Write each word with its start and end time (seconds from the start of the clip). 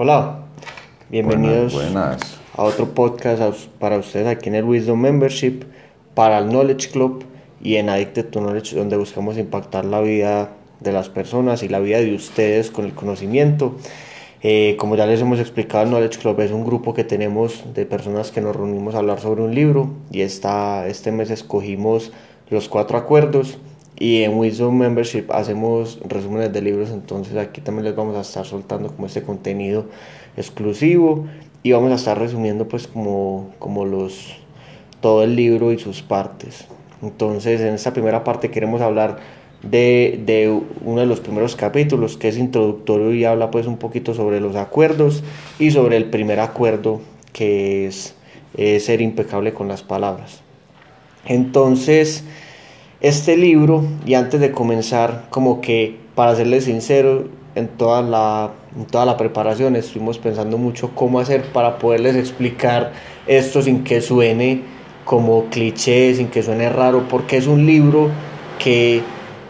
Hola, 0.00 0.42
bienvenidos 1.10 1.74
Buenas, 1.74 1.92
buenas. 1.92 2.40
a 2.54 2.62
otro 2.62 2.94
podcast 2.94 3.66
para 3.80 3.98
ustedes 3.98 4.28
aquí 4.28 4.48
en 4.48 4.54
el 4.54 4.62
Wisdom 4.62 5.00
Membership, 5.00 5.64
para 6.14 6.38
el 6.38 6.50
Knowledge 6.50 6.90
Club 6.92 7.24
y 7.60 7.74
en 7.78 7.88
Addicted 7.88 8.26
to 8.26 8.38
Knowledge, 8.38 8.76
donde 8.76 8.96
buscamos 8.96 9.36
impactar 9.38 9.84
la 9.84 10.00
vida 10.00 10.50
de 10.78 10.92
las 10.92 11.08
personas 11.08 11.64
y 11.64 11.68
la 11.68 11.80
vida 11.80 11.98
de 11.98 12.14
ustedes 12.14 12.70
con 12.70 12.84
el 12.84 12.94
conocimiento. 12.94 13.74
Eh, 14.40 14.76
como 14.78 14.94
ya 14.94 15.04
les 15.04 15.20
hemos 15.20 15.40
explicado, 15.40 15.82
el 15.82 15.90
Knowledge 15.90 16.20
Club 16.20 16.38
es 16.42 16.52
un 16.52 16.64
grupo 16.64 16.94
que 16.94 17.02
tenemos 17.02 17.64
de 17.74 17.84
personas 17.84 18.30
que 18.30 18.40
nos 18.40 18.54
reunimos 18.54 18.94
a 18.94 18.98
hablar 18.98 19.18
sobre 19.18 19.42
un 19.42 19.52
libro 19.52 19.90
y 20.12 20.20
esta, 20.20 20.86
este 20.86 21.10
mes 21.10 21.28
escogimos 21.30 22.12
los 22.50 22.68
cuatro 22.68 22.98
acuerdos 22.98 23.58
y 23.98 24.22
en 24.22 24.38
Wisdom 24.38 24.76
Membership 24.76 25.26
hacemos 25.30 25.98
resúmenes 26.06 26.52
de 26.52 26.62
libros, 26.62 26.90
entonces 26.90 27.36
aquí 27.36 27.60
también 27.60 27.84
les 27.84 27.96
vamos 27.96 28.16
a 28.16 28.20
estar 28.20 28.46
soltando 28.46 28.88
como 28.94 29.06
este 29.06 29.22
contenido 29.22 29.86
exclusivo 30.36 31.26
y 31.62 31.72
vamos 31.72 31.90
a 31.90 31.96
estar 31.96 32.18
resumiendo 32.18 32.68
pues 32.68 32.86
como, 32.86 33.50
como 33.58 33.84
los, 33.84 34.36
todo 35.00 35.24
el 35.24 35.34
libro 35.34 35.72
y 35.72 35.78
sus 35.78 36.02
partes. 36.02 36.66
Entonces 37.02 37.60
en 37.60 37.74
esta 37.74 37.92
primera 37.92 38.22
parte 38.22 38.50
queremos 38.50 38.80
hablar 38.80 39.18
de, 39.62 40.20
de 40.24 40.60
uno 40.84 41.00
de 41.00 41.06
los 41.06 41.18
primeros 41.18 41.56
capítulos 41.56 42.16
que 42.16 42.28
es 42.28 42.38
introductorio 42.38 43.12
y 43.12 43.24
habla 43.24 43.50
pues 43.50 43.66
un 43.66 43.78
poquito 43.78 44.14
sobre 44.14 44.40
los 44.40 44.54
acuerdos 44.54 45.24
y 45.58 45.72
sobre 45.72 45.96
el 45.96 46.04
primer 46.04 46.38
acuerdo 46.38 47.00
que 47.32 47.86
es 47.86 48.14
eh, 48.56 48.78
ser 48.80 49.00
impecable 49.00 49.52
con 49.52 49.66
las 49.68 49.82
palabras. 49.82 50.40
Entonces, 51.26 52.24
este 53.00 53.36
libro, 53.36 53.84
y 54.06 54.14
antes 54.14 54.40
de 54.40 54.50
comenzar, 54.50 55.26
como 55.30 55.60
que 55.60 55.96
para 56.14 56.34
serles 56.34 56.64
sincero, 56.64 57.26
en 57.54 57.68
toda 57.68 58.02
la, 58.02 58.50
en 58.76 58.86
toda 58.86 59.04
la 59.04 59.16
preparación 59.16 59.74
estuvimos 59.76 60.18
pensando 60.18 60.58
mucho 60.58 60.90
cómo 60.94 61.18
hacer 61.18 61.42
para 61.44 61.78
poderles 61.78 62.16
explicar 62.16 62.92
esto 63.26 63.62
sin 63.62 63.84
que 63.84 64.00
suene 64.00 64.62
como 65.04 65.46
cliché, 65.46 66.14
sin 66.14 66.28
que 66.28 66.42
suene 66.42 66.68
raro, 66.68 67.06
porque 67.08 67.36
es 67.36 67.46
un 67.46 67.66
libro 67.66 68.10
que 68.58 69.02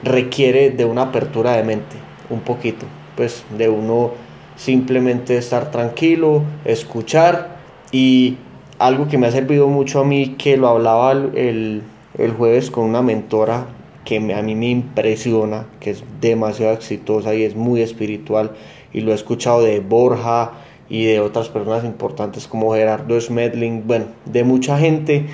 requiere 0.02 0.70
de 0.70 0.84
una 0.84 1.02
apertura 1.02 1.52
de 1.52 1.64
mente, 1.64 1.96
un 2.30 2.40
poquito, 2.40 2.86
pues 3.16 3.44
de 3.56 3.68
uno 3.68 4.12
simplemente 4.56 5.36
estar 5.36 5.70
tranquilo, 5.70 6.42
escuchar 6.64 7.58
y 7.90 8.36
algo 8.78 9.08
que 9.08 9.18
me 9.18 9.26
ha 9.26 9.32
servido 9.32 9.68
mucho 9.68 10.00
a 10.00 10.04
mí, 10.04 10.36
que 10.38 10.56
lo 10.56 10.68
hablaba 10.68 11.12
el, 11.12 11.82
el, 12.18 12.32
jueves 12.32 12.70
con 12.70 12.84
una 12.84 13.02
mentora 13.02 13.66
que 14.04 14.16
a 14.16 14.42
mí 14.42 14.54
me 14.54 14.70
impresiona, 14.70 15.66
que 15.80 15.90
es 15.90 16.02
demasiado 16.20 16.72
exitosa 16.72 17.34
y 17.34 17.44
es 17.44 17.54
muy 17.54 17.82
espiritual, 17.82 18.52
y 18.92 19.00
lo 19.00 19.12
he 19.12 19.14
escuchado 19.14 19.62
de 19.62 19.80
Borja 19.80 20.52
y 20.88 21.04
de 21.04 21.20
otras 21.20 21.48
personas 21.48 21.84
importantes 21.84 22.46
como 22.46 22.74
Gerardo 22.74 23.20
Schmedling, 23.20 23.86
bueno, 23.86 24.06
de 24.24 24.44
mucha 24.44 24.78
gente, 24.78 25.26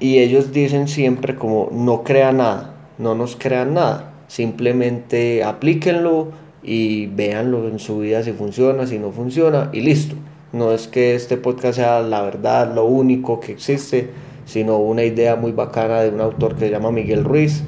y 0.00 0.18
ellos 0.18 0.52
dicen 0.52 0.86
siempre 0.86 1.34
como 1.34 1.70
no 1.72 2.04
crean 2.04 2.36
nada, 2.36 2.74
no 2.98 3.14
nos 3.14 3.36
crean 3.36 3.74
nada, 3.74 4.12
simplemente 4.28 5.42
aplíquenlo 5.42 6.28
y 6.62 7.06
véanlo 7.06 7.66
en 7.68 7.78
su 7.78 7.98
vida 7.98 8.22
si 8.22 8.32
funciona, 8.32 8.86
si 8.86 8.98
no 8.98 9.10
funciona, 9.10 9.70
y 9.72 9.80
listo. 9.80 10.14
No 10.52 10.72
es 10.72 10.88
que 10.88 11.14
este 11.14 11.36
podcast 11.36 11.76
sea 11.76 12.00
la 12.00 12.22
verdad, 12.22 12.74
lo 12.74 12.84
único 12.84 13.40
que 13.40 13.52
existe, 13.52 14.08
sino 14.48 14.78
una 14.78 15.04
idea 15.04 15.36
muy 15.36 15.52
bacana 15.52 16.00
de 16.00 16.08
un 16.08 16.22
autor 16.22 16.54
que 16.54 16.66
se 16.66 16.70
llama 16.70 16.90
Miguel 16.90 17.22
Ruiz, 17.22 17.62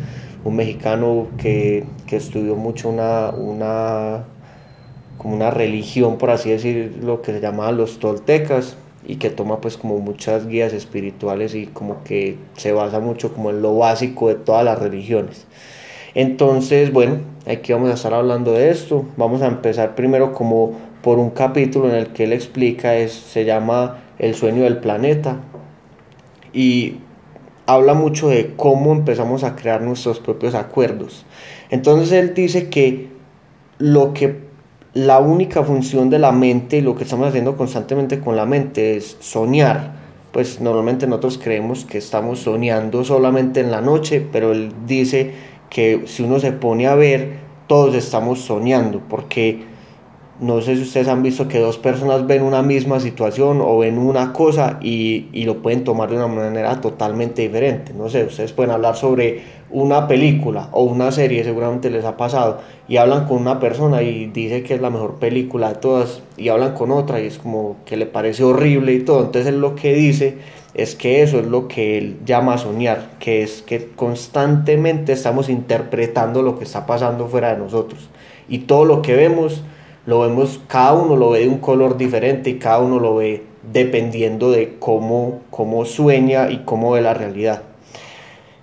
un 0.44 0.56
mexicano 0.56 1.28
que, 1.36 1.84
que 2.06 2.16
estudió 2.16 2.56
mucho 2.56 2.88
una, 2.88 3.28
una, 3.30 4.24
como 5.18 5.36
una 5.36 5.50
religión, 5.50 6.16
por 6.16 6.30
así 6.30 6.50
decirlo, 6.50 7.20
que 7.20 7.32
se 7.32 7.40
llamaba 7.40 7.70
los 7.72 7.98
toltecas 7.98 8.78
y 9.06 9.16
que 9.16 9.28
toma 9.28 9.60
pues 9.60 9.76
como 9.76 9.98
muchas 9.98 10.46
guías 10.46 10.72
espirituales 10.72 11.54
y 11.54 11.66
como 11.66 12.02
que 12.02 12.38
se 12.56 12.72
basa 12.72 12.98
mucho 12.98 13.34
como 13.34 13.50
en 13.50 13.60
lo 13.60 13.76
básico 13.76 14.28
de 14.28 14.36
todas 14.36 14.64
las 14.64 14.78
religiones. 14.78 15.46
Entonces, 16.14 16.94
bueno, 16.94 17.18
aquí 17.46 17.74
vamos 17.74 17.90
a 17.90 17.94
estar 17.94 18.14
hablando 18.14 18.52
de 18.52 18.70
esto. 18.70 19.04
Vamos 19.18 19.42
a 19.42 19.48
empezar 19.48 19.94
primero 19.94 20.32
como 20.32 20.72
por 21.02 21.18
un 21.18 21.30
capítulo 21.30 21.90
en 21.90 21.96
el 21.96 22.06
que 22.08 22.24
él 22.24 22.32
explica, 22.32 22.96
es, 22.96 23.12
se 23.12 23.44
llama 23.44 23.98
El 24.18 24.34
sueño 24.34 24.64
del 24.64 24.78
planeta 24.78 25.40
y 26.52 26.96
habla 27.66 27.94
mucho 27.94 28.28
de 28.28 28.54
cómo 28.56 28.92
empezamos 28.92 29.44
a 29.44 29.56
crear 29.56 29.82
nuestros 29.82 30.18
propios 30.18 30.54
acuerdos. 30.54 31.24
Entonces 31.70 32.12
él 32.12 32.34
dice 32.34 32.68
que 32.68 33.08
lo 33.78 34.12
que 34.12 34.50
la 34.92 35.20
única 35.20 35.62
función 35.62 36.10
de 36.10 36.18
la 36.18 36.32
mente 36.32 36.78
y 36.78 36.80
lo 36.80 36.96
que 36.96 37.04
estamos 37.04 37.28
haciendo 37.28 37.56
constantemente 37.56 38.18
con 38.20 38.36
la 38.36 38.44
mente 38.44 38.96
es 38.96 39.16
soñar. 39.20 40.00
Pues 40.32 40.60
normalmente 40.60 41.06
nosotros 41.06 41.38
creemos 41.42 41.84
que 41.84 41.98
estamos 41.98 42.40
soñando 42.40 43.04
solamente 43.04 43.60
en 43.60 43.70
la 43.70 43.80
noche, 43.80 44.24
pero 44.32 44.52
él 44.52 44.72
dice 44.86 45.32
que 45.70 46.02
si 46.06 46.24
uno 46.24 46.40
se 46.40 46.52
pone 46.52 46.86
a 46.86 46.94
ver, 46.94 47.38
todos 47.68 47.94
estamos 47.94 48.40
soñando, 48.40 49.00
porque 49.08 49.64
no 50.40 50.62
sé 50.62 50.76
si 50.76 50.82
ustedes 50.82 51.08
han 51.08 51.22
visto 51.22 51.48
que 51.48 51.58
dos 51.58 51.76
personas 51.76 52.26
ven 52.26 52.42
una 52.42 52.62
misma 52.62 52.98
situación 52.98 53.60
o 53.60 53.78
ven 53.78 53.98
una 53.98 54.32
cosa 54.32 54.78
y, 54.80 55.28
y, 55.32 55.44
lo 55.44 55.60
pueden 55.60 55.84
tomar 55.84 56.08
de 56.08 56.16
una 56.16 56.28
manera 56.28 56.80
totalmente 56.80 57.42
diferente. 57.42 57.92
No 57.92 58.08
sé, 58.08 58.24
ustedes 58.24 58.52
pueden 58.52 58.70
hablar 58.72 58.96
sobre 58.96 59.42
una 59.70 60.08
película 60.08 60.68
o 60.72 60.82
una 60.82 61.12
serie, 61.12 61.44
seguramente 61.44 61.90
les 61.90 62.04
ha 62.04 62.16
pasado, 62.16 62.60
y 62.88 62.96
hablan 62.96 63.26
con 63.26 63.36
una 63.36 63.60
persona 63.60 64.02
y 64.02 64.26
dice 64.26 64.62
que 64.62 64.74
es 64.74 64.80
la 64.80 64.90
mejor 64.90 65.16
película 65.16 65.68
de 65.68 65.74
todas, 65.76 66.22
y 66.36 66.48
hablan 66.48 66.72
con 66.72 66.90
otra 66.90 67.20
y 67.20 67.26
es 67.26 67.38
como 67.38 67.76
que 67.84 67.96
le 67.96 68.06
parece 68.06 68.42
horrible 68.42 68.94
y 68.94 69.00
todo. 69.00 69.20
Entonces 69.20 69.46
él 69.46 69.60
lo 69.60 69.74
que 69.74 69.92
dice 69.94 70.38
es 70.72 70.94
que 70.94 71.22
eso 71.22 71.38
es 71.38 71.46
lo 71.46 71.68
que 71.68 71.98
él 71.98 72.18
llama 72.24 72.56
soñar, 72.56 73.10
que 73.18 73.42
es 73.42 73.62
que 73.62 73.88
constantemente 73.94 75.12
estamos 75.12 75.48
interpretando 75.48 76.42
lo 76.42 76.58
que 76.58 76.64
está 76.64 76.86
pasando 76.86 77.26
fuera 77.26 77.52
de 77.52 77.58
nosotros. 77.58 78.08
Y 78.48 78.60
todo 78.60 78.84
lo 78.84 79.02
que 79.02 79.14
vemos 79.14 79.62
lo 80.10 80.18
vemos, 80.22 80.60
cada 80.66 80.92
uno 80.94 81.14
lo 81.14 81.30
ve 81.30 81.42
de 81.42 81.48
un 81.48 81.58
color 81.58 81.96
diferente 81.96 82.50
y 82.50 82.58
cada 82.58 82.80
uno 82.80 82.98
lo 82.98 83.14
ve 83.14 83.44
dependiendo 83.72 84.50
de 84.50 84.76
cómo, 84.80 85.38
cómo 85.50 85.84
sueña 85.84 86.50
y 86.50 86.64
cómo 86.64 86.90
ve 86.90 87.00
la 87.00 87.14
realidad. 87.14 87.62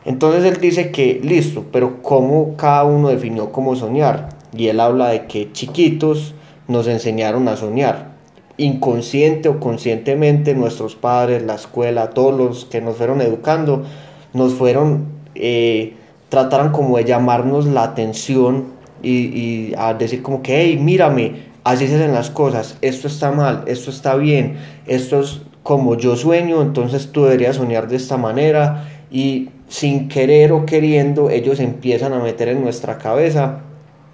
Entonces 0.03 0.44
él 0.44 0.59
dice 0.59 0.91
que 0.91 1.22
listo, 1.24 1.63
pero 1.72 2.02
cómo 2.03 2.57
cada 2.57 2.84
uno 2.84 3.07
definió 3.07 3.53
cómo 3.53 3.78
soñar. 3.78 4.28
Y 4.53 4.68
él 4.68 4.81
habla 4.81 5.07
de 5.07 5.25
que 5.28 5.50
chiquitos 5.53 6.34
nos 6.68 6.86
enseñaron 6.86 7.47
a 7.47 7.56
soñar. 7.56 8.09
Inconsciente 8.57 9.47
o 9.47 9.62
conscientemente 9.62 10.53
nuestros 10.53 10.96
padres, 10.96 11.44
la 11.44 11.56
escuela, 11.56 12.09
todos 12.09 12.38
los 12.38 12.66
que 12.66 12.81
nos 12.81 12.97
fueron 12.97 13.22
educando, 13.22 13.86
nos 14.34 14.53
fueron, 14.53 15.06
eh, 15.34 15.94
trataron 16.28 16.74
como 16.74 16.97
de 16.97 17.06
llamarnos 17.06 17.68
la 17.68 17.84
atención 17.84 18.75
y, 19.02 19.12
y, 19.12 19.74
a 19.78 19.94
decir 19.94 20.22
como 20.22 20.41
que, 20.41 20.62
hey, 20.62 20.78
mírame, 20.81 21.47
así 21.63 21.88
se 21.88 21.96
hacen 21.96 22.13
las 22.13 22.30
cosas, 22.30 22.78
esto 22.81 23.08
está 23.08 23.31
mal, 23.31 23.63
esto 23.68 23.90
está 23.90 24.16
bien, 24.16 24.58
esto 24.85 25.19
es 25.19 25.41
como 25.63 25.97
yo 25.97 26.16
sueño, 26.16 26.62
entonces 26.62 27.12
tú 27.12 27.25
deberías 27.25 27.57
soñar 27.57 27.88
de 27.88 27.97
esta 27.97 28.18
manera 28.18 28.88
y 29.12 29.50
sin 29.68 30.07
querer 30.07 30.53
o 30.53 30.66
queriendo 30.66 31.30
ellos 31.30 31.59
empiezan 31.59 32.13
a 32.13 32.19
meter 32.19 32.47
en 32.47 32.62
nuestra 32.62 32.97
cabeza 32.97 33.63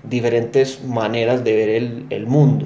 diferentes 0.04 0.84
maneras 0.84 1.44
de 1.44 1.56
ver 1.56 1.70
el, 1.70 2.06
el 2.10 2.26
mundo. 2.26 2.66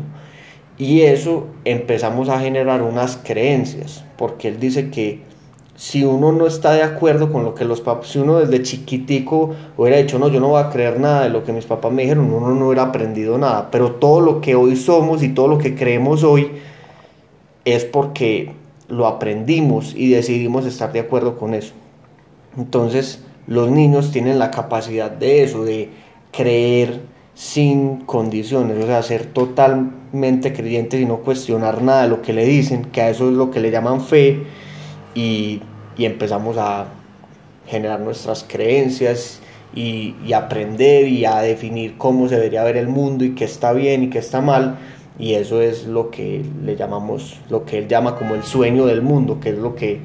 Y 0.77 1.01
eso 1.01 1.47
empezamos 1.65 2.29
a 2.29 2.39
generar 2.39 2.81
unas 2.81 3.17
creencias, 3.17 4.05
porque 4.15 4.47
él 4.47 4.59
dice 4.59 4.89
que 4.89 5.21
si 5.77 6.03
uno 6.03 6.31
no 6.31 6.47
está 6.47 6.73
de 6.73 6.81
acuerdo 6.81 7.31
con 7.31 7.43
lo 7.43 7.53
que 7.53 7.63
los 7.63 7.81
papás, 7.81 8.07
si 8.09 8.17
uno 8.17 8.39
desde 8.39 8.63
chiquitico 8.63 9.51
hubiera 9.77 9.97
dicho, 9.97 10.17
no, 10.17 10.27
yo 10.27 10.39
no 10.39 10.49
voy 10.49 10.61
a 10.61 10.71
creer 10.71 10.99
nada 10.99 11.23
de 11.23 11.29
lo 11.29 11.43
que 11.43 11.53
mis 11.53 11.65
papás 11.65 11.91
me 11.91 12.01
dijeron, 12.01 12.33
uno 12.33 12.49
no 12.49 12.65
hubiera 12.65 12.81
aprendido 12.81 13.37
nada. 13.37 13.69
Pero 13.69 13.91
todo 13.91 14.19
lo 14.19 14.41
que 14.41 14.55
hoy 14.55 14.75
somos 14.75 15.21
y 15.21 15.29
todo 15.29 15.47
lo 15.47 15.59
que 15.59 15.75
creemos 15.75 16.23
hoy 16.23 16.49
es 17.63 17.85
porque 17.85 18.53
lo 18.87 19.05
aprendimos 19.05 19.93
y 19.95 20.09
decidimos 20.09 20.65
estar 20.65 20.91
de 20.91 20.99
acuerdo 20.99 21.37
con 21.37 21.53
eso. 21.53 21.73
Entonces, 22.57 23.23
los 23.45 23.69
niños 23.69 24.11
tienen 24.11 24.39
la 24.39 24.49
capacidad 24.49 25.11
de 25.11 25.43
eso, 25.43 25.63
de 25.63 25.91
creer 26.31 27.01
sin 27.35 27.97
condiciones, 27.97 28.83
o 28.83 28.87
sea, 28.87 29.03
ser 29.03 29.27
totalmente 29.27 30.53
creyentes 30.53 30.99
y 30.99 31.05
no 31.05 31.17
cuestionar 31.17 31.83
nada 31.83 32.01
de 32.01 32.09
lo 32.09 32.23
que 32.23 32.33
le 32.33 32.45
dicen, 32.45 32.85
que 32.85 33.01
a 33.01 33.11
eso 33.11 33.29
es 33.29 33.35
lo 33.35 33.51
que 33.51 33.59
le 33.59 33.69
llaman 33.69 34.01
fe 34.01 34.41
y, 35.17 35.61
empezamos 35.97 36.57
a 36.57 36.85
generar 37.65 37.99
nuestras 37.99 38.45
creencias 38.47 39.41
y, 39.73 40.13
aprender 40.31 41.07
y 41.07 41.25
a 41.25 41.41
definir 41.41 41.97
cómo 41.97 42.29
se 42.29 42.35
debería 42.35 42.63
ver 42.63 42.77
el 42.77 42.87
mundo 42.87 43.25
y 43.25 43.33
qué 43.33 43.45
está 43.45 43.73
bien 43.73 44.03
y 44.03 44.09
qué 44.09 44.19
está 44.19 44.41
mal. 44.41 44.77
Y 45.17 45.33
eso 45.33 45.61
es 45.61 45.87
lo 45.87 46.11
que 46.11 46.43
le 46.63 46.75
llamamos, 46.75 47.39
lo 47.49 47.65
que 47.65 47.79
él 47.79 47.87
llama 47.87 48.15
como 48.15 48.35
el 48.35 48.43
sueño 48.43 48.85
del 48.85 49.01
mundo, 49.01 49.39
que 49.39 49.49
es 49.49 49.57
lo 49.57 49.73
que 49.73 49.99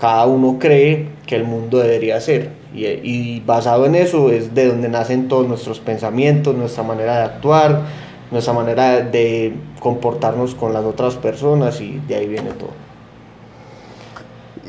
cada 0.00 0.24
uno 0.24 0.58
cree 0.58 1.08
que 1.26 1.36
el 1.36 1.44
mundo 1.44 1.78
debería 1.78 2.18
ser. 2.22 2.48
Y 2.74 3.40
basado 3.40 3.84
en 3.84 3.94
eso 3.94 4.30
es 4.30 4.54
de 4.54 4.68
donde 4.68 4.88
nacen 4.88 5.28
todos 5.28 5.46
nuestros 5.46 5.80
pensamientos, 5.80 6.56
nuestra 6.56 6.82
manera 6.82 7.18
de 7.18 7.24
actuar, 7.24 7.82
nuestra 8.30 8.54
manera 8.54 9.02
de 9.02 9.52
comportarnos 9.80 10.54
con 10.54 10.72
las 10.72 10.84
otras 10.84 11.16
personas 11.16 11.82
y 11.82 12.00
de 12.08 12.14
ahí 12.14 12.26
viene 12.26 12.52
todo. 12.52 12.89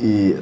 Y 0.02 0.34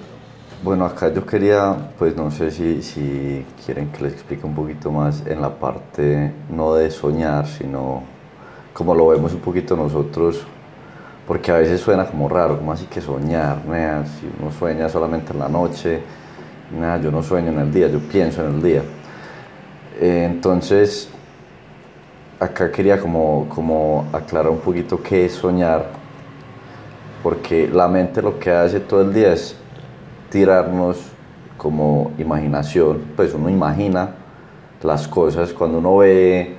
bueno, 0.64 0.86
acá 0.86 1.12
yo 1.14 1.26
quería, 1.26 1.92
pues 1.98 2.16
no 2.16 2.32
sé 2.32 2.50
si, 2.50 2.82
si 2.82 3.46
quieren 3.66 3.92
que 3.92 4.04
les 4.04 4.14
explique 4.14 4.46
un 4.46 4.56
poquito 4.56 4.90
más 4.90 5.26
en 5.28 5.42
la 5.42 5.50
parte 5.50 6.32
no 6.50 6.76
de 6.76 6.90
soñar, 6.90 7.46
sino 7.46 8.04
como 8.74 8.96
lo 8.96 9.10
vemos 9.10 9.34
un 9.34 9.42
poquito 9.42 9.76
nosotros, 9.76 10.46
porque 11.28 11.52
a 11.52 11.58
veces 11.58 11.82
suena 11.82 12.06
como 12.06 12.30
raro, 12.30 12.58
como 12.58 12.72
así 12.72 12.86
que 12.86 13.02
soñar, 13.02 13.58
si 14.20 14.30
uno 14.42 14.50
sueña 14.58 14.88
solamente 14.88 15.34
en 15.34 15.40
la 15.40 15.50
noche, 15.50 16.00
nada, 16.80 17.02
yo 17.02 17.12
no 17.12 17.22
sueño 17.22 17.50
en 17.50 17.60
el 17.60 17.74
día, 17.74 17.90
yo 17.90 18.00
pienso 18.00 18.46
en 18.46 18.56
el 18.56 18.64
día. 18.64 18.84
Eh, 20.00 20.24
entonces, 20.26 21.10
acá 22.40 22.72
quería 22.72 23.02
como, 23.02 23.50
como 23.50 24.08
aclarar 24.14 24.52
un 24.52 24.60
poquito 24.60 25.04
qué 25.04 25.26
es 25.26 25.34
soñar, 25.34 25.99
porque 27.22 27.68
la 27.68 27.88
mente 27.88 28.22
lo 28.22 28.40
que 28.40 28.52
hace 28.52 28.80
todo 28.80 29.02
el 29.02 29.14
día 29.14 29.34
es 29.34 29.56
tirarnos 30.30 30.98
como 31.58 32.12
imaginación, 32.18 33.02
pues 33.16 33.34
uno 33.34 33.50
imagina 33.50 34.12
las 34.82 35.08
cosas 35.08 35.52
cuando 35.52 35.80
uno 35.80 35.98
ve, 35.98 36.56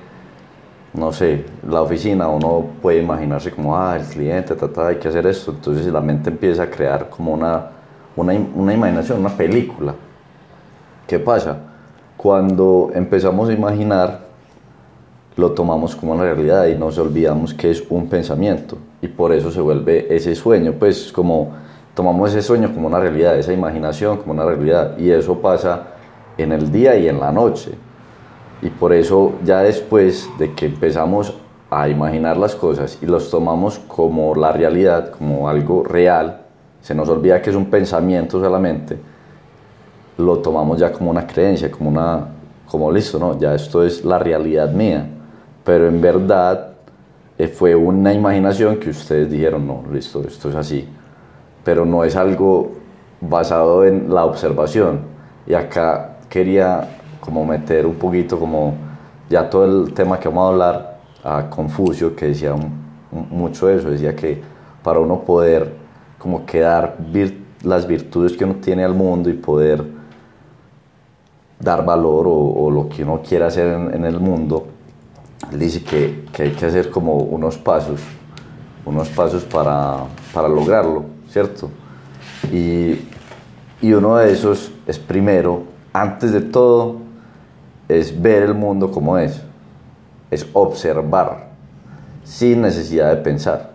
no 0.93 1.11
sé, 1.11 1.45
la 1.67 1.81
oficina, 1.81 2.27
uno 2.27 2.65
puede 2.81 3.01
imaginarse 3.01 3.51
como, 3.51 3.75
ah, 3.75 3.97
el 3.97 4.05
cliente, 4.05 4.53
ta, 4.55 4.87
hay 4.87 4.97
que 4.97 5.07
hacer 5.07 5.25
esto, 5.25 5.51
entonces 5.51 5.87
la 5.87 6.01
mente 6.01 6.29
empieza 6.29 6.63
a 6.63 6.69
crear 6.69 7.09
como 7.09 7.33
una, 7.33 7.69
una, 8.15 8.33
una 8.53 8.73
imaginación, 8.73 9.19
una 9.19 9.35
película. 9.35 9.95
¿Qué 11.07 11.17
pasa? 11.17 11.57
Cuando 12.15 12.91
empezamos 12.93 13.49
a 13.49 13.53
imaginar, 13.53 14.19
lo 15.35 15.51
tomamos 15.51 15.95
como 15.95 16.11
una 16.11 16.23
realidad 16.23 16.67
y 16.67 16.75
nos 16.75 16.99
olvidamos 16.99 17.55
que 17.55 17.71
es 17.71 17.83
un 17.89 18.07
pensamiento 18.07 18.77
y 19.01 19.07
por 19.07 19.31
eso 19.31 19.51
se 19.51 19.61
vuelve 19.61 20.13
ese 20.15 20.35
sueño, 20.35 20.73
pues 20.77 21.11
como 21.11 21.53
tomamos 21.95 22.29
ese 22.29 22.41
sueño 22.41 22.73
como 22.73 22.87
una 22.87 22.99
realidad, 22.99 23.37
esa 23.37 23.53
imaginación 23.53 24.17
como 24.17 24.33
una 24.33 24.45
realidad 24.45 24.97
y 24.97 25.09
eso 25.09 25.39
pasa 25.39 25.87
en 26.37 26.51
el 26.51 26.71
día 26.71 26.95
y 26.95 27.07
en 27.07 27.19
la 27.19 27.31
noche. 27.31 27.71
Y 28.61 28.69
por 28.69 28.93
eso 28.93 29.33
ya 29.43 29.61
después 29.61 30.29
de 30.37 30.53
que 30.53 30.67
empezamos 30.67 31.33
a 31.69 31.87
imaginar 31.89 32.37
las 32.37 32.55
cosas 32.55 32.99
y 33.01 33.05
los 33.05 33.29
tomamos 33.31 33.79
como 33.79 34.35
la 34.35 34.51
realidad, 34.51 35.09
como 35.11 35.49
algo 35.49 35.83
real, 35.83 36.41
se 36.81 36.93
nos 36.93 37.09
olvida 37.09 37.41
que 37.41 37.49
es 37.49 37.55
un 37.55 37.65
pensamiento 37.65 38.39
solamente, 38.39 38.97
lo 40.17 40.39
tomamos 40.39 40.79
ya 40.79 40.91
como 40.91 41.09
una 41.09 41.25
creencia, 41.25 41.71
como 41.71 41.89
una, 41.89 42.27
como 42.69 42.91
listo, 42.91 43.17
no, 43.17 43.39
ya 43.39 43.55
esto 43.55 43.83
es 43.83 44.03
la 44.05 44.19
realidad 44.19 44.71
mía. 44.71 45.07
Pero 45.63 45.87
en 45.87 46.01
verdad 46.01 46.70
eh, 47.41 47.47
fue 47.47 47.73
una 47.73 48.13
imaginación 48.13 48.77
que 48.77 48.91
ustedes 48.91 49.27
dijeron, 49.31 49.65
no, 49.65 49.83
listo, 49.91 50.21
esto 50.27 50.49
es 50.49 50.55
así, 50.55 50.87
pero 51.63 51.87
no 51.87 52.03
es 52.03 52.15
algo 52.15 52.73
basado 53.19 53.83
en 53.83 54.13
la 54.13 54.25
observación. 54.25 54.99
Y 55.47 55.55
acá 55.55 56.17
quería 56.29 56.99
como 57.19 57.43
meter 57.43 57.87
un 57.87 57.95
poquito 57.95 58.39
como 58.39 58.75
ya 59.27 59.49
todo 59.49 59.65
el 59.65 59.91
tema 59.91 60.19
que 60.19 60.27
vamos 60.27 60.43
a 60.43 60.47
hablar 60.49 60.99
a 61.23 61.49
Confucio, 61.49 62.15
que 62.15 62.27
decía 62.27 62.53
mucho 63.11 63.67
eso, 63.71 63.89
decía 63.89 64.15
que 64.15 64.39
para 64.83 64.99
uno 64.99 65.21
poder 65.21 65.73
como 66.19 66.45
quedar 66.45 66.97
las 67.63 67.87
virtudes 67.87 68.33
que 68.37 68.45
uno 68.45 68.57
tiene 68.61 68.83
al 68.83 68.93
mundo 68.93 69.31
y 69.31 69.33
poder 69.33 69.83
dar 71.59 71.83
valor 71.83 72.27
o, 72.27 72.69
lo 72.69 72.87
que 72.87 73.01
uno 73.01 73.19
quiera 73.27 73.47
hacer 73.47 73.73
en 73.73 74.05
el 74.05 74.19
mundo, 74.19 74.67
él 75.49 75.59
dice 75.59 75.83
que, 75.83 76.25
que, 76.31 76.43
hay 76.43 76.51
que 76.51 76.65
hacer 76.65 76.89
como 76.89 77.15
unos 77.15 77.57
pasos, 77.57 78.01
unos 78.85 79.09
pasos 79.09 79.43
para, 79.43 79.97
para 80.33 80.47
lograrlo, 80.47 81.05
¿cierto? 81.29 81.69
Y, 82.51 83.07
y, 83.81 83.93
uno 83.93 84.17
de 84.17 84.31
esos 84.31 84.71
es 84.85 84.99
primero, 84.99 85.63
antes 85.93 86.31
de 86.31 86.41
todo, 86.41 86.97
es 87.87 88.21
ver 88.21 88.43
el 88.43 88.53
mundo 88.53 88.91
como 88.91 89.17
es, 89.17 89.41
es 90.29 90.47
observar, 90.53 91.49
sin 92.23 92.61
necesidad 92.61 93.09
de 93.09 93.17
pensar. 93.17 93.71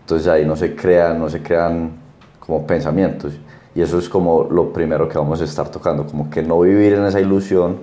Entonces 0.00 0.26
ahí 0.26 0.44
no 0.44 0.56
se 0.56 0.74
crean, 0.74 1.18
no 1.18 1.28
se 1.28 1.42
crean 1.42 1.92
como 2.40 2.66
pensamientos. 2.66 3.34
Y 3.74 3.82
eso 3.82 3.98
es 3.98 4.08
como 4.08 4.48
lo 4.50 4.72
primero 4.72 5.08
que 5.08 5.16
vamos 5.16 5.40
a 5.40 5.44
estar 5.44 5.68
tocando, 5.68 6.04
como 6.06 6.28
que 6.28 6.42
no 6.42 6.58
vivir 6.60 6.94
en 6.94 7.04
esa 7.04 7.20
ilusión 7.20 7.78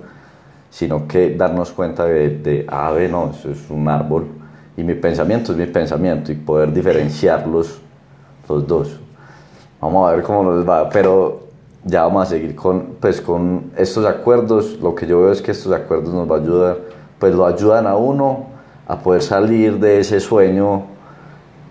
sino 0.70 1.08
que 1.08 1.34
darnos 1.34 1.72
cuenta 1.72 2.04
de, 2.04 2.30
de 2.30 2.66
ah, 2.68 2.94
no, 3.10 3.30
eso 3.30 3.50
es 3.50 3.70
un 3.70 3.88
árbol 3.88 4.26
y 4.76 4.84
mi 4.84 4.94
pensamiento 4.94 5.52
es 5.52 5.58
mi 5.58 5.66
pensamiento 5.66 6.30
y 6.30 6.36
poder 6.36 6.72
diferenciarlos 6.72 7.80
los 8.48 8.66
dos. 8.66 9.00
Vamos 9.80 10.08
a 10.08 10.14
ver 10.14 10.24
cómo 10.24 10.44
nos 10.44 10.68
va, 10.68 10.88
pero 10.88 11.48
ya 11.84 12.02
vamos 12.04 12.28
a 12.28 12.30
seguir 12.30 12.54
con, 12.54 12.96
pues, 13.00 13.20
con 13.20 13.72
estos 13.76 14.06
acuerdos. 14.06 14.78
Lo 14.80 14.94
que 14.94 15.06
yo 15.06 15.22
veo 15.22 15.32
es 15.32 15.42
que 15.42 15.50
estos 15.50 15.72
acuerdos 15.72 16.14
nos 16.14 16.30
va 16.30 16.36
a 16.36 16.40
ayudar, 16.40 16.78
pues 17.18 17.34
lo 17.34 17.44
ayudan 17.44 17.86
a 17.86 17.96
uno 17.96 18.46
a 18.86 18.98
poder 18.98 19.22
salir 19.22 19.78
de 19.78 20.00
ese 20.00 20.20
sueño 20.20 20.84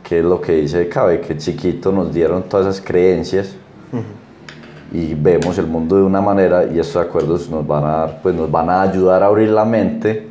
que 0.03 0.19
es 0.19 0.25
lo 0.25 0.39
que 0.39 0.53
dice 0.53 0.87
Cabe, 0.87 1.19
que 1.19 1.37
chiquito 1.37 1.91
nos 1.91 2.13
dieron 2.13 2.43
todas 2.43 2.67
esas 2.67 2.85
creencias 2.85 3.55
y 4.91 5.13
vemos 5.13 5.57
el 5.57 5.67
mundo 5.67 5.97
de 5.97 6.03
una 6.03 6.21
manera 6.21 6.65
y 6.65 6.79
estos 6.79 6.97
acuerdos 6.97 7.49
nos 7.49 7.65
van 7.67 7.83
a, 7.85 8.07
pues 8.21 8.33
nos 8.35 8.49
van 8.49 8.69
a 8.69 8.81
ayudar 8.81 9.23
a 9.23 9.27
abrir 9.27 9.49
la 9.49 9.65
mente 9.65 10.27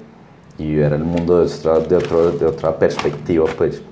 y 0.58 0.75
ver 0.75 0.94
el 0.94 1.05
mundo 1.05 1.41
de 1.41 1.53
otra, 1.53 1.79
de 1.81 1.97
otro, 1.97 2.31
de 2.32 2.47
otra 2.47 2.79
perspectiva. 2.79 3.44
Pues. 3.56 3.82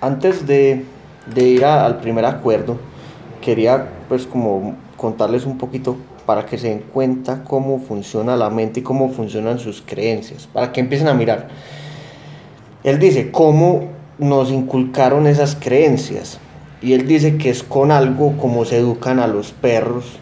Antes 0.00 0.46
de, 0.46 0.84
de 1.34 1.42
ir 1.42 1.64
al 1.64 1.98
primer 1.98 2.24
acuerdo, 2.24 2.78
quería 3.40 3.88
pues 4.08 4.26
como 4.26 4.74
contarles 4.96 5.44
un 5.44 5.58
poquito 5.58 5.96
para 6.24 6.46
que 6.46 6.56
se 6.56 6.68
den 6.68 6.84
cuenta 6.92 7.42
cómo 7.44 7.80
funciona 7.80 8.36
la 8.36 8.48
mente 8.48 8.80
y 8.80 8.82
cómo 8.82 9.10
funcionan 9.10 9.58
sus 9.58 9.82
creencias, 9.82 10.46
para 10.46 10.72
que 10.72 10.80
empiecen 10.80 11.08
a 11.08 11.14
mirar. 11.14 11.48
Él 12.84 12.98
dice, 12.98 13.30
¿cómo 13.30 13.88
nos 14.18 14.50
inculcaron 14.50 15.26
esas 15.26 15.56
creencias? 15.56 16.38
Y 16.82 16.94
él 16.94 17.06
dice 17.06 17.38
que 17.38 17.50
es 17.50 17.62
con 17.62 17.92
algo 17.92 18.36
como 18.36 18.64
se 18.64 18.78
educan 18.78 19.20
a 19.20 19.28
los 19.28 19.52
perros 19.52 20.18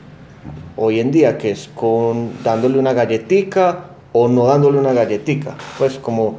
hoy 0.77 1.01
en 1.01 1.11
día, 1.11 1.39
que 1.39 1.51
es 1.51 1.71
con 1.75 2.31
dándole 2.45 2.79
una 2.79 2.93
galletica 2.93 3.87
o 4.13 4.29
no 4.29 4.47
dándole 4.47 4.79
una 4.79 4.93
galletica. 4.93 5.57
Pues 5.79 5.99
como 5.99 6.37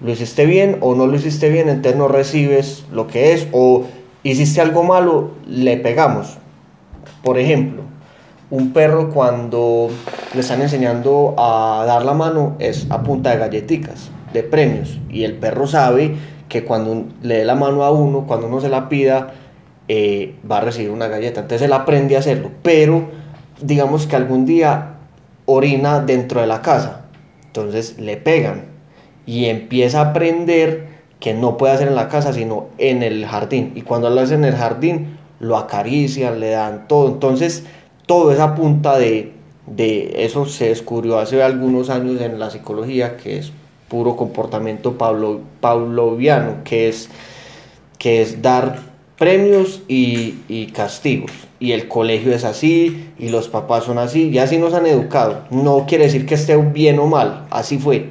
lo 0.00 0.12
hiciste 0.12 0.46
bien 0.46 0.78
o 0.80 0.94
no 0.94 1.06
lo 1.06 1.16
hiciste 1.16 1.48
bien, 1.48 1.68
entonces 1.68 1.96
no 1.98 2.08
recibes 2.08 2.84
lo 2.92 3.06
que 3.06 3.32
es, 3.32 3.48
o 3.52 3.84
hiciste 4.22 4.60
algo 4.60 4.84
malo, 4.84 5.30
le 5.46 5.76
pegamos. 5.78 6.38
Por 7.22 7.38
ejemplo, 7.38 7.82
un 8.50 8.72
perro 8.72 9.10
cuando 9.10 9.88
le 10.34 10.40
están 10.40 10.62
enseñando 10.62 11.34
a 11.38 11.84
dar 11.86 12.04
la 12.04 12.14
mano 12.14 12.54
es 12.60 12.86
a 12.90 13.02
punta 13.02 13.30
de 13.30 13.38
galletitas, 13.38 14.10
de 14.32 14.42
premios, 14.42 15.00
y 15.10 15.24
el 15.24 15.34
perro 15.34 15.66
sabe 15.66 16.14
que 16.48 16.64
cuando 16.64 17.06
le 17.22 17.38
dé 17.38 17.44
la 17.44 17.56
mano 17.56 17.82
a 17.82 17.90
uno, 17.90 18.26
cuando 18.26 18.46
uno 18.46 18.60
se 18.60 18.68
la 18.68 18.88
pida, 18.88 19.34
eh, 19.88 20.34
va 20.50 20.58
a 20.58 20.60
recibir 20.62 20.90
una 20.90 21.08
galleta. 21.08 21.40
Entonces 21.40 21.66
él 21.66 21.72
aprende 21.72 22.16
a 22.16 22.20
hacerlo, 22.20 22.50
pero 22.62 23.08
digamos 23.60 24.06
que 24.06 24.16
algún 24.16 24.46
día 24.46 24.96
orina 25.46 26.00
dentro 26.00 26.40
de 26.40 26.46
la 26.46 26.62
casa, 26.62 27.06
entonces 27.46 27.98
le 27.98 28.16
pegan 28.16 28.64
y 29.24 29.46
empieza 29.46 30.00
a 30.00 30.10
aprender 30.10 30.88
que 31.20 31.34
no 31.34 31.56
puede 31.56 31.74
hacer 31.74 31.88
en 31.88 31.94
la 31.94 32.08
casa, 32.08 32.32
sino 32.32 32.66
en 32.78 33.02
el 33.02 33.26
jardín. 33.26 33.72
Y 33.74 33.82
cuando 33.82 34.10
lo 34.10 34.20
hace 34.20 34.34
en 34.34 34.44
el 34.44 34.54
jardín, 34.54 35.18
lo 35.40 35.56
acarician, 35.56 36.40
le 36.40 36.50
dan 36.50 36.86
todo. 36.88 37.08
Entonces, 37.08 37.64
todo 38.06 38.32
esa 38.32 38.54
punta 38.54 38.98
de, 38.98 39.32
de 39.66 40.24
eso 40.24 40.46
se 40.46 40.68
descubrió 40.68 41.18
hace 41.18 41.42
algunos 41.42 41.90
años 41.90 42.20
en 42.20 42.38
la 42.38 42.50
psicología, 42.50 43.16
que 43.16 43.38
es 43.38 43.52
puro 43.88 44.16
comportamiento 44.16 44.96
pavloviano, 44.98 46.64
que 46.64 46.88
es, 46.88 47.08
que 47.98 48.22
es 48.22 48.42
dar 48.42 48.95
premios 49.18 49.82
y, 49.88 50.66
castigos. 50.74 51.32
Y 51.58 51.72
el 51.72 51.88
colegio 51.88 52.32
es 52.32 52.44
así, 52.44 53.10
y 53.18 53.30
los 53.30 53.48
papás 53.48 53.84
son 53.84 53.98
así, 53.98 54.28
y 54.28 54.38
así 54.38 54.58
nos 54.58 54.74
han 54.74 54.86
educado. 54.86 55.44
No 55.50 55.86
quiere 55.86 56.04
decir 56.04 56.26
que 56.26 56.34
esté 56.34 56.56
bien 56.56 56.98
o 56.98 57.06
mal, 57.06 57.46
así 57.50 57.78
fue. 57.78 58.10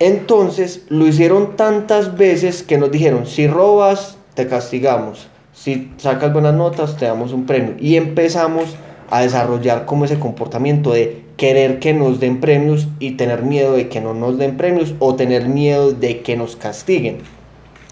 Entonces 0.00 0.82
lo 0.88 1.06
hicieron 1.06 1.56
tantas 1.56 2.16
veces 2.16 2.62
que 2.62 2.78
nos 2.78 2.90
dijeron, 2.90 3.26
si 3.26 3.46
robas, 3.46 4.18
te 4.34 4.48
castigamos, 4.48 5.28
si 5.52 5.92
sacas 5.98 6.32
buenas 6.32 6.54
notas, 6.54 6.96
te 6.96 7.06
damos 7.06 7.32
un 7.32 7.46
premio. 7.46 7.76
Y 7.78 7.96
empezamos 7.96 8.64
a 9.10 9.20
desarrollar 9.20 9.86
como 9.86 10.04
ese 10.04 10.18
comportamiento 10.18 10.92
de 10.92 11.22
querer 11.36 11.78
que 11.78 11.94
nos 11.94 12.18
den 12.18 12.40
premios 12.40 12.88
y 12.98 13.12
tener 13.12 13.42
miedo 13.42 13.74
de 13.74 13.88
que 13.88 14.00
no 14.00 14.14
nos 14.14 14.38
den 14.38 14.56
premios 14.56 14.94
o 14.98 15.14
tener 15.14 15.48
miedo 15.48 15.92
de 15.92 16.20
que 16.22 16.36
nos 16.36 16.56
castiguen. 16.56 17.18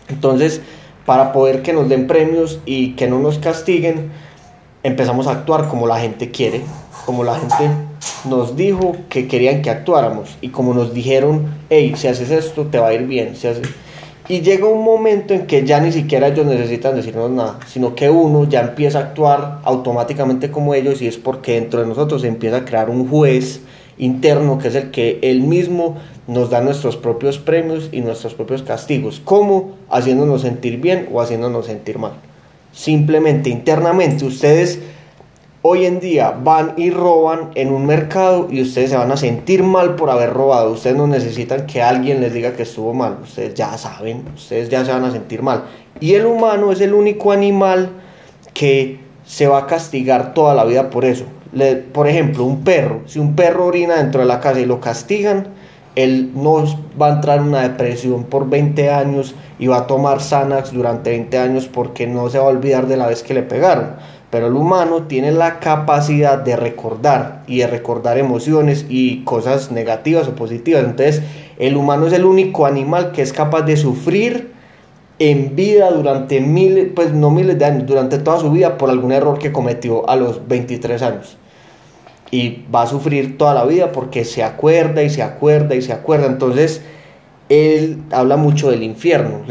Entonces, 0.09 0.61
para 1.05 1.33
poder 1.33 1.63
que 1.63 1.73
nos 1.73 1.89
den 1.89 2.07
premios 2.07 2.61
y 2.65 2.93
que 2.93 3.09
no 3.09 3.19
nos 3.19 3.39
castiguen, 3.39 4.11
empezamos 4.83 5.27
a 5.27 5.33
actuar 5.33 5.69
como 5.69 5.87
la 5.87 5.99
gente 5.99 6.31
quiere, 6.31 6.63
como 7.07 7.25
la 7.25 7.37
gente 7.37 7.71
nos 8.29 8.57
dijo 8.57 8.97
que 9.09 9.29
querían 9.29 9.63
que 9.63 9.71
actuáramos. 9.71 10.37
Y 10.41 10.49
como 10.49 10.75
nos 10.75 10.95
dijeron, 10.95 11.47
hey, 11.71 11.95
si 11.97 12.09
haces 12.09 12.31
esto 12.31 12.67
te 12.67 12.79
va 12.79 12.89
a 12.89 12.95
ir 12.95 13.03
bien, 13.03 13.37
si 13.37 13.49
Y 14.29 14.41
llega 14.41 14.67
un 14.67 14.85
momento 14.85 15.35
en 15.35 15.47
que 15.47 15.65
ya 15.67 15.81
ni 15.81 15.93
siquiera 15.93 16.29
ellos 16.29 16.47
necesitan 16.47 16.95
decirnos 16.95 17.31
nada, 17.31 17.59
sino 17.67 17.95
que 17.95 18.11
uno 18.11 18.49
ya 18.49 18.61
empieza 18.61 18.99
a 18.99 19.03
actuar 19.03 19.61
automáticamente 19.65 20.51
como 20.51 20.75
ellos 20.75 21.03
y 21.03 21.07
es 21.07 21.17
porque 21.17 21.55
dentro 21.55 21.81
de 21.81 21.87
nosotros 21.87 22.23
se 22.23 22.29
empieza 22.29 22.59
a 22.59 22.65
crear 22.65 22.91
un 22.91 23.09
juez 23.09 23.61
interno 23.99 24.59
que 24.59 24.69
es 24.69 24.75
el 24.75 24.91
que 24.91 25.19
él 25.23 25.43
mismo 25.43 25.97
nos 26.27 26.51
da 26.51 26.61
nuestros 26.61 26.97
propios 26.97 27.39
premios 27.39 27.89
y 27.93 28.01
nuestros 28.01 28.35
propios 28.35 28.63
castigos, 28.63 29.21
como 29.25 29.73
haciéndonos 29.91 30.43
sentir 30.43 30.81
bien 30.81 31.09
o 31.13 31.21
haciéndonos 31.21 31.67
sentir 31.67 31.99
mal. 31.99 32.13
Simplemente 32.73 33.51
internamente 33.51 34.25
ustedes 34.25 34.81
hoy 35.63 35.87
en 35.87 36.01
día 36.01 36.31
van 36.31 36.75
y 36.77 36.91
roban 36.91 37.51
en 37.55 37.73
un 37.73 37.87
mercado 37.87 38.49
y 38.51 38.61
ustedes 38.63 38.91
se 38.91 38.97
van 38.97 39.13
a 39.13 39.17
sentir 39.17 39.63
mal 39.63 39.95
por 39.95 40.11
haber 40.11 40.33
robado. 40.33 40.73
Ustedes 40.73 40.97
no 40.97 41.07
necesitan 41.07 41.67
que 41.67 41.83
alguien 41.83 42.21
les 42.21 42.33
diga 42.33 42.53
que 42.53 42.65
estuvo 42.65 42.93
mal. 42.93 43.19
Ustedes 43.23 43.55
ya 43.55 43.77
saben, 43.79 44.25
ustedes 44.35 44.69
ya 44.69 44.85
se 44.85 44.93
van 44.93 45.05
a 45.05 45.11
sentir 45.11 45.43
mal. 45.43 45.65
Y 46.01 46.15
el 46.15 46.27
humano 46.27 46.73
es 46.73 46.81
el 46.81 46.95
único 46.95 47.31
animal 47.31 47.91
que 48.53 49.01
se 49.25 49.47
va 49.47 49.59
a 49.59 49.67
castigar 49.67 50.35
toda 50.35 50.55
la 50.55 50.65
vida 50.65 50.91
por 50.91 51.05
eso. 51.05 51.25
por 51.93 52.09
ejemplo, 52.09 52.45
un 52.45 52.65
perro. 52.65 53.03
Si 53.07 53.19
un 53.19 53.37
perro 53.37 53.67
orina 53.67 53.97
dentro 53.97 54.21
de 54.21 54.27
la 54.27 54.41
casa 54.41 54.61
y 54.61 54.67
lo 54.67 54.81
castigan, 54.81 55.49
él 55.97 56.33
no 56.35 56.65
va 57.01 57.09
a 57.09 57.13
entrar 57.15 57.39
en 57.39 57.49
una 57.49 57.63
depresión 57.63 58.25
por 58.25 58.49
20 58.49 58.91
años 58.91 59.35
y 59.59 59.67
va 59.67 59.79
a 59.79 59.87
tomar 59.87 60.21
Xanax 60.21 60.73
durante 60.73 61.11
20 61.11 61.39
años 61.39 61.69
porque 61.73 62.07
no 62.07 62.29
se 62.31 62.39
va 62.39 62.45
a 62.45 62.49
olvidar 62.49 62.87
de 62.87 62.97
la 62.97 63.07
vez 63.07 63.23
que 63.23 63.35
le 63.35 63.43
pegaron 63.43 63.97
pero 64.33 64.47
el 64.47 64.55
humano 64.55 65.03
tiene 65.03 65.31
la 65.31 65.61
capacidad 65.61 66.39
de 66.39 66.57
recordar 66.57 67.43
y 67.47 67.59
de 67.59 67.67
recordar 67.67 68.17
emociones 68.17 68.87
y 68.89 69.25
cosas 69.25 69.71
negativas 69.71 70.27
o 70.27 70.35
positivas. 70.35 70.85
Entonces, 70.85 71.23
el 71.59 71.77
humano 71.77 72.07
es 72.07 72.15
el 72.15 72.25
único 72.25 72.65
animal 72.65 73.13
que 73.13 73.21
es 73.21 73.31
capaz 73.31 73.61
de 73.61 73.77
sufrir 73.77 74.53
en 75.19 75.55
vida 75.55 75.91
durante 75.91 76.41
miles, 76.41 76.89
pues 76.97 77.13
no 77.13 77.31
miles 77.31 77.59
de 77.59 77.67
años, 77.67 77.87
durante 77.87 78.17
toda 78.17 78.41
su 78.41 78.51
vida 78.51 78.79
por 78.79 78.89
algún 78.89 79.13
error 79.13 79.39
que 79.39 79.53
cometió 79.53 80.09
a 80.09 80.17
los 80.17 80.49
23 80.49 81.03
años. 81.03 81.37
Y 82.33 82.65
va 82.75 82.83
a 82.83 82.87
sufrir 82.89 83.39
toda 83.39 83.55
la 83.55 83.65
vida 83.65 83.93
porque 83.93 84.25
se 84.25 84.43
acuerda 84.43 85.05
y 85.05 85.11
se 85.11 85.23
acuerda 85.23 85.77
y 85.77 85.83
se 85.83 85.93
acuerda. 85.93 86.27
Entonces, 86.27 86.83
él 87.49 87.99
habla 88.11 88.37
mucho 88.37 88.71
del 88.71 88.83
infierno. 88.83 89.43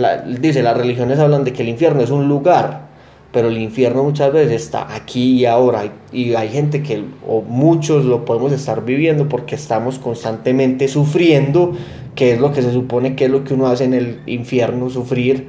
dice, 0.42 0.62
las 0.62 0.76
religiones 0.76 1.20
hablan 1.20 1.46
de 1.46 1.54
que 1.54 1.62
el 1.62 1.70
infierno 1.70 2.02
es 2.02 2.10
un 2.10 2.28
lugar 2.28 2.92
pero 3.32 3.48
el 3.48 3.58
infierno 3.58 4.04
muchas 4.04 4.32
veces 4.34 4.64
está 4.64 4.94
aquí 4.94 5.40
y 5.40 5.46
ahora 5.46 5.92
y 6.12 6.34
hay 6.34 6.50
gente 6.50 6.84
que 6.84 7.04
o 7.26 7.42
muchos 7.42 8.06
lo 8.06 8.26
podemos 8.26 8.52
estar 8.52 8.84
viviendo 8.84 9.30
porque 9.30 9.56
estamos 9.56 10.00
constantemente 10.00 10.88
sufriendo 10.88 11.74
que 12.16 12.34
es 12.34 12.40
lo 12.40 12.52
que 12.52 12.62
se 12.62 12.74
supone 12.74 13.16
que 13.16 13.26
es 13.26 13.32
lo 13.32 13.44
que 13.44 13.54
uno 13.54 13.68
hace 13.68 13.86
en 13.86 13.94
el 13.94 14.22
infierno 14.26 14.90
sufrir 14.90 15.48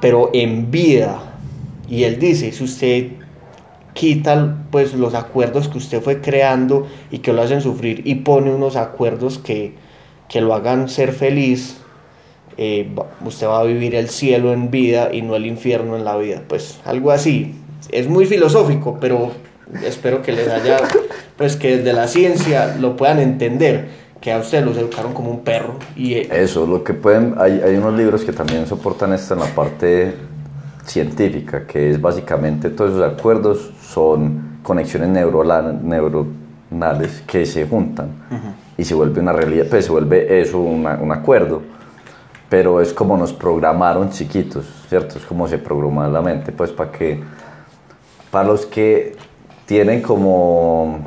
pero 0.00 0.30
en 0.34 0.70
vida 0.70 1.18
y 1.88 2.04
él 2.04 2.18
dice 2.18 2.52
si 2.52 2.64
usted 2.64 3.06
quita 3.96 4.58
pues 4.70 4.94
los 4.94 5.14
acuerdos 5.14 5.68
que 5.68 5.78
usted 5.78 6.02
fue 6.02 6.20
creando 6.20 6.86
y 7.10 7.18
que 7.18 7.32
lo 7.32 7.42
hacen 7.42 7.62
sufrir 7.62 8.02
y 8.04 8.16
pone 8.16 8.54
unos 8.54 8.76
acuerdos 8.76 9.38
que, 9.38 9.74
que 10.28 10.40
lo 10.40 10.54
hagan 10.54 10.88
ser 10.88 11.12
feliz 11.12 11.78
eh, 12.58 12.88
usted 13.24 13.46
va 13.46 13.60
a 13.60 13.64
vivir 13.64 13.94
el 13.94 14.08
cielo 14.08 14.52
en 14.52 14.70
vida 14.70 15.12
y 15.12 15.20
no 15.20 15.36
el 15.36 15.46
infierno 15.46 15.96
en 15.96 16.04
la 16.04 16.16
vida. 16.16 16.42
Pues 16.46 16.80
algo 16.84 17.10
así. 17.10 17.54
Es 17.90 18.08
muy 18.08 18.26
filosófico, 18.26 18.98
pero 19.00 19.30
espero 19.84 20.22
que 20.22 20.32
les 20.32 20.48
haya, 20.48 20.78
pues 21.36 21.56
que 21.56 21.78
desde 21.78 21.92
la 21.92 22.08
ciencia 22.08 22.76
lo 22.80 22.96
puedan 22.96 23.18
entender. 23.18 24.06
Que 24.20 24.32
a 24.32 24.38
usted 24.38 24.64
los 24.64 24.76
educaron 24.78 25.12
como 25.12 25.30
un 25.30 25.40
perro. 25.40 25.78
Y, 25.94 26.14
eh, 26.14 26.28
Eso, 26.32 26.66
lo 26.66 26.82
que 26.82 26.94
pueden, 26.94 27.34
hay, 27.38 27.60
hay 27.62 27.76
unos 27.76 27.94
libros 27.94 28.24
que 28.24 28.32
también 28.32 28.66
soportan 28.66 29.12
esto 29.12 29.34
en 29.34 29.40
la 29.40 29.46
parte 29.54 30.14
científica, 30.86 31.66
que 31.66 31.90
es 31.90 32.00
básicamente 32.00 32.70
todos 32.70 32.92
esos 32.92 33.02
acuerdos 33.02 33.72
son 33.86 34.58
conexiones 34.62 35.08
neuronales 35.08 37.22
que 37.26 37.46
se 37.46 37.66
juntan 37.66 38.08
y 38.76 38.84
se 38.84 38.94
vuelve 38.94 39.20
una 39.20 39.32
realidad, 39.32 39.66
pues 39.70 39.86
se 39.86 39.92
vuelve 39.92 40.40
eso 40.40 40.58
un 40.58 41.12
acuerdo 41.12 41.76
pero 42.48 42.80
es 42.80 42.92
como 42.92 43.16
nos 43.16 43.32
programaron 43.32 44.10
chiquitos, 44.10 44.66
¿cierto? 44.88 45.18
Es 45.18 45.24
como 45.24 45.48
se 45.48 45.58
programa 45.58 46.08
la 46.08 46.22
mente, 46.22 46.52
pues 46.52 46.70
para 46.70 46.92
que, 46.92 47.20
para 48.30 48.48
los 48.48 48.66
que 48.66 49.16
tienen 49.66 50.00
como 50.00 51.00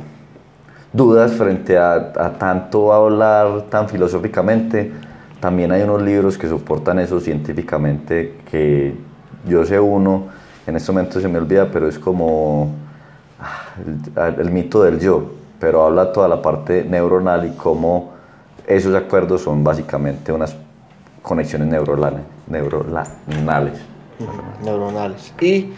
dudas 0.92 1.32
frente 1.32 1.78
a, 1.78 1.94
a, 1.94 2.38
tanto 2.38 2.92
hablar 2.92 3.62
tan 3.70 3.88
filosóficamente, 3.88 4.92
también 5.40 5.72
hay 5.72 5.82
unos 5.82 6.02
libros 6.02 6.36
que 6.36 6.46
soportan 6.46 6.98
eso 6.98 7.20
científicamente, 7.20 8.36
que 8.50 8.94
yo 9.48 9.64
sé 9.64 9.80
uno, 9.80 10.26
en 10.70 10.76
este 10.76 10.92
momento 10.92 11.20
se 11.20 11.28
me 11.28 11.38
olvida, 11.38 11.68
pero 11.70 11.88
es 11.88 11.98
como 11.98 12.72
ah, 13.40 14.32
el, 14.38 14.50
mito 14.50 14.82
del 14.82 15.00
yo, 15.00 15.32
pero 15.58 15.84
habla 15.84 16.12
toda 16.12 16.28
la 16.28 16.40
parte 16.40 16.84
neuronal 16.84 17.46
y 17.46 17.50
cómo 17.56 18.12
esos 18.66 18.94
acuerdos 18.94 19.42
son 19.42 19.62
básicamente 19.64 20.32
unas 20.32 20.56
conexiones 21.22 21.68
neuronales. 21.68 22.20
neuronales. 22.46 23.80
neuronales. 24.64 25.34
Y 25.40 25.72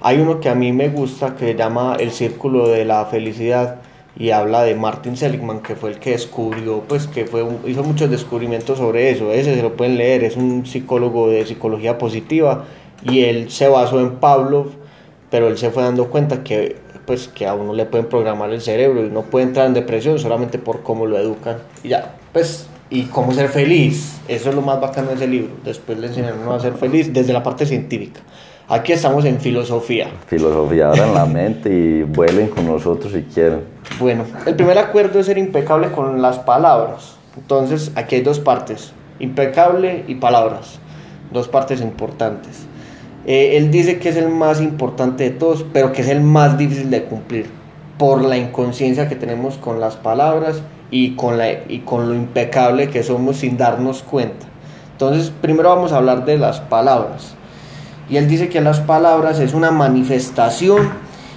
hay 0.00 0.18
uno 0.18 0.40
que 0.40 0.48
a 0.48 0.54
mí 0.54 0.72
me 0.72 0.88
gusta 0.88 1.34
que 1.34 1.52
se 1.52 1.54
llama 1.54 1.96
El 1.98 2.10
Círculo 2.10 2.68
de 2.68 2.86
la 2.86 3.04
Felicidad 3.04 3.76
y 4.16 4.30
habla 4.30 4.62
de 4.62 4.74
Martin 4.74 5.16
Seligman, 5.16 5.60
que 5.60 5.76
fue 5.76 5.90
el 5.90 5.98
que 5.98 6.12
descubrió, 6.12 6.80
pues 6.88 7.06
que 7.06 7.26
fue 7.26 7.46
hizo 7.66 7.84
muchos 7.84 8.10
descubrimientos 8.10 8.78
sobre 8.78 9.10
eso. 9.10 9.30
Ese 9.30 9.54
se 9.54 9.62
lo 9.62 9.76
pueden 9.76 9.98
leer, 9.98 10.24
es 10.24 10.36
un 10.36 10.64
psicólogo 10.64 11.28
de 11.28 11.44
psicología 11.44 11.98
positiva 11.98 12.64
y 13.02 13.24
él 13.24 13.50
se 13.50 13.68
basó 13.68 14.00
en 14.00 14.16
Pavlov, 14.16 14.68
pero 15.30 15.48
él 15.48 15.58
se 15.58 15.70
fue 15.70 15.82
dando 15.82 16.08
cuenta 16.08 16.42
que 16.42 16.76
pues 17.06 17.26
que 17.26 17.46
a 17.46 17.54
uno 17.54 17.72
le 17.72 17.86
pueden 17.86 18.06
programar 18.06 18.50
el 18.50 18.60
cerebro 18.60 19.04
y 19.04 19.08
no 19.08 19.22
puede 19.22 19.46
entrar 19.46 19.66
en 19.66 19.72
depresión 19.72 20.18
solamente 20.18 20.58
por 20.58 20.82
cómo 20.82 21.06
lo 21.06 21.18
educan. 21.18 21.56
Y 21.82 21.88
ya, 21.88 22.16
pues 22.34 22.68
y 22.90 23.04
cómo 23.04 23.32
ser 23.32 23.48
feliz. 23.48 24.20
Eso 24.28 24.50
es 24.50 24.54
lo 24.54 24.62
más 24.62 24.80
bacano 24.80 25.08
de 25.08 25.14
ese 25.14 25.26
libro. 25.26 25.50
Después 25.64 25.98
le 25.98 26.08
enseñaron 26.08 26.46
a 26.50 26.60
ser 26.60 26.74
feliz 26.74 27.12
desde 27.12 27.32
la 27.32 27.42
parte 27.42 27.66
científica. 27.66 28.20
Aquí 28.68 28.92
estamos 28.92 29.24
en 29.24 29.40
filosofía. 29.40 30.08
Filosofía, 30.26 30.92
en 30.92 31.14
la 31.14 31.24
mente 31.26 31.70
y 31.70 32.02
vuelen 32.02 32.48
con 32.48 32.66
nosotros 32.66 33.12
si 33.12 33.22
quieren. 33.22 33.62
Bueno, 33.98 34.24
el 34.44 34.54
primer 34.54 34.76
acuerdo 34.76 35.20
es 35.20 35.26
ser 35.26 35.38
impecable 35.38 35.90
con 35.90 36.20
las 36.20 36.38
palabras. 36.40 37.16
Entonces, 37.36 37.92
aquí 37.94 38.16
hay 38.16 38.20
dos 38.20 38.40
partes, 38.40 38.92
impecable 39.20 40.04
y 40.08 40.16
palabras. 40.16 40.78
Dos 41.32 41.48
partes 41.48 41.80
importantes. 41.80 42.67
Eh, 43.30 43.58
él 43.58 43.70
dice 43.70 43.98
que 43.98 44.08
es 44.08 44.16
el 44.16 44.30
más 44.30 44.58
importante 44.58 45.24
de 45.24 45.30
todos, 45.30 45.62
pero 45.70 45.92
que 45.92 46.00
es 46.00 46.08
el 46.08 46.22
más 46.22 46.56
difícil 46.56 46.88
de 46.88 47.04
cumplir 47.04 47.44
por 47.98 48.22
la 48.22 48.38
inconsciencia 48.38 49.06
que 49.06 49.16
tenemos 49.16 49.58
con 49.58 49.80
las 49.80 49.96
palabras 49.96 50.62
y 50.90 51.14
con, 51.14 51.36
la, 51.36 51.50
y 51.68 51.80
con 51.80 52.08
lo 52.08 52.14
impecable 52.14 52.88
que 52.88 53.02
somos 53.02 53.36
sin 53.36 53.58
darnos 53.58 54.02
cuenta. 54.02 54.46
Entonces, 54.92 55.30
primero 55.42 55.68
vamos 55.68 55.92
a 55.92 55.98
hablar 55.98 56.24
de 56.24 56.38
las 56.38 56.60
palabras. 56.60 57.34
Y 58.08 58.16
él 58.16 58.28
dice 58.28 58.48
que 58.48 58.62
las 58.62 58.80
palabras 58.80 59.40
es 59.40 59.52
una 59.52 59.72
manifestación 59.72 60.88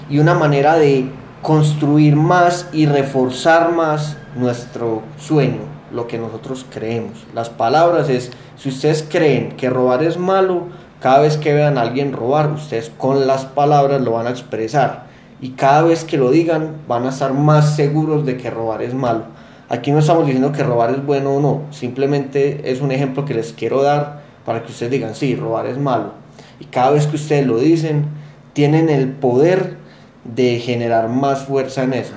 y 0.09 0.19
una 0.19 0.33
manera 0.33 0.77
de 0.77 1.09
construir 1.41 2.15
más 2.15 2.69
y 2.71 2.85
reforzar 2.85 3.73
más 3.73 4.15
nuestro 4.37 5.01
sueño, 5.19 5.59
lo 5.91 6.07
que 6.07 6.17
nosotros 6.17 6.65
creemos. 6.69 7.25
Las 7.35 7.49
palabras 7.49 8.07
es, 8.07 8.31
si 8.55 8.69
ustedes 8.69 9.05
creen 9.09 9.57
que 9.57 9.69
robar 9.69 10.03
es 10.03 10.17
malo, 10.17 10.67
cada 11.01 11.19
vez 11.19 11.37
que 11.37 11.53
vean 11.53 11.79
a 11.79 11.81
alguien 11.81 12.13
robar, 12.13 12.51
ustedes 12.51 12.91
con 12.95 13.25
las 13.25 13.45
palabras 13.45 14.01
lo 14.01 14.11
van 14.11 14.27
a 14.27 14.29
expresar. 14.29 15.07
Y 15.41 15.51
cada 15.51 15.81
vez 15.81 16.03
que 16.03 16.17
lo 16.17 16.29
digan, 16.29 16.75
van 16.87 17.05
a 17.05 17.09
estar 17.09 17.33
más 17.33 17.75
seguros 17.75 18.23
de 18.25 18.37
que 18.37 18.51
robar 18.51 18.83
es 18.83 18.93
malo. 18.93 19.23
Aquí 19.67 19.91
no 19.91 19.99
estamos 19.99 20.25
diciendo 20.25 20.51
que 20.51 20.63
robar 20.63 20.91
es 20.91 21.03
bueno 21.03 21.35
o 21.35 21.41
no, 21.41 21.61
simplemente 21.71 22.71
es 22.71 22.81
un 22.81 22.91
ejemplo 22.91 23.25
que 23.25 23.33
les 23.33 23.51
quiero 23.51 23.81
dar 23.81 24.21
para 24.45 24.63
que 24.63 24.71
ustedes 24.71 24.91
digan, 24.91 25.15
sí, 25.15 25.35
robar 25.35 25.65
es 25.65 25.79
malo. 25.79 26.11
Y 26.59 26.65
cada 26.65 26.91
vez 26.91 27.07
que 27.07 27.15
ustedes 27.15 27.47
lo 27.47 27.57
dicen, 27.57 28.05
tienen 28.53 28.89
el 28.89 29.09
poder 29.09 29.77
de 30.23 30.59
generar 30.59 31.09
más 31.09 31.45
fuerza 31.45 31.83
en 31.83 31.93
eso. 31.93 32.13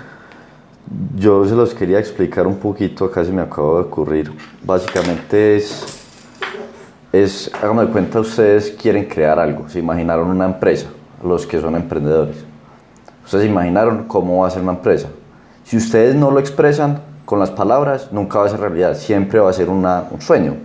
Yo 1.16 1.46
se 1.46 1.54
los 1.54 1.72
quería 1.72 1.98
explicar 1.98 2.46
un 2.46 2.56
poquito, 2.56 3.06
acá 3.06 3.24
se 3.24 3.32
me 3.32 3.40
acaba 3.40 3.78
de 3.78 3.84
ocurrir. 3.84 4.32
Básicamente 4.62 5.56
es, 5.56 6.03
es, 7.14 7.48
háganme 7.54 7.86
de 7.86 7.92
cuenta, 7.92 8.18
ustedes 8.18 8.72
quieren 8.72 9.04
crear 9.04 9.38
algo, 9.38 9.68
se 9.68 9.78
imaginaron 9.78 10.30
una 10.30 10.46
empresa, 10.46 10.88
los 11.22 11.46
que 11.46 11.60
son 11.60 11.76
emprendedores. 11.76 12.44
Ustedes 13.24 13.46
imaginaron 13.46 14.04
cómo 14.08 14.42
va 14.42 14.48
a 14.48 14.50
ser 14.50 14.62
una 14.62 14.72
empresa. 14.72 15.08
Si 15.62 15.76
ustedes 15.76 16.16
no 16.16 16.32
lo 16.32 16.40
expresan, 16.40 17.02
con 17.24 17.38
las 17.38 17.52
palabras 17.52 18.08
nunca 18.10 18.40
va 18.40 18.46
a 18.46 18.48
ser 18.48 18.58
realidad, 18.58 18.94
siempre 18.94 19.38
va 19.38 19.48
a 19.48 19.52
ser 19.52 19.70
un 19.70 19.86
sueño, 20.18 20.56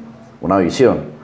una 0.41 0.57
visión. 0.57 1.19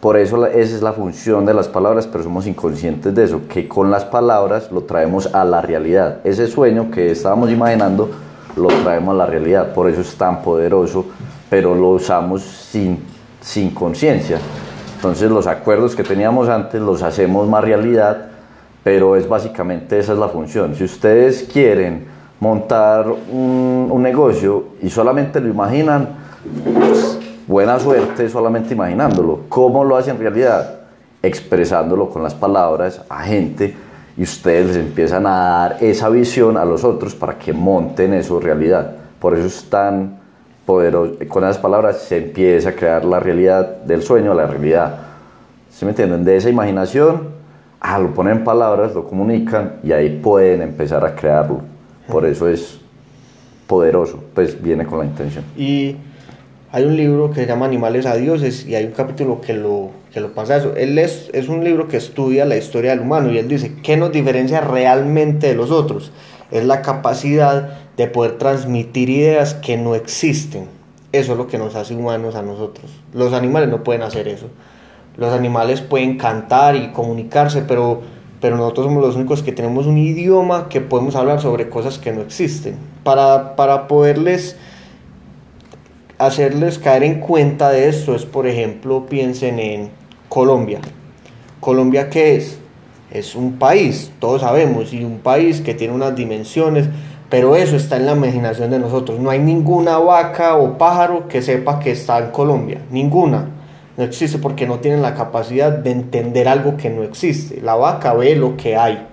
Por 0.00 0.16
eso 0.16 0.46
esa 0.46 0.76
es 0.76 0.82
la 0.82 0.92
función 0.92 1.44
de 1.44 1.54
las 1.54 1.66
palabras, 1.66 2.06
pero 2.06 2.22
somos 2.22 2.46
inconscientes 2.46 3.12
de 3.12 3.24
eso, 3.24 3.40
que 3.48 3.66
con 3.66 3.90
las 3.90 4.04
palabras 4.04 4.70
lo 4.70 4.82
traemos 4.82 5.34
a 5.34 5.44
la 5.44 5.62
realidad. 5.62 6.18
Ese 6.22 6.46
sueño 6.46 6.92
que 6.92 7.10
estábamos 7.10 7.50
imaginando 7.50 8.08
lo 8.54 8.68
traemos 8.68 9.14
a 9.14 9.16
la 9.18 9.26
realidad, 9.26 9.74
por 9.74 9.90
eso 9.90 10.02
es 10.02 10.14
tan 10.16 10.42
poderoso, 10.42 11.06
pero 11.50 11.74
lo 11.74 11.88
usamos 11.88 12.42
sin, 12.42 13.13
sin 13.44 13.70
conciencia. 13.70 14.38
Entonces 14.96 15.30
los 15.30 15.46
acuerdos 15.46 15.94
que 15.94 16.02
teníamos 16.02 16.48
antes 16.48 16.80
los 16.80 17.02
hacemos 17.02 17.46
más 17.46 17.62
realidad, 17.62 18.28
pero 18.82 19.16
es 19.16 19.28
básicamente 19.28 19.98
esa 19.98 20.14
es 20.14 20.18
la 20.18 20.28
función. 20.28 20.74
Si 20.74 20.84
ustedes 20.84 21.46
quieren 21.52 22.06
montar 22.40 23.06
un, 23.10 24.02
negocio 24.02 24.64
y 24.82 24.90
solamente 24.90 25.40
lo 25.40 25.48
imaginan, 25.48 26.08
pues, 26.74 27.18
buena 27.46 27.78
suerte 27.78 28.28
solamente 28.28 28.74
imaginándolo. 28.74 29.40
¿Cómo 29.48 29.84
lo 29.84 29.96
hacen 29.96 30.16
en 30.16 30.22
realidad? 30.22 30.80
Expresándolo 31.22 32.10
con 32.10 32.22
las 32.22 32.34
palabras 32.34 33.02
a 33.08 33.24
gente 33.24 33.74
y 34.16 34.22
ustedes 34.22 34.68
les 34.68 34.76
empiezan 34.76 35.26
a 35.26 35.30
dar 35.30 35.76
esa 35.80 36.08
visión 36.08 36.56
a 36.56 36.64
los 36.64 36.84
otros 36.84 37.14
para 37.14 37.38
que 37.38 37.52
monten 37.52 38.14
eso 38.14 38.40
realidad. 38.40 38.92
Por 39.18 39.34
eso 39.34 39.46
es 39.46 39.64
tan 39.70 40.23
poderoso. 40.66 41.14
Con 41.28 41.44
esas 41.44 41.58
palabras 41.58 41.98
se 41.98 42.18
empieza 42.18 42.70
a 42.70 42.72
crear 42.72 43.04
la 43.04 43.20
realidad 43.20 43.82
del 43.84 44.02
sueño, 44.02 44.34
la 44.34 44.46
realidad. 44.46 44.98
¿Se 45.70 45.84
me 45.84 45.90
entienden? 45.90 46.24
De 46.24 46.36
esa 46.36 46.48
imaginación, 46.48 47.28
ah, 47.80 47.98
lo 47.98 48.14
ponen 48.14 48.38
en 48.38 48.44
palabras, 48.44 48.94
lo 48.94 49.04
comunican 49.06 49.76
y 49.82 49.92
ahí 49.92 50.20
pueden 50.22 50.62
empezar 50.62 51.04
a 51.04 51.14
crearlo. 51.14 51.60
Por 52.08 52.26
eso 52.26 52.48
es 52.48 52.80
poderoso, 53.66 54.22
pues 54.34 54.60
viene 54.62 54.86
con 54.86 54.98
la 55.00 55.04
intención. 55.04 55.44
Y 55.56 55.96
hay 56.70 56.84
un 56.84 56.96
libro 56.96 57.30
que 57.30 57.36
se 57.36 57.46
llama 57.46 57.66
Animales 57.66 58.04
a 58.06 58.16
Dioses 58.16 58.66
y 58.66 58.74
hay 58.74 58.84
un 58.84 58.92
capítulo 58.92 59.40
que 59.40 59.52
lo, 59.52 59.90
que 60.12 60.20
lo 60.20 60.32
pasa 60.32 60.56
eso. 60.56 60.74
Él 60.76 60.98
es, 60.98 61.30
es 61.32 61.48
un 61.48 61.62
libro 61.62 61.88
que 61.88 61.96
estudia 61.96 62.44
la 62.44 62.56
historia 62.56 62.90
del 62.90 63.00
humano 63.00 63.30
y 63.30 63.38
él 63.38 63.48
dice, 63.48 63.76
¿qué 63.82 63.96
nos 63.96 64.12
diferencia 64.12 64.60
realmente 64.60 65.46
de 65.46 65.54
los 65.54 65.70
otros? 65.70 66.12
Es 66.50 66.64
la 66.64 66.82
capacidad 66.82 67.83
de 67.96 68.06
poder 68.06 68.38
transmitir 68.38 69.10
ideas 69.10 69.54
que 69.54 69.76
no 69.76 69.94
existen. 69.94 70.66
Eso 71.12 71.32
es 71.32 71.38
lo 71.38 71.46
que 71.46 71.58
nos 71.58 71.76
hace 71.76 71.94
humanos 71.94 72.34
a 72.34 72.42
nosotros. 72.42 72.90
Los 73.12 73.32
animales 73.32 73.68
no 73.68 73.84
pueden 73.84 74.02
hacer 74.02 74.26
eso. 74.26 74.48
Los 75.16 75.32
animales 75.32 75.80
pueden 75.80 76.18
cantar 76.18 76.74
y 76.74 76.90
comunicarse, 76.90 77.62
pero, 77.62 78.02
pero 78.40 78.56
nosotros 78.56 78.86
somos 78.86 79.02
los 79.02 79.14
únicos 79.14 79.42
que 79.42 79.52
tenemos 79.52 79.86
un 79.86 79.96
idioma 79.96 80.68
que 80.68 80.80
podemos 80.80 81.14
hablar 81.14 81.40
sobre 81.40 81.68
cosas 81.68 81.98
que 81.98 82.12
no 82.12 82.20
existen. 82.20 82.76
Para, 83.04 83.54
para 83.54 83.86
poderles 83.86 84.56
hacerles 86.18 86.78
caer 86.78 87.04
en 87.04 87.20
cuenta 87.20 87.70
de 87.70 87.88
esto 87.88 88.14
es, 88.14 88.24
por 88.24 88.46
ejemplo, 88.46 89.06
piensen 89.06 89.60
en 89.60 89.90
Colombia. 90.28 90.80
¿Colombia 91.60 92.10
qué 92.10 92.36
es? 92.36 92.58
Es 93.10 93.36
un 93.36 93.58
país, 93.58 94.10
todos 94.18 94.40
sabemos, 94.40 94.92
y 94.92 95.04
un 95.04 95.18
país 95.18 95.60
que 95.60 95.74
tiene 95.74 95.94
unas 95.94 96.16
dimensiones, 96.16 96.88
pero 97.34 97.56
eso 97.56 97.74
está 97.74 97.96
en 97.96 98.06
la 98.06 98.12
imaginación 98.12 98.70
de 98.70 98.78
nosotros. 98.78 99.18
No 99.18 99.28
hay 99.28 99.40
ninguna 99.40 99.98
vaca 99.98 100.54
o 100.54 100.78
pájaro 100.78 101.26
que 101.26 101.42
sepa 101.42 101.80
que 101.80 101.90
está 101.90 102.18
en 102.18 102.30
Colombia, 102.30 102.82
ninguna. 102.92 103.48
No 103.96 104.04
existe 104.04 104.38
porque 104.38 104.68
no 104.68 104.78
tienen 104.78 105.02
la 105.02 105.16
capacidad 105.16 105.72
de 105.72 105.90
entender 105.90 106.46
algo 106.46 106.76
que 106.76 106.90
no 106.90 107.02
existe. 107.02 107.60
La 107.60 107.74
vaca 107.74 108.14
ve 108.14 108.36
lo 108.36 108.56
que 108.56 108.76
hay 108.76 109.04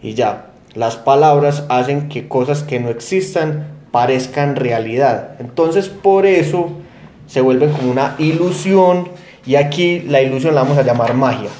y 0.00 0.14
ya. 0.14 0.52
Las 0.74 0.94
palabras 0.94 1.64
hacen 1.68 2.08
que 2.08 2.28
cosas 2.28 2.62
que 2.62 2.78
no 2.78 2.90
existan 2.90 3.66
parezcan 3.90 4.54
realidad. 4.54 5.32
Entonces 5.40 5.88
por 5.88 6.26
eso 6.26 6.68
se 7.26 7.40
vuelve 7.40 7.66
como 7.70 7.90
una 7.90 8.14
ilusión 8.20 9.08
y 9.44 9.56
aquí 9.56 9.98
la 9.98 10.22
ilusión 10.22 10.54
la 10.54 10.62
vamos 10.62 10.78
a 10.78 10.84
llamar 10.84 11.14
magia. 11.14 11.50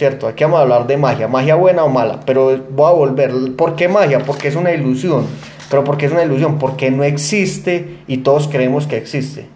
¿Cierto? 0.00 0.28
Aquí 0.28 0.44
vamos 0.44 0.60
a 0.60 0.62
hablar 0.62 0.86
de 0.86 0.96
magia, 0.96 1.28
magia 1.28 1.56
buena 1.56 1.84
o 1.84 1.90
mala, 1.90 2.20
pero 2.24 2.58
voy 2.70 2.86
a 2.86 2.94
volver. 2.94 3.54
¿Por 3.54 3.76
qué 3.76 3.86
magia? 3.86 4.20
Porque 4.20 4.48
es 4.48 4.56
una 4.56 4.72
ilusión. 4.72 5.26
Pero 5.68 5.84
¿por 5.84 5.98
qué 5.98 6.06
es 6.06 6.12
una 6.12 6.24
ilusión? 6.24 6.58
Porque 6.58 6.90
no 6.90 7.04
existe 7.04 7.98
y 8.06 8.16
todos 8.16 8.48
creemos 8.48 8.86
que 8.86 8.96
existe. 8.96 9.46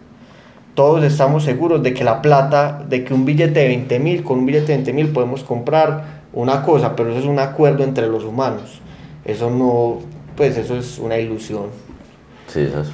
Todos 0.75 1.03
estamos 1.03 1.45
seguros 1.45 1.83
de 1.83 1.95
que 1.95 2.05
la 2.05 2.21
plata, 2.21 2.85
de 2.87 3.05
que 3.05 3.15
un 3.15 3.25
billete 3.25 3.61
de 3.61 3.69
20 3.69 3.99
mil, 4.01 4.23
con 4.23 4.41
un 4.41 4.45
billete 4.45 4.67
de 4.67 4.75
20 4.75 4.93
mil 4.93 5.09
podemos 5.09 5.43
comprar 5.45 6.25
una 6.35 6.63
cosa, 6.63 6.95
pero 6.95 7.09
eso 7.09 7.21
es 7.21 7.25
un 7.25 7.39
acuerdo 7.39 7.83
entre 7.83 8.07
los 8.09 8.23
humanos. 8.23 8.83
Eso 9.25 9.49
no, 9.49 10.01
pues 10.37 10.59
eso 10.59 10.77
es 10.77 10.99
una 10.99 11.17
ilusión. 11.17 11.69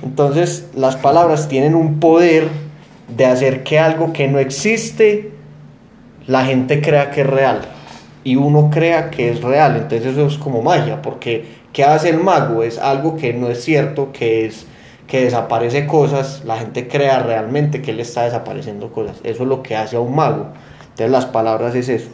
Entonces, 0.04 0.68
las 0.76 0.94
palabras 0.94 1.48
tienen 1.48 1.74
un 1.74 1.98
poder 1.98 2.46
de 3.08 3.26
hacer 3.26 3.64
que 3.64 3.80
algo 3.80 4.12
que 4.12 4.28
no 4.28 4.38
existe, 4.38 5.39
la 6.30 6.44
gente 6.44 6.80
crea 6.80 7.10
que 7.10 7.22
es 7.22 7.26
real. 7.26 7.62
Y 8.22 8.36
uno 8.36 8.70
crea 8.70 9.10
que 9.10 9.30
es 9.30 9.42
real. 9.42 9.76
Entonces 9.76 10.12
eso 10.12 10.26
es 10.26 10.38
como 10.38 10.62
magia, 10.62 11.02
porque 11.02 11.44
¿qué 11.72 11.82
hace 11.82 12.10
el 12.10 12.18
mago? 12.18 12.62
Es 12.62 12.78
algo 12.78 13.16
que 13.16 13.32
no 13.32 13.48
es 13.48 13.64
cierto, 13.64 14.12
que 14.12 14.46
es 14.46 14.66
que 15.08 15.24
desaparece 15.24 15.88
cosas, 15.88 16.44
la 16.44 16.56
gente 16.56 16.86
crea 16.86 17.18
realmente 17.18 17.82
que 17.82 17.90
él 17.90 17.98
está 17.98 18.22
desapareciendo 18.22 18.92
cosas. 18.92 19.16
Eso 19.24 19.42
es 19.42 19.48
lo 19.48 19.60
que 19.60 19.74
hace 19.74 19.96
a 19.96 20.00
un 20.00 20.14
mago. 20.14 20.46
Entonces 20.82 21.10
las 21.10 21.26
palabras 21.26 21.74
es 21.74 21.88
eso. 21.88 22.10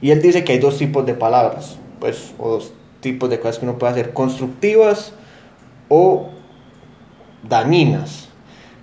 Y 0.00 0.12
él 0.12 0.22
dice 0.22 0.44
que 0.44 0.52
hay 0.52 0.60
dos 0.60 0.78
tipos 0.78 1.04
de 1.04 1.14
palabras, 1.14 1.78
pues, 1.98 2.32
o 2.38 2.48
dos 2.48 2.72
tipos 3.00 3.28
de 3.28 3.40
cosas 3.40 3.58
que 3.58 3.64
uno 3.64 3.76
puede 3.76 3.92
hacer, 3.92 4.12
constructivas 4.12 5.12
o 5.88 6.28
dañinas, 7.42 8.28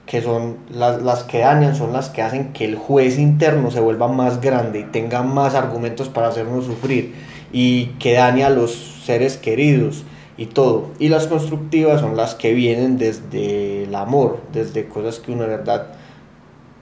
que 0.07 0.21
son 0.21 0.57
las, 0.71 1.01
las, 1.03 1.23
que 1.23 1.39
dañan, 1.39 1.75
son 1.75 1.93
las 1.93 2.09
que 2.09 2.21
hacen 2.23 2.53
que 2.53 2.65
el 2.65 2.75
juez 2.75 3.19
interno 3.19 3.69
se 3.69 3.81
vuelva 3.81 4.07
más 4.07 4.41
grande 4.41 4.79
y 4.79 4.83
tenga 4.85 5.21
más 5.21 5.53
argumentos 5.53 6.09
para 6.09 6.29
hacernos 6.29 6.65
sufrir 6.65 7.13
y 7.51 7.87
que 7.99 8.13
dañe 8.13 8.43
a 8.43 8.49
los 8.49 8.73
seres 9.03 9.37
queridos 9.37 10.05
y 10.37 10.47
todo. 10.47 10.87
Y 10.97 11.09
las 11.09 11.27
constructivas 11.27 12.01
son 12.01 12.15
las 12.15 12.35
que 12.35 12.53
vienen 12.53 12.97
desde 12.97 13.83
el 13.83 13.93
amor, 13.95 14.39
desde 14.53 14.87
cosas 14.87 15.19
que 15.19 15.33
uno 15.33 15.43
de 15.43 15.49
verdad, 15.49 15.87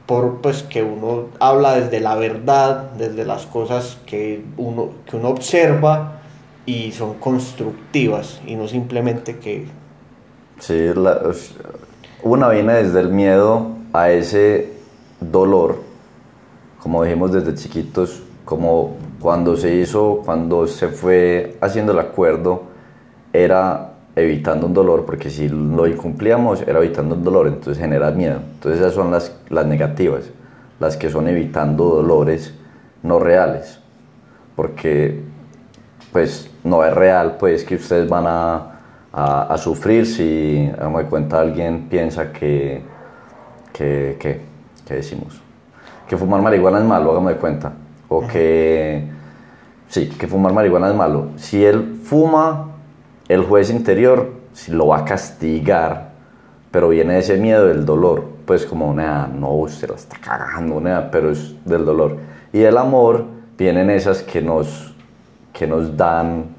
por 0.05 0.41
pues 0.41 0.61
que 0.61 0.83
uno 0.83 1.25
habla 1.39 1.75
desde 1.75 1.99
la 1.99 2.15
verdad, 2.15 2.91
desde 2.91 3.25
las 3.25 3.47
cosas 3.47 3.97
que 4.05 4.45
uno, 4.55 4.89
que 5.09 5.17
uno 5.17 5.29
observa 5.29 6.21
y 6.67 6.91
son 6.91 7.15
constructivas 7.15 8.39
y 8.45 8.55
no 8.55 8.67
simplemente 8.67 9.37
que 9.37 9.65
Sí, 10.59 10.89
la, 10.95 11.21
una 12.25 12.49
viene 12.49 12.73
desde 12.73 13.01
el 13.01 13.09
miedo 13.09 13.67
a 13.93 14.09
ese 14.09 14.73
dolor, 15.21 15.77
como 16.81 17.03
dijimos 17.03 17.31
desde 17.31 17.53
chiquitos, 17.53 18.23
como 18.43 18.95
cuando 19.21 19.55
se 19.55 19.75
hizo, 19.75 20.23
cuando 20.25 20.65
se 20.65 20.87
fue 20.87 21.55
haciendo 21.61 21.91
el 21.91 21.99
acuerdo, 21.99 22.63
era 23.31 23.91
evitando 24.15 24.65
un 24.65 24.73
dolor, 24.73 25.05
porque 25.05 25.29
si 25.29 25.49
lo 25.49 25.85
incumplíamos 25.85 26.63
era 26.63 26.79
evitando 26.79 27.13
un 27.13 27.23
dolor, 27.23 27.45
entonces 27.45 27.77
genera 27.77 28.09
miedo. 28.09 28.39
Entonces 28.55 28.81
esas 28.81 28.95
son 28.95 29.11
las, 29.11 29.37
las 29.49 29.67
negativas, 29.67 30.23
las 30.79 30.97
que 30.97 31.11
son 31.11 31.27
evitando 31.27 31.89
dolores 31.89 32.55
no 33.03 33.19
reales, 33.19 33.79
porque 34.55 35.21
pues 36.11 36.49
no 36.63 36.83
es 36.83 36.91
real 36.91 37.37
pues 37.39 37.63
que 37.63 37.75
ustedes 37.75 38.09
van 38.09 38.25
a 38.25 38.74
a, 39.17 39.57
sufrir 39.57 40.05
si, 40.05 40.69
hagamos 40.77 41.03
de 41.03 41.09
cuenta, 41.09 41.39
alguien 41.39 41.87
piensa 41.89 42.33
que, 42.33 42.81
que, 43.71 44.17
que, 44.19 44.93
decimos, 44.93 45.41
que 46.07 46.17
fumar 46.17 46.41
marihuana 46.41 46.79
es 46.79 46.83
malo, 46.83 47.11
hagamos 47.11 47.31
de 47.31 47.37
cuenta, 47.37 47.73
o 48.09 48.27
que, 48.27 49.07
sí, 49.87 50.09
que 50.09 50.27
fumar 50.27 50.51
marihuana 50.51 50.89
es 50.89 50.95
malo. 50.95 51.29
Si 51.37 51.63
él 51.63 52.01
fuma, 52.03 52.71
el 53.29 53.43
juez 53.43 53.69
interior 53.69 54.33
si 54.51 54.71
lo 54.71 54.87
va 54.87 54.99
a 54.99 55.05
castigar, 55.05 56.11
pero 56.71 56.89
viene 56.89 57.17
ese 57.17 57.37
miedo 57.37 57.67
del 57.67 57.85
dolor, 57.85 58.25
pues 58.45 58.65
como, 58.65 58.93
nada, 58.93 59.27
no, 59.27 59.51
usted 59.51 59.89
la 59.89 59.95
está 59.95 60.17
cagando, 60.17 60.79
nada, 60.79 61.09
pero 61.09 61.31
es 61.31 61.55
del 61.65 61.85
dolor. 61.85 62.17
Y 62.51 62.61
el 62.61 62.77
amor 62.77 63.25
vienen 63.57 63.89
esas 63.89 64.23
que 64.23 64.41
nos, 64.41 64.93
que 65.53 65.67
nos 65.67 65.95
dan 65.95 66.54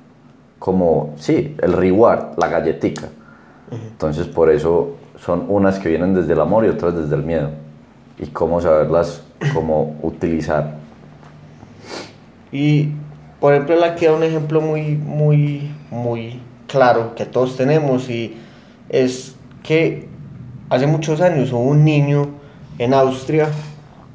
como, 0.66 1.14
sí, 1.16 1.55
el 1.62 1.74
reward, 1.74 2.37
la 2.38 2.48
galletica. 2.48 3.09
Entonces 3.70 4.26
por 4.26 4.50
eso 4.50 4.96
son 5.16 5.44
unas 5.48 5.79
que 5.79 5.88
vienen 5.88 6.12
desde 6.12 6.33
el 6.33 6.40
amor 6.40 6.64
y 6.64 6.68
otras 6.68 6.96
desde 6.96 7.14
el 7.14 7.22
miedo. 7.22 7.50
Y 8.18 8.26
cómo 8.26 8.61
saberlas, 8.61 9.22
cómo 9.55 9.96
utilizar. 10.02 10.74
Y 12.50 12.88
por 13.38 13.52
ejemplo, 13.52 13.76
la 13.76 13.94
queda 13.94 14.14
un 14.14 14.24
ejemplo 14.24 14.61
muy, 14.61 14.96
muy, 14.96 15.70
muy 15.92 16.40
claro 16.66 17.14
que 17.14 17.26
todos 17.26 17.57
tenemos 17.57 18.11
y 18.11 18.37
es 18.88 19.37
que 19.62 20.09
hace 20.68 20.88
muchos 20.88 21.20
años 21.20 21.52
hubo 21.52 21.62
un 21.62 21.85
niño 21.85 22.26
en 22.79 22.92
Austria 22.92 23.50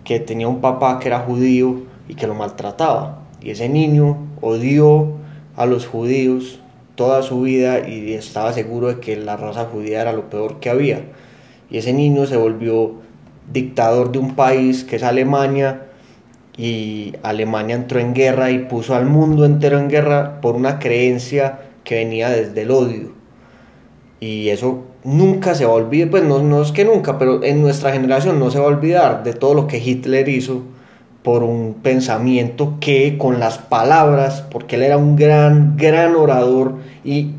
que 0.03 0.19
tenía 0.19 0.49
un 0.49 0.59
papá 0.59 0.99
que 0.99 1.07
era 1.07 1.19
judío 1.19 1.83
y 2.09 2.15
que 2.15 2.27
lo 2.27 2.35
maltrataba. 2.35 3.19
Y 3.39 3.51
ese 3.51 3.69
niño 3.69 4.17
odió 4.41 5.20
a 5.55 5.65
los 5.65 5.87
judíos 5.87 6.59
toda 6.95 7.23
su 7.23 7.41
vida 7.41 7.87
y 7.87 8.13
estaba 8.13 8.53
seguro 8.53 8.87
de 8.87 8.99
que 8.99 9.15
la 9.15 9.37
raza 9.37 9.65
judía 9.65 10.01
era 10.01 10.13
lo 10.13 10.29
peor 10.29 10.59
que 10.59 10.69
había. 10.69 11.01
Y 11.69 11.77
ese 11.77 11.93
niño 11.93 12.25
se 12.25 12.37
volvió 12.37 12.95
dictador 13.51 14.11
de 14.11 14.19
un 14.19 14.35
país 14.35 14.83
que 14.83 14.97
es 14.97 15.03
Alemania 15.03 15.87
y 16.57 17.13
Alemania 17.23 17.75
entró 17.75 17.99
en 17.99 18.13
guerra 18.13 18.51
y 18.51 18.59
puso 18.59 18.95
al 18.95 19.05
mundo 19.05 19.45
entero 19.45 19.79
en 19.79 19.89
guerra 19.89 20.41
por 20.41 20.55
una 20.55 20.79
creencia 20.79 21.59
que 21.83 21.95
venía 21.95 22.29
desde 22.29 22.61
el 22.61 22.71
odio. 22.71 23.13
Y 24.19 24.49
eso 24.49 24.83
nunca 25.03 25.55
se 25.55 25.65
va 25.65 25.71
a 25.71 25.75
olvidar, 25.75 26.11
pues 26.11 26.23
no, 26.23 26.43
no 26.43 26.61
es 26.61 26.71
que 26.71 26.85
nunca, 26.85 27.17
pero 27.17 27.43
en 27.43 27.61
nuestra 27.61 27.91
generación 27.91 28.37
no 28.37 28.51
se 28.51 28.59
va 28.59 28.65
a 28.65 28.67
olvidar 28.67 29.23
de 29.23 29.33
todo 29.33 29.55
lo 29.55 29.67
que 29.67 29.79
Hitler 29.79 30.29
hizo 30.29 30.61
por 31.23 31.43
un 31.43 31.75
pensamiento 31.75 32.77
que 32.79 33.17
con 33.17 33.39
las 33.39 33.59
palabras, 33.59 34.43
porque 34.49 34.75
él 34.75 34.83
era 34.83 34.97
un 34.97 35.15
gran, 35.15 35.77
gran 35.77 36.15
orador 36.15 36.77
y, 37.03 37.31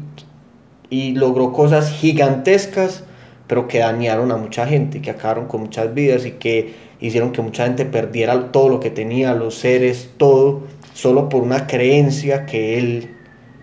y 0.88 1.12
logró 1.12 1.52
cosas 1.52 1.90
gigantescas, 1.90 3.04
pero 3.48 3.66
que 3.66 3.80
dañaron 3.80 4.30
a 4.30 4.36
mucha 4.36 4.66
gente, 4.66 5.02
que 5.02 5.10
acabaron 5.10 5.46
con 5.46 5.62
muchas 5.62 5.92
vidas 5.94 6.24
y 6.24 6.32
que 6.32 6.74
hicieron 7.00 7.32
que 7.32 7.42
mucha 7.42 7.64
gente 7.64 7.84
perdiera 7.84 8.52
todo 8.52 8.68
lo 8.68 8.80
que 8.80 8.90
tenía, 8.90 9.34
los 9.34 9.56
seres, 9.56 10.10
todo, 10.16 10.62
solo 10.94 11.28
por 11.28 11.42
una 11.42 11.66
creencia 11.66 12.46
que 12.46 12.78
él, 12.78 13.16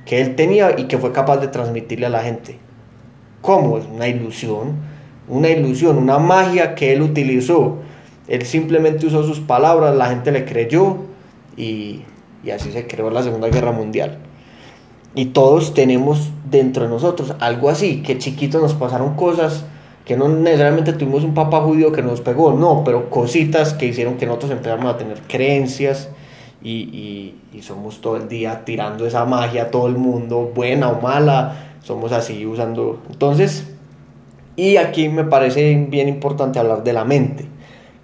que 0.06 0.20
él 0.20 0.36
tenía 0.36 0.76
y 0.78 0.86
que 0.86 0.98
fue 0.98 1.14
capaz 1.14 1.38
de 1.38 1.48
transmitirle 1.48 2.08
a 2.08 2.10
la 2.10 2.22
gente. 2.22 2.58
¿Cómo? 3.42 3.76
Una 3.76 4.10
ilusión, 4.10 4.74
una 5.30 5.50
ilusión, 5.50 5.98
una 5.98 6.20
magia 6.20 6.76
que 6.76 6.92
él 6.92 7.02
utilizó 7.02 7.78
él 8.30 8.46
simplemente 8.46 9.08
usó 9.08 9.24
sus 9.24 9.40
palabras, 9.40 9.96
la 9.96 10.06
gente 10.06 10.32
le 10.32 10.46
creyó 10.46 10.98
y, 11.58 12.04
así 12.54 12.72
se 12.72 12.88
creó 12.88 13.10
la 13.10 13.24
Segunda 13.24 13.50
Guerra 13.50 13.72
Mundial. 13.72 14.20
Y 15.16 15.26
todos 15.26 15.74
tenemos 15.74 16.30
dentro 16.50 16.84
de 16.84 16.90
nosotros 16.90 17.34
algo 17.40 17.70
así, 17.70 18.04
que 18.04 18.20
chiquitos 18.20 18.62
nos 18.62 18.76
pasaron 18.76 19.16
cosas 19.16 19.66
que 20.06 20.16
no 20.16 20.30
necesariamente 20.30 20.94
tuvimos 20.94 21.24
un 21.24 21.34
papá 21.34 21.62
judío 21.62 21.92
que 21.92 22.04
nos 22.04 22.22
pegó, 22.22 22.54
no, 22.54 22.84
pero 22.84 23.10
cositas 23.10 23.74
que 23.74 23.88
hicieron 23.88 24.18
que 24.18 24.28
nosotros 24.28 24.52
empezáramos 24.52 24.94
a 24.94 24.98
tener 24.98 25.22
creencias 25.28 26.10
y, 26.62 27.34
y, 27.52 27.62
somos 27.62 28.00
todo 28.00 28.16
el 28.16 28.30
día 28.30 28.64
tirando 28.64 29.06
esa 29.06 29.26
magia 29.26 29.64
a 29.64 29.72
todo 29.72 29.88
el 29.88 29.96
mundo, 29.96 30.52
buena 30.56 30.90
o 30.90 31.02
mala, 31.02 31.74
somos 31.84 32.12
así 32.12 32.46
usando. 32.46 33.02
Entonces, 33.10 33.68
y 34.56 34.78
aquí 34.78 35.10
me 35.10 35.24
parece 35.26 35.76
bien 35.90 36.08
importante 36.08 36.58
hablar 36.58 36.84
de 36.84 36.94
la 36.94 37.06
mente 37.06 37.50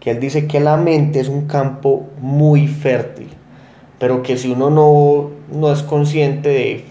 que 0.06 0.12
él 0.12 0.20
dice 0.20 0.46
que 0.46 0.60
la 0.60 0.78
mente 0.78 1.20
es 1.20 1.30
un 1.30 1.48
campo 1.48 2.06
muy 2.22 2.68
fértil, 2.68 3.28
pero 3.98 4.22
que 4.22 4.38
si 4.38 4.52
uno 4.52 4.70
no, 4.70 5.32
no 5.52 5.74
es 5.74 5.82
consciente 5.82 6.50
de, 6.50 6.86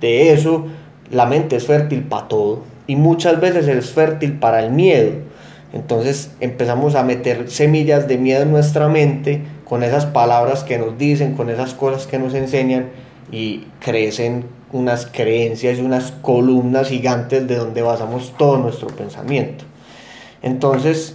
de 0.00 0.32
eso, 0.32 0.66
la 1.12 1.26
mente 1.26 1.54
es 1.54 1.64
fértil 1.64 2.02
para 2.02 2.26
todo 2.26 2.64
y 2.88 2.96
muchas 2.96 3.40
veces 3.40 3.68
es 3.68 3.92
fértil 3.92 4.40
para 4.40 4.64
el 4.64 4.72
miedo. 4.72 5.12
Entonces 5.72 6.32
empezamos 6.40 6.96
a 6.96 7.04
meter 7.04 7.48
semillas 7.48 8.08
de 8.08 8.18
miedo 8.18 8.42
en 8.42 8.50
nuestra 8.50 8.88
mente 8.88 9.42
con 9.64 9.84
esas 9.84 10.04
palabras 10.04 10.64
que 10.64 10.76
nos 10.76 10.98
dicen, 10.98 11.36
con 11.36 11.50
esas 11.50 11.72
cosas 11.72 12.08
que 12.08 12.18
nos 12.18 12.34
enseñan 12.34 12.86
y 13.30 13.68
crecen 13.78 14.44
unas 14.72 15.06
creencias 15.06 15.78
y 15.78 15.82
unas 15.82 16.10
columnas 16.10 16.88
gigantes 16.88 17.46
de 17.46 17.58
donde 17.58 17.82
basamos 17.82 18.34
todo 18.36 18.58
nuestro 18.58 18.88
pensamiento. 18.88 19.64
Entonces, 20.42 21.14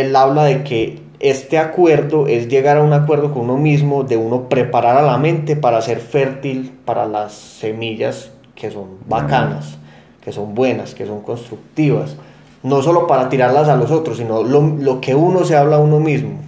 él 0.00 0.14
habla 0.16 0.44
de 0.44 0.64
que 0.64 1.00
este 1.20 1.58
acuerdo 1.58 2.26
es 2.26 2.48
llegar 2.48 2.76
a 2.76 2.82
un 2.82 2.92
acuerdo 2.92 3.32
con 3.32 3.44
uno 3.44 3.56
mismo, 3.56 4.04
de 4.04 4.16
uno 4.16 4.48
preparar 4.48 4.96
a 4.96 5.02
la 5.02 5.18
mente 5.18 5.56
para 5.56 5.80
ser 5.80 6.00
fértil 6.00 6.72
para 6.84 7.06
las 7.06 7.32
semillas 7.32 8.30
que 8.54 8.70
son 8.70 8.98
bacanas, 9.08 9.78
que 10.20 10.32
son 10.32 10.54
buenas, 10.54 10.94
que 10.94 11.06
son 11.06 11.20
constructivas. 11.22 12.16
No 12.62 12.82
solo 12.82 13.06
para 13.06 13.28
tirarlas 13.28 13.68
a 13.68 13.76
los 13.76 13.90
otros, 13.90 14.18
sino 14.18 14.42
lo, 14.42 15.00
que 15.00 15.14
uno 15.14 15.44
se 15.44 15.56
habla 15.56 15.76
a 15.76 15.80
uno 15.80 16.00
mismo. 16.00 16.40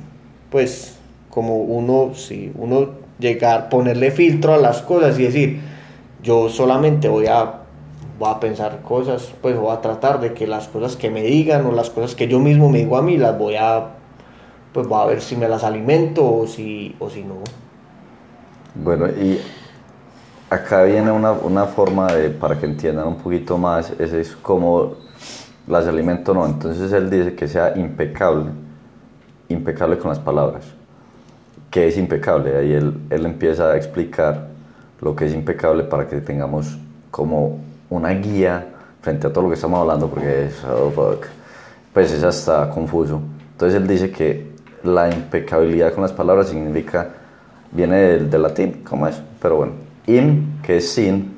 Pues 0.51 0.97
como 1.31 1.57
uno, 1.57 2.15
si 2.15 2.53
uno 2.57 2.89
llegar, 3.19 3.69
ponerle 3.69 4.11
filtro 4.11 4.55
a 4.55 4.59
las 4.59 4.83
cosas 4.83 5.19
y 5.19 5.25
decir, 5.25 5.61
yo 6.23 6.49
solamente 6.49 7.09
voy 7.09 7.27
a 7.27 7.58
voy 8.19 8.31
a 8.31 8.41
pensar 8.41 8.83
cosas, 8.83 9.33
pues 9.41 9.57
voy 9.57 9.75
a 9.75 9.81
tratar 9.81 10.21
de 10.21 10.35
que 10.35 10.47
las 10.47 10.69
cosas 10.69 10.97
que 10.97 11.11
me 11.11 11.23
digan 11.23 11.65
o 11.67 11.73
las 11.73 11.91
cosas 11.91 12.15
que 12.15 12.27
yo 12.27 12.41
mismo 12.41 12.69
me 12.69 12.79
digo 12.79 12.97
a 12.97 13.03
mí 13.03 13.17
las 13.17 13.39
voy 13.39 13.55
a, 13.55 13.91
pues 14.73 14.87
voy 14.89 15.01
a 15.01 15.07
ver 15.07 15.21
si 15.21 15.37
me 15.37 15.49
las 15.49 15.63
alimento 15.63 16.25
o 16.25 16.47
si, 16.47 16.97
o 16.99 17.09
si 17.09 17.23
no. 17.23 17.37
Bueno, 18.75 19.07
y 19.07 19.41
acá 20.51 20.83
viene 20.83 21.13
una, 21.13 21.33
una 21.33 21.67
forma 21.67 22.13
de, 22.13 22.31
para 22.31 22.59
que 22.59 22.67
entiendan 22.67 23.07
un 23.07 23.17
poquito 23.17 23.57
más, 23.57 23.93
es 23.99 24.35
como 24.43 24.95
las 25.69 25.87
alimento 25.87 26.35
no, 26.35 26.47
entonces 26.47 26.91
él 26.93 27.11
dice 27.11 27.35
que 27.35 27.47
sea 27.47 27.77
impecable, 27.77 28.51
impecable 29.49 29.99
con 29.99 30.09
las 30.09 30.19
palabras. 30.19 30.65
¿Qué 31.71 31.87
es 31.87 31.99
impecable? 31.99 32.57
Ahí 32.57 32.73
él, 32.73 32.95
él 33.11 33.27
empieza 33.27 33.71
a 33.71 33.77
explicar 33.77 34.49
lo 35.01 35.15
que 35.15 35.27
es 35.27 35.35
impecable 35.35 35.85
para 35.85 36.09
que 36.09 36.21
tengamos 36.21 36.79
como 37.11 37.59
una 37.91 38.11
guía 38.11 38.67
frente 39.01 39.27
a 39.27 39.33
todo 39.33 39.45
lo 39.45 39.49
que 39.49 39.55
estamos 39.55 39.81
hablando, 39.81 40.09
porque 40.09 40.47
es, 40.47 40.65
oh, 40.65 40.91
fuck, 40.91 41.27
pues 41.93 42.13
es 42.13 42.23
hasta 42.23 42.69
confuso. 42.71 43.21
Entonces 43.53 43.81
él 43.81 43.89
dice 43.89 44.11
que 44.11 44.53
la 44.83 45.09
impecabilidad 45.09 45.93
con 45.93 46.03
las 46.03 46.13
palabras 46.13 46.49
significa, 46.49 47.11
viene 47.73 47.97
del, 47.97 48.43
latín, 48.43 48.83
¿cómo 48.89 49.07
es? 49.07 49.21
Pero 49.41 49.57
bueno, 49.57 49.73
im, 50.07 50.61
que 50.63 50.77
es 50.77 50.93
sin, 50.93 51.37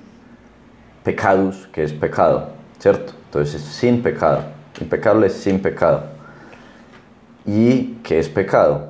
pecadus, 1.03 1.67
que 1.73 1.85
es 1.85 1.93
pecado, 1.93 2.51
¿cierto? 2.79 3.13
Entonces 3.27 3.63
es 3.63 3.63
sin 3.63 4.03
pecado, 4.03 4.43
impecable 4.81 5.29
es 5.29 5.35
sin 5.35 5.61
pecado. 5.61 6.05
Y 7.47 7.95
que 8.03 8.19
es 8.19 8.29
pecado. 8.29 8.89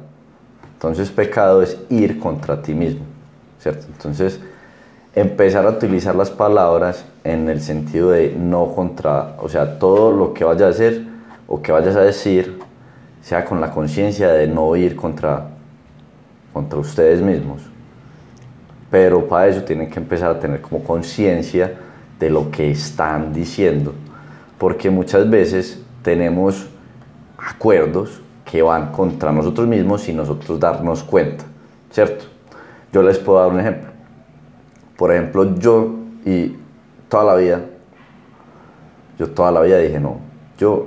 Entonces 0.74 1.10
pecado 1.10 1.62
es 1.62 1.78
ir 1.88 2.18
contra 2.18 2.60
ti 2.60 2.74
mismo, 2.74 3.04
¿cierto? 3.60 3.86
Entonces 3.86 4.40
empezar 5.14 5.66
a 5.66 5.70
utilizar 5.70 6.14
las 6.14 6.30
palabras 6.30 7.04
en 7.24 7.48
el 7.48 7.61
sentido 7.61 8.11
de 8.11 8.35
no 8.37 8.74
contra, 8.74 9.37
o 9.38 9.48
sea, 9.48 9.78
todo 9.78 10.11
lo 10.11 10.33
que 10.33 10.44
vayas 10.44 10.62
a 10.62 10.68
hacer 10.68 11.04
o 11.46 11.61
que 11.61 11.72
vayas 11.72 11.96
a 11.96 12.02
decir, 12.02 12.59
sea 13.22 13.44
con 13.44 13.61
la 13.61 13.70
conciencia 13.70 14.28
de 14.28 14.46
no 14.46 14.74
ir 14.76 14.96
contra, 14.96 15.48
contra 16.52 16.78
ustedes 16.78 17.20
mismos. 17.20 17.62
Pero 18.90 19.28
para 19.28 19.48
eso 19.48 19.62
tienen 19.62 19.90
que 19.90 20.00
empezar 20.00 20.30
a 20.30 20.40
tener 20.40 20.61
como 20.61 20.83
conciencia 20.83 21.74
de 22.18 22.30
lo 22.30 22.50
que 22.50 22.70
están 22.70 23.33
diciendo, 23.33 23.94
porque 24.59 24.90
muchas 24.90 25.28
veces 25.28 25.83
tenemos 26.02 26.66
acuerdos 27.38 28.20
que 28.44 28.62
van 28.62 28.92
contra 28.92 29.33
nosotros 29.33 29.66
mismos 29.66 30.02
sin 30.02 30.16
nosotros 30.16 30.59
darnos 30.59 31.02
cuenta, 31.02 31.44
¿cierto? 31.90 32.24
Yo 32.92 33.02
les 33.02 33.18
puedo 33.18 33.38
dar 33.38 33.48
un 33.48 33.61
ejemplo. 33.61 33.90
Por 34.96 35.12
ejemplo, 35.12 35.54
yo 35.56 35.94
y 36.26 36.56
toda 37.10 37.24
la 37.24 37.34
vida, 37.34 37.60
yo 39.18 39.28
toda 39.30 39.50
la 39.50 39.60
vida 39.60 39.78
dije, 39.78 40.00
no, 40.00 40.18
yo, 40.56 40.86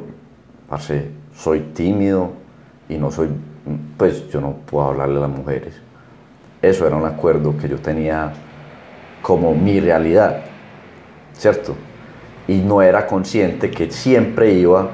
parce, 0.69 1.11
soy 1.35 1.59
tímido 1.75 2.31
y 2.89 2.95
no 2.95 3.11
soy, 3.11 3.27
pues 3.97 4.29
yo 4.29 4.41
no 4.41 4.53
puedo 4.65 4.87
hablarle 4.87 5.17
a 5.17 5.27
las 5.27 5.29
mujeres. 5.29 5.75
Eso 6.61 6.87
era 6.87 6.95
un 6.95 7.05
acuerdo 7.05 7.55
que 7.57 7.67
yo 7.67 7.77
tenía 7.77 8.31
como 9.21 9.53
mi 9.53 9.81
realidad, 9.81 10.45
¿cierto? 11.33 11.75
Y 12.47 12.59
no 12.59 12.81
era 12.81 13.05
consciente 13.05 13.69
que 13.69 13.91
siempre 13.91 14.53
iba, 14.53 14.87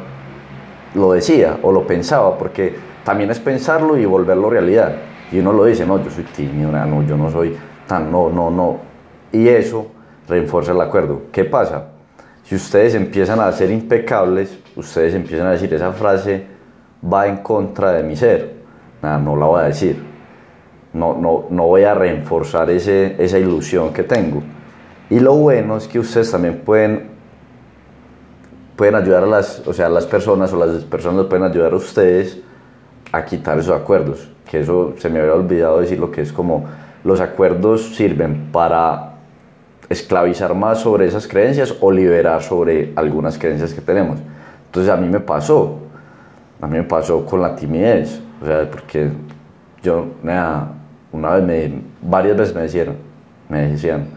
lo 0.96 1.14
decía 1.14 1.60
o 1.62 1.72
lo 1.72 1.86
pensaba, 1.86 2.40
porque 2.40 2.76
también 3.06 3.30
es 3.30 3.40
pensarlo 3.40 3.98
y 3.98 4.06
volverlo 4.06 4.50
realidad. 4.50 4.96
Y 5.32 5.40
uno 5.40 5.54
lo 5.54 5.66
dice, 5.66 5.86
no, 5.86 6.04
yo 6.04 6.10
soy 6.10 6.24
tímido, 6.24 6.72
no, 6.72 7.04
yo 7.04 7.16
no 7.16 7.30
soy 7.30 7.56
tan, 7.88 8.12
no, 8.12 8.32
no, 8.32 8.50
no. 8.50 8.78
Y 9.32 9.48
eso 9.48 9.92
refuerza 10.30 10.72
el 10.72 10.82
acuerdo. 10.82 11.24
¿Qué 11.32 11.44
pasa? 11.44 11.88
Si 12.44 12.56
ustedes 12.56 12.96
empiezan 12.96 13.40
a 13.40 13.52
ser 13.52 13.72
impecables, 13.72 14.58
ustedes 14.76 15.14
empiezan 15.14 15.48
a 15.48 15.52
decir 15.52 15.74
esa 15.74 15.92
frase 15.92 16.46
va 17.04 17.28
en 17.28 17.38
contra 17.38 17.92
de 17.92 18.04
mi 18.04 18.16
ser. 18.16 18.54
Nada, 19.02 19.18
no 19.18 19.36
la 19.36 19.46
voy 19.46 19.62
a 19.62 19.66
decir. 19.66 20.02
No, 20.94 21.16
no, 21.16 21.46
no 21.50 21.68
voy 21.68 21.84
a 21.84 21.94
reforzar 21.94 22.70
ese, 22.70 23.16
esa 23.24 23.38
ilusión 23.38 23.94
que 23.94 24.04
tengo. 24.04 24.42
Y 25.10 25.20
lo 25.20 25.36
bueno 25.36 25.78
es 25.78 25.88
que 25.88 26.00
ustedes 26.00 26.32
también 26.32 26.62
pueden, 26.66 27.10
pueden 28.76 28.96
ayudar 28.96 29.24
a 29.24 29.28
las, 29.28 29.66
o 29.68 29.74
sea, 29.74 29.90
las 29.90 30.06
personas 30.06 30.52
o 30.54 30.58
las 30.66 30.84
personas 30.86 31.26
pueden 31.26 31.46
ayudar 31.46 31.74
a 31.74 31.76
ustedes 31.76 32.40
a 33.12 33.26
quitar 33.26 33.60
esos 33.60 33.80
acuerdos. 33.80 34.30
Que 34.50 34.62
eso 34.62 34.96
se 34.98 35.10
me 35.10 35.20
había 35.20 35.34
olvidado 35.34 35.80
decir 35.80 36.00
lo 36.00 36.12
que 36.12 36.22
es 36.22 36.34
como 36.34 36.66
los 37.04 37.22
acuerdos 37.22 37.96
sirven 37.96 38.50
para 38.52 39.19
esclavizar 39.90 40.54
más 40.54 40.80
sobre 40.80 41.08
esas 41.08 41.28
creencias 41.28 41.74
o 41.82 41.92
liberar 41.92 42.44
sobre 42.44 42.94
algunas 42.96 43.38
creencias 43.38 43.74
que 43.74 43.82
tenemos. 43.82 44.20
Entonces 44.68 44.92
a 44.92 44.98
mí 44.98 45.10
me 45.10 45.20
pasó, 45.20 45.80
a 46.62 46.68
mí 46.68 46.78
me 46.78 46.84
pasó 46.84 47.26
con 47.26 47.42
la 47.42 47.56
timidez, 47.56 48.22
o 48.42 48.46
sea, 48.46 48.70
porque 48.70 49.10
yo, 49.82 50.06
una 51.12 51.32
vez 51.32 51.44
me, 51.44 51.82
varias 52.02 52.38
veces 52.38 52.56
me 52.56 52.62
decían, 52.62 52.96
me 53.50 53.68
decían, 53.68 54.08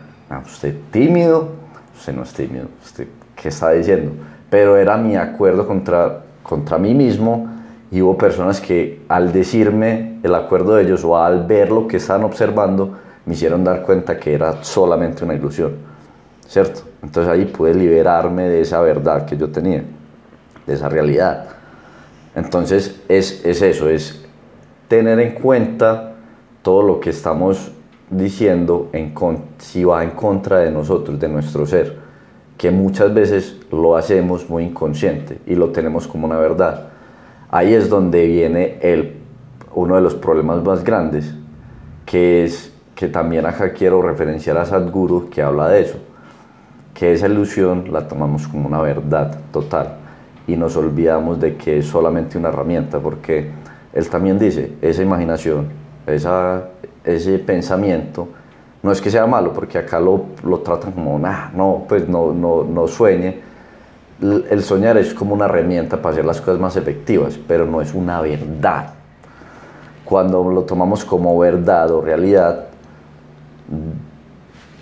usted 0.44 0.74
tímido, 0.90 1.48
usted 1.96 2.12
no 2.12 2.22
es 2.22 2.32
tímido, 2.34 2.66
usted, 2.84 3.08
¿qué 3.34 3.48
está 3.48 3.70
diciendo? 3.70 4.12
Pero 4.50 4.76
era 4.76 4.98
mi 4.98 5.16
acuerdo 5.16 5.66
contra, 5.66 6.20
contra 6.42 6.76
mí 6.76 6.94
mismo 6.94 7.48
y 7.90 8.02
hubo 8.02 8.18
personas 8.18 8.60
que 8.60 9.00
al 9.08 9.32
decirme 9.32 10.18
el 10.22 10.34
acuerdo 10.34 10.74
de 10.74 10.84
ellos 10.84 11.04
o 11.04 11.16
al 11.16 11.46
ver 11.46 11.70
lo 11.70 11.88
que 11.88 11.96
estaban 11.96 12.24
observando, 12.24 12.98
me 13.24 13.34
hicieron 13.34 13.64
dar 13.64 13.82
cuenta 13.82 14.18
que 14.18 14.34
era 14.34 14.62
solamente 14.62 15.24
una 15.24 15.34
ilusión, 15.34 15.72
¿cierto? 16.46 16.82
Entonces 17.02 17.32
ahí 17.32 17.44
pude 17.44 17.74
liberarme 17.74 18.48
de 18.48 18.60
esa 18.60 18.80
verdad 18.80 19.26
que 19.26 19.36
yo 19.36 19.50
tenía, 19.50 19.82
de 20.66 20.74
esa 20.74 20.88
realidad. 20.88 21.46
Entonces 22.34 23.00
es, 23.08 23.44
es 23.44 23.62
eso, 23.62 23.88
es 23.88 24.24
tener 24.88 25.20
en 25.20 25.34
cuenta 25.34 26.14
todo 26.62 26.82
lo 26.82 27.00
que 27.00 27.10
estamos 27.10 27.72
diciendo 28.10 28.90
en 28.92 29.14
si 29.58 29.84
va 29.84 30.04
en 30.04 30.10
contra 30.10 30.58
de 30.58 30.70
nosotros, 30.70 31.18
de 31.18 31.28
nuestro 31.28 31.66
ser, 31.66 31.96
que 32.58 32.70
muchas 32.70 33.12
veces 33.12 33.56
lo 33.70 33.96
hacemos 33.96 34.48
muy 34.48 34.64
inconsciente 34.64 35.38
y 35.46 35.54
lo 35.54 35.70
tenemos 35.70 36.06
como 36.06 36.26
una 36.26 36.38
verdad. 36.38 36.88
Ahí 37.50 37.74
es 37.74 37.88
donde 37.88 38.26
viene 38.26 38.78
el, 38.82 39.16
uno 39.74 39.96
de 39.96 40.02
los 40.02 40.14
problemas 40.14 40.62
más 40.62 40.84
grandes, 40.84 41.34
que 42.06 42.44
es 42.44 42.71
que 42.94 43.08
también 43.08 43.46
acá 43.46 43.72
quiero 43.72 44.02
referenciar 44.02 44.58
a 44.58 44.64
Sadhguru 44.64 45.28
que 45.30 45.42
habla 45.42 45.68
de 45.68 45.82
eso, 45.82 45.98
que 46.94 47.12
esa 47.12 47.26
ilusión 47.26 47.92
la 47.92 48.06
tomamos 48.06 48.46
como 48.46 48.68
una 48.68 48.80
verdad 48.80 49.38
total 49.52 49.96
y 50.46 50.56
nos 50.56 50.76
olvidamos 50.76 51.40
de 51.40 51.56
que 51.56 51.78
es 51.78 51.86
solamente 51.86 52.38
una 52.38 52.48
herramienta, 52.48 52.98
porque 52.98 53.50
él 53.92 54.08
también 54.08 54.38
dice, 54.38 54.72
esa 54.82 55.02
imaginación, 55.02 55.68
esa, 56.06 56.68
ese 57.04 57.38
pensamiento, 57.38 58.28
no 58.82 58.90
es 58.90 59.00
que 59.00 59.10
sea 59.10 59.26
malo, 59.26 59.52
porque 59.52 59.78
acá 59.78 60.00
lo, 60.00 60.26
lo 60.42 60.58
tratan 60.58 60.92
como, 60.92 61.18
nah, 61.18 61.50
no, 61.54 61.84
pues 61.88 62.08
no, 62.08 62.32
no, 62.32 62.64
no 62.64 62.88
sueñe. 62.88 63.40
El 64.20 64.62
soñar 64.62 64.96
es 64.98 65.14
como 65.14 65.34
una 65.34 65.44
herramienta 65.44 66.00
para 66.00 66.12
hacer 66.12 66.24
las 66.24 66.40
cosas 66.40 66.60
más 66.60 66.76
efectivas, 66.76 67.38
pero 67.46 67.64
no 67.66 67.80
es 67.80 67.94
una 67.94 68.20
verdad. 68.20 68.94
Cuando 70.04 70.48
lo 70.50 70.62
tomamos 70.62 71.04
como 71.04 71.38
verdad 71.38 71.90
o 71.92 72.00
realidad, 72.00 72.66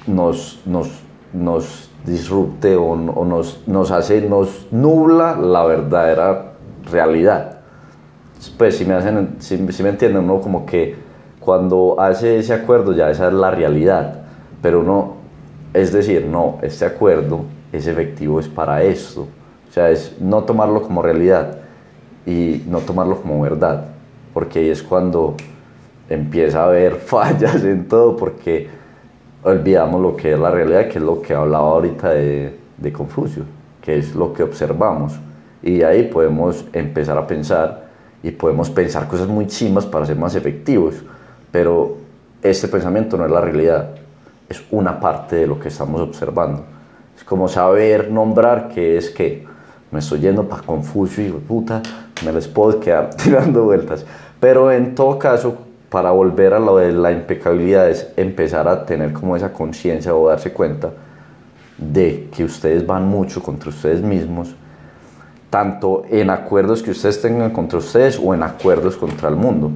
nos, 0.07 0.61
nos, 0.67 0.89
nos 1.33 1.91
disrupte 2.05 2.77
o, 2.77 2.97
nos, 2.97 3.67
nos 3.67 3.91
hace, 3.91 4.21
nos 4.23 4.67
nubla 4.71 5.37
la 5.37 5.65
verdadera 5.65 6.53
realidad. 6.91 7.59
Pues 8.57 8.79
si 8.79 8.85
me, 8.85 8.95
hacen, 8.95 9.37
si, 9.39 9.59
me 9.59 9.89
entienden, 9.91 10.25
uno 10.25 10.41
como 10.41 10.65
que 10.65 10.97
cuando 11.41 11.97
hace 11.99 12.39
ese 12.39 12.55
acuerdo 12.55 12.93
ya 12.95 13.11
esa 13.11 13.29
es 13.29 13.35
la 13.35 13.51
realidad, 13.51 14.23
pero 14.63 14.81
uno, 14.81 15.15
es 15.75 15.93
decir, 15.93 16.27
no, 16.27 16.59
este 16.63 16.87
acuerdo 16.87 17.43
es 17.73 17.87
efectivo, 17.87 18.41
es 18.41 18.49
para 18.49 18.83
esto. 18.83 19.29
O 19.69 19.73
sea, 19.73 19.91
es 19.91 20.17
no 20.21 20.43
tomarlo 20.45 20.83
como 20.83 21.03
realidad 21.03 21.59
y 22.27 22.63
no 22.67 22.79
tomarlo 22.81 23.21
como 23.21 23.41
verdad, 23.41 23.85
porque 24.35 24.59
ahí 24.61 24.71
es 24.71 24.83
cuando 24.83 25.37
empieza 26.09 26.63
a 26.63 26.67
haber 26.67 26.95
fallas 26.97 27.63
en 27.63 27.87
todo, 27.89 28.17
porque 28.17 28.80
olvidamos 29.43 30.01
lo 30.01 30.17
que 30.17 30.33
es 30.33 30.39
la 30.39 30.51
realidad, 30.51 30.89
que 30.89 30.99
es 30.99 31.05
lo 31.05 31.21
que 31.21 31.35
hablaba 31.35 31.69
ahorita 31.69 32.11
de, 32.11 32.59
de 32.77 32.93
Confucio, 32.93 33.45
que 33.81 33.99
es 33.99 34.15
lo 34.15 34.33
que 34.33 34.43
observamos. 34.43 35.19
Y 35.63 35.83
ahí 35.83 36.05
podemos 36.05 36.65
empezar 36.73 37.19
a 37.19 37.27
pensar 37.27 37.91
y 38.23 38.31
podemos 38.31 38.71
pensar 38.71 39.09
cosas 39.09 39.29
muy 39.29 39.47
chimas 39.47 39.87
para 39.87 40.07
ser 40.07 40.17
más 40.17 40.35
efectivos, 40.35 40.95
pero 41.51 41.97
este 42.43 42.69
pensamiento 42.69 43.17
no 43.17 43.25
es 43.25 43.31
la 43.31 43.41
realidad, 43.41 43.91
es 44.49 44.63
una 44.71 44.99
parte 44.99 45.37
de 45.37 45.47
lo 45.47 45.59
que 45.59 45.69
estamos 45.69 46.01
observando. 46.01 46.65
Es 47.17 47.25
como 47.25 47.49
saber 47.49 48.11
nombrar 48.11 48.69
qué 48.69 48.97
es 48.97 49.11
qué. 49.11 49.47
Me 49.91 49.99
estoy 49.99 50.21
yendo 50.21 50.49
para 50.49 50.63
Confucio 50.63 51.25
y 51.27 51.31
puta, 51.31 51.83
me 52.25 52.33
les 52.33 52.49
puedo 52.49 52.81
quedar 52.81 53.11
tirando 53.23 53.65
vueltas. 53.65 54.07
Pero 54.39 54.73
en 54.73 54.95
todo 54.95 55.19
caso, 55.19 55.59
para 55.91 56.13
volver 56.13 56.55
a 56.55 56.61
lo 56.61 56.77
de 56.77 56.93
la 56.93 57.11
impecabilidad 57.11 57.91
es 57.91 58.09
empezar 58.17 58.69
a 58.69 58.87
tener 58.87 59.13
como 59.13 59.37
esa 59.37 59.53
conciencia 59.53 60.15
o 60.15 60.29
darse 60.29 60.53
cuenta 60.53 60.91
de 61.77 62.29
que 62.35 62.45
ustedes 62.45 62.87
van 62.87 63.09
mucho 63.09 63.43
contra 63.43 63.71
ustedes 63.71 64.01
mismos, 64.01 64.55
tanto 65.51 66.05
en 66.09 66.31
acuerdos 66.31 66.83
que 66.83 66.93
ustedes 66.93 67.21
tengan 67.21 67.51
contra 67.51 67.81
ustedes 67.81 68.21
o 68.23 68.33
en 68.33 68.45
acuerdos 68.45 68.97
contra 68.97 69.29
el 69.29 69.35
mundo, 69.35 69.73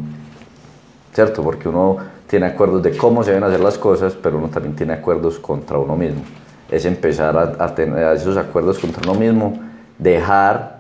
¿cierto? 1.13 1.43
Porque 1.43 1.69
uno 1.69 1.97
tiene 2.29 2.47
acuerdos 2.47 2.83
de 2.83 2.97
cómo 2.97 3.25
se 3.25 3.31
deben 3.31 3.45
hacer 3.45 3.61
las 3.61 3.77
cosas, 3.77 4.15
pero 4.15 4.39
uno 4.39 4.49
también 4.49 4.77
tiene 4.77 4.93
acuerdos 4.93 5.41
contra 5.41 5.79
uno 5.79 5.97
mismo. 5.97 6.23
Es 6.71 6.85
empezar 6.85 7.37
a, 7.59 7.75
tener 7.75 8.17
esos 8.17 8.37
acuerdos 8.37 8.79
contra 8.79 9.03
uno 9.11 9.19
mismo, 9.19 9.59
dejar 9.99 10.79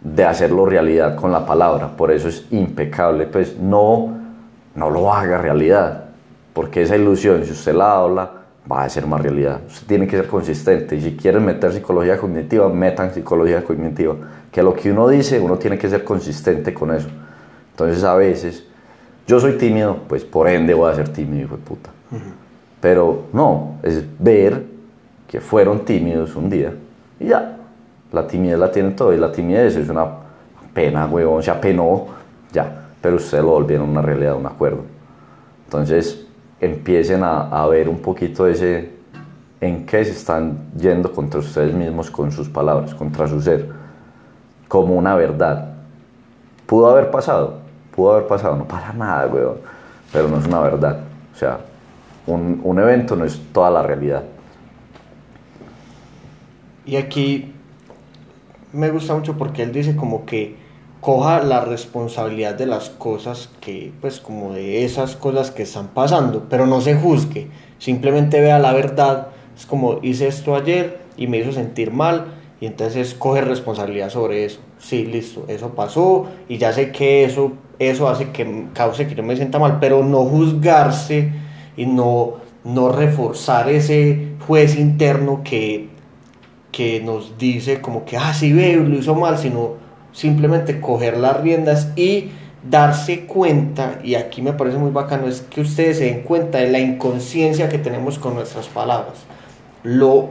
de 0.00 0.24
hacerlo 0.24 0.66
realidad 0.66 1.14
con 1.14 1.30
la 1.30 1.46
palabra, 1.46 1.96
por 1.96 2.10
eso 2.10 2.28
es 2.28 2.46
impecable, 2.50 3.26
pues 3.26 3.56
no 3.58 4.23
no 4.74 4.90
lo 4.90 5.12
haga 5.12 5.38
realidad, 5.38 6.04
porque 6.52 6.82
esa 6.82 6.96
ilusión, 6.96 7.44
si 7.44 7.52
usted 7.52 7.74
la 7.74 7.96
habla, 7.96 8.30
va 8.70 8.84
a 8.84 8.88
ser 8.88 9.06
más 9.06 9.20
realidad. 9.20 9.60
Usted 9.66 9.86
tiene 9.86 10.06
que 10.06 10.16
ser 10.16 10.26
consistente 10.26 10.96
y 10.96 11.00
si 11.00 11.16
quieren 11.16 11.44
meter 11.44 11.72
psicología 11.72 12.16
cognitiva, 12.16 12.68
metan 12.68 13.12
psicología 13.12 13.62
cognitiva, 13.62 14.14
que 14.50 14.62
lo 14.62 14.74
que 14.74 14.90
uno 14.90 15.08
dice, 15.08 15.38
uno 15.40 15.58
tiene 15.58 15.78
que 15.78 15.88
ser 15.88 16.04
consistente 16.04 16.72
con 16.72 16.94
eso. 16.94 17.08
Entonces 17.70 18.02
a 18.04 18.14
veces, 18.14 18.64
yo 19.26 19.40
soy 19.40 19.58
tímido, 19.58 19.98
pues 20.08 20.24
por 20.24 20.48
ende 20.48 20.74
voy 20.74 20.90
a 20.90 20.94
ser 20.94 21.08
tímido, 21.08 21.44
hijo 21.44 21.56
de 21.56 21.62
puta. 21.62 21.90
Pero 22.80 23.24
no, 23.32 23.76
es 23.82 24.04
ver 24.18 24.64
que 25.28 25.40
fueron 25.40 25.84
tímidos 25.84 26.36
un 26.36 26.48
día 26.50 26.72
y 27.18 27.26
ya. 27.28 27.58
La 28.12 28.26
timidez 28.28 28.58
la 28.58 28.70
tienen 28.70 28.94
todo 28.94 29.12
y 29.12 29.16
la 29.16 29.32
timidez 29.32 29.74
es 29.74 29.88
una 29.88 30.06
pena, 30.72 31.06
huevón, 31.06 31.42
se 31.42 31.50
apenó, 31.50 32.06
ya 32.52 32.83
pero 33.04 33.16
ustedes 33.16 33.44
lo 33.44 33.50
volvieron 33.50 33.90
una 33.90 34.00
realidad, 34.00 34.34
un 34.34 34.46
acuerdo. 34.46 34.80
Entonces 35.66 36.24
empiecen 36.58 37.22
a, 37.22 37.66
ver 37.66 37.86
un 37.86 37.98
poquito 37.98 38.46
ese 38.46 38.92
en 39.60 39.84
qué 39.84 40.02
se 40.06 40.12
están 40.12 40.70
yendo 40.74 41.12
contra 41.12 41.40
ustedes 41.40 41.74
mismos 41.74 42.10
con 42.10 42.32
sus 42.32 42.48
palabras, 42.48 42.94
contra 42.94 43.28
su 43.28 43.42
ser, 43.42 43.68
como 44.68 44.94
una 44.94 45.14
verdad. 45.16 45.74
Pudo 46.64 46.88
haber 46.88 47.10
pasado, 47.10 47.58
pudo 47.94 48.12
haber 48.12 48.26
pasado, 48.26 48.56
no 48.56 48.66
pasa 48.66 48.94
nada, 48.94 49.26
weón, 49.26 49.58
pero 50.10 50.26
no 50.26 50.38
es 50.38 50.46
una 50.46 50.60
verdad. 50.60 51.00
O 51.34 51.36
sea, 51.36 51.58
un, 52.26 52.62
un 52.64 52.78
evento 52.78 53.16
no 53.16 53.26
es 53.26 53.38
toda 53.52 53.70
la 53.70 53.82
realidad. 53.82 54.22
Y 56.86 56.96
aquí 56.96 57.52
me 58.72 58.90
gusta 58.90 59.14
mucho 59.14 59.36
porque 59.36 59.62
él 59.62 59.72
dice 59.72 59.94
como 59.94 60.24
que 60.24 60.63
coja 61.04 61.42
la 61.42 61.60
responsabilidad 61.60 62.54
de 62.54 62.64
las 62.64 62.88
cosas 62.88 63.50
que, 63.60 63.92
pues 64.00 64.20
como 64.20 64.54
de 64.54 64.86
esas 64.86 65.16
cosas 65.16 65.50
que 65.50 65.64
están 65.64 65.88
pasando, 65.88 66.46
pero 66.48 66.66
no 66.66 66.80
se 66.80 66.94
juzgue, 66.94 67.48
simplemente 67.78 68.40
vea 68.40 68.58
la 68.58 68.72
verdad, 68.72 69.28
es 69.54 69.66
como 69.66 69.98
hice 70.02 70.28
esto 70.28 70.56
ayer 70.56 71.00
y 71.18 71.26
me 71.26 71.36
hizo 71.36 71.52
sentir 71.52 71.92
mal 71.92 72.28
y 72.58 72.64
entonces 72.64 73.12
coge 73.12 73.42
responsabilidad 73.42 74.08
sobre 74.08 74.46
eso, 74.46 74.60
sí, 74.78 75.04
listo, 75.04 75.44
eso 75.46 75.74
pasó 75.74 76.24
y 76.48 76.56
ya 76.56 76.72
sé 76.72 76.90
que 76.90 77.24
eso, 77.24 77.52
eso 77.78 78.08
hace 78.08 78.30
que 78.30 78.68
cause 78.72 79.06
que 79.06 79.14
yo 79.14 79.22
me 79.22 79.36
sienta 79.36 79.58
mal, 79.58 79.80
pero 79.80 80.02
no 80.02 80.24
juzgarse 80.24 81.30
y 81.76 81.84
no, 81.84 82.36
no 82.64 82.88
reforzar 82.88 83.68
ese 83.68 84.28
juez 84.46 84.78
interno 84.78 85.42
que, 85.44 85.90
que 86.72 87.00
nos 87.00 87.36
dice 87.36 87.82
como 87.82 88.06
que, 88.06 88.16
ah, 88.16 88.32
sí, 88.32 88.54
ve, 88.54 88.76
lo 88.76 88.96
hizo 88.96 89.14
mal, 89.14 89.36
sino 89.36 89.83
simplemente 90.14 90.80
coger 90.80 91.18
las 91.18 91.40
riendas 91.42 91.88
y 91.96 92.30
darse 92.68 93.26
cuenta, 93.26 93.98
y 94.02 94.14
aquí 94.14 94.40
me 94.40 94.54
parece 94.54 94.78
muy 94.78 94.90
bacano, 94.90 95.28
es 95.28 95.42
que 95.42 95.60
ustedes 95.60 95.98
se 95.98 96.04
den 96.04 96.22
cuenta 96.22 96.58
de 96.58 96.70
la 96.70 96.78
inconsciencia 96.78 97.68
que 97.68 97.76
tenemos 97.76 98.18
con 98.18 98.34
nuestras 98.34 98.68
palabras, 98.68 99.24
lo, 99.82 100.30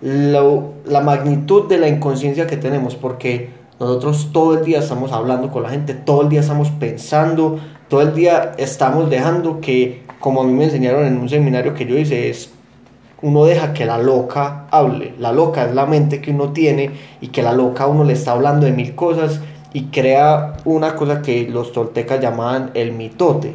lo, 0.00 0.74
la 0.86 1.00
magnitud 1.00 1.68
de 1.68 1.78
la 1.78 1.88
inconsciencia 1.88 2.46
que 2.46 2.56
tenemos, 2.56 2.94
porque 2.94 3.50
nosotros 3.80 4.30
todo 4.32 4.58
el 4.58 4.64
día 4.64 4.78
estamos 4.78 5.10
hablando 5.10 5.50
con 5.50 5.64
la 5.64 5.70
gente, 5.70 5.94
todo 5.94 6.22
el 6.22 6.28
día 6.28 6.40
estamos 6.40 6.70
pensando, 6.70 7.58
todo 7.88 8.02
el 8.02 8.14
día 8.14 8.52
estamos 8.58 9.10
dejando 9.10 9.60
que, 9.60 10.02
como 10.20 10.42
a 10.42 10.46
mí 10.46 10.52
me 10.52 10.64
enseñaron 10.64 11.04
en 11.04 11.18
un 11.18 11.28
seminario 11.28 11.74
que 11.74 11.84
yo 11.84 11.98
hice, 11.98 12.30
es 12.30 12.52
uno 13.22 13.44
deja 13.44 13.72
que 13.72 13.86
la 13.86 13.98
loca 13.98 14.66
hable. 14.70 15.14
La 15.18 15.32
loca 15.32 15.64
es 15.64 15.74
la 15.74 15.86
mente 15.86 16.20
que 16.20 16.32
uno 16.32 16.52
tiene 16.52 16.90
y 17.20 17.28
que 17.28 17.42
la 17.42 17.52
loca 17.52 17.86
uno 17.86 18.04
le 18.04 18.12
está 18.12 18.32
hablando 18.32 18.66
de 18.66 18.72
mil 18.72 18.94
cosas 18.94 19.40
y 19.72 19.84
crea 19.84 20.54
una 20.64 20.96
cosa 20.96 21.22
que 21.22 21.48
los 21.48 21.72
toltecas 21.72 22.20
llamaban 22.20 22.70
el 22.74 22.92
mitote, 22.92 23.54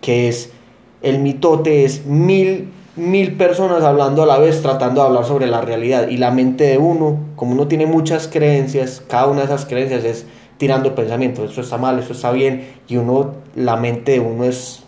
que 0.00 0.28
es 0.28 0.52
el 1.00 1.20
mitote 1.20 1.84
es 1.84 2.06
mil 2.06 2.70
mil 2.96 3.36
personas 3.36 3.82
hablando 3.82 4.22
a 4.22 4.26
la 4.26 4.38
vez 4.38 4.62
tratando 4.62 5.00
de 5.00 5.08
hablar 5.08 5.24
sobre 5.24 5.48
la 5.48 5.60
realidad 5.60 6.08
y 6.08 6.16
la 6.16 6.30
mente 6.30 6.64
de 6.64 6.78
uno, 6.78 7.18
como 7.34 7.52
uno 7.52 7.66
tiene 7.66 7.86
muchas 7.86 8.28
creencias, 8.28 9.02
cada 9.08 9.26
una 9.26 9.40
de 9.40 9.46
esas 9.46 9.66
creencias 9.66 10.04
es 10.04 10.26
tirando 10.58 10.94
pensamientos, 10.94 11.50
esto 11.50 11.62
está 11.62 11.76
mal, 11.76 11.98
esto 11.98 12.12
está 12.12 12.30
bien 12.30 12.74
y 12.86 12.96
uno 12.96 13.32
la 13.56 13.76
mente 13.76 14.12
de 14.12 14.20
uno 14.20 14.44
es 14.44 14.84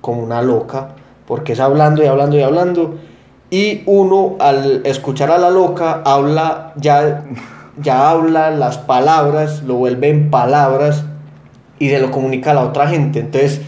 como 0.00 0.22
una 0.22 0.42
loca 0.42 0.94
porque 1.26 1.54
es 1.54 1.60
hablando 1.60 2.04
y 2.04 2.06
hablando 2.06 2.38
y 2.38 2.42
hablando 2.42 2.94
y 3.54 3.84
uno 3.86 4.34
al 4.40 4.82
escuchar 4.84 5.30
a 5.30 5.38
la 5.38 5.48
loca 5.48 6.02
habla, 6.04 6.72
ya, 6.74 7.24
ya 7.80 8.10
habla 8.10 8.50
las 8.50 8.78
palabras, 8.78 9.62
lo 9.62 9.74
vuelve 9.74 10.08
en 10.08 10.28
palabras 10.28 11.04
y 11.78 11.88
se 11.88 12.00
lo 12.00 12.10
comunica 12.10 12.50
a 12.50 12.54
la 12.54 12.64
otra 12.64 12.88
gente. 12.88 13.20
Entonces 13.20 13.60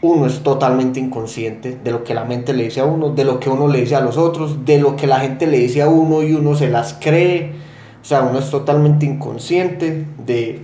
uno 0.00 0.24
es 0.24 0.40
totalmente 0.40 1.00
inconsciente 1.00 1.78
de 1.84 1.90
lo 1.90 2.02
que 2.02 2.14
la 2.14 2.24
mente 2.24 2.54
le 2.54 2.64
dice 2.64 2.80
a 2.80 2.86
uno, 2.86 3.10
de 3.10 3.24
lo 3.24 3.38
que 3.38 3.50
uno 3.50 3.68
le 3.68 3.80
dice 3.80 3.96
a 3.96 4.00
los 4.00 4.16
otros, 4.16 4.64
de 4.64 4.78
lo 4.78 4.96
que 4.96 5.06
la 5.06 5.20
gente 5.20 5.46
le 5.46 5.58
dice 5.58 5.82
a 5.82 5.88
uno 5.90 6.22
y 6.22 6.32
uno 6.32 6.54
se 6.54 6.70
las 6.70 6.94
cree. 6.98 7.52
O 8.00 8.04
sea, 8.06 8.22
uno 8.22 8.38
es 8.38 8.50
totalmente 8.50 9.04
inconsciente 9.04 10.06
de, 10.24 10.62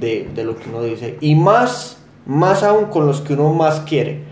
de, 0.00 0.30
de 0.34 0.44
lo 0.44 0.56
que 0.56 0.70
uno 0.70 0.82
dice. 0.82 1.18
Y 1.20 1.34
más 1.34 1.98
más 2.24 2.62
aún 2.62 2.86
con 2.86 3.06
los 3.06 3.20
que 3.20 3.34
uno 3.34 3.52
más 3.52 3.80
quiere. 3.80 4.31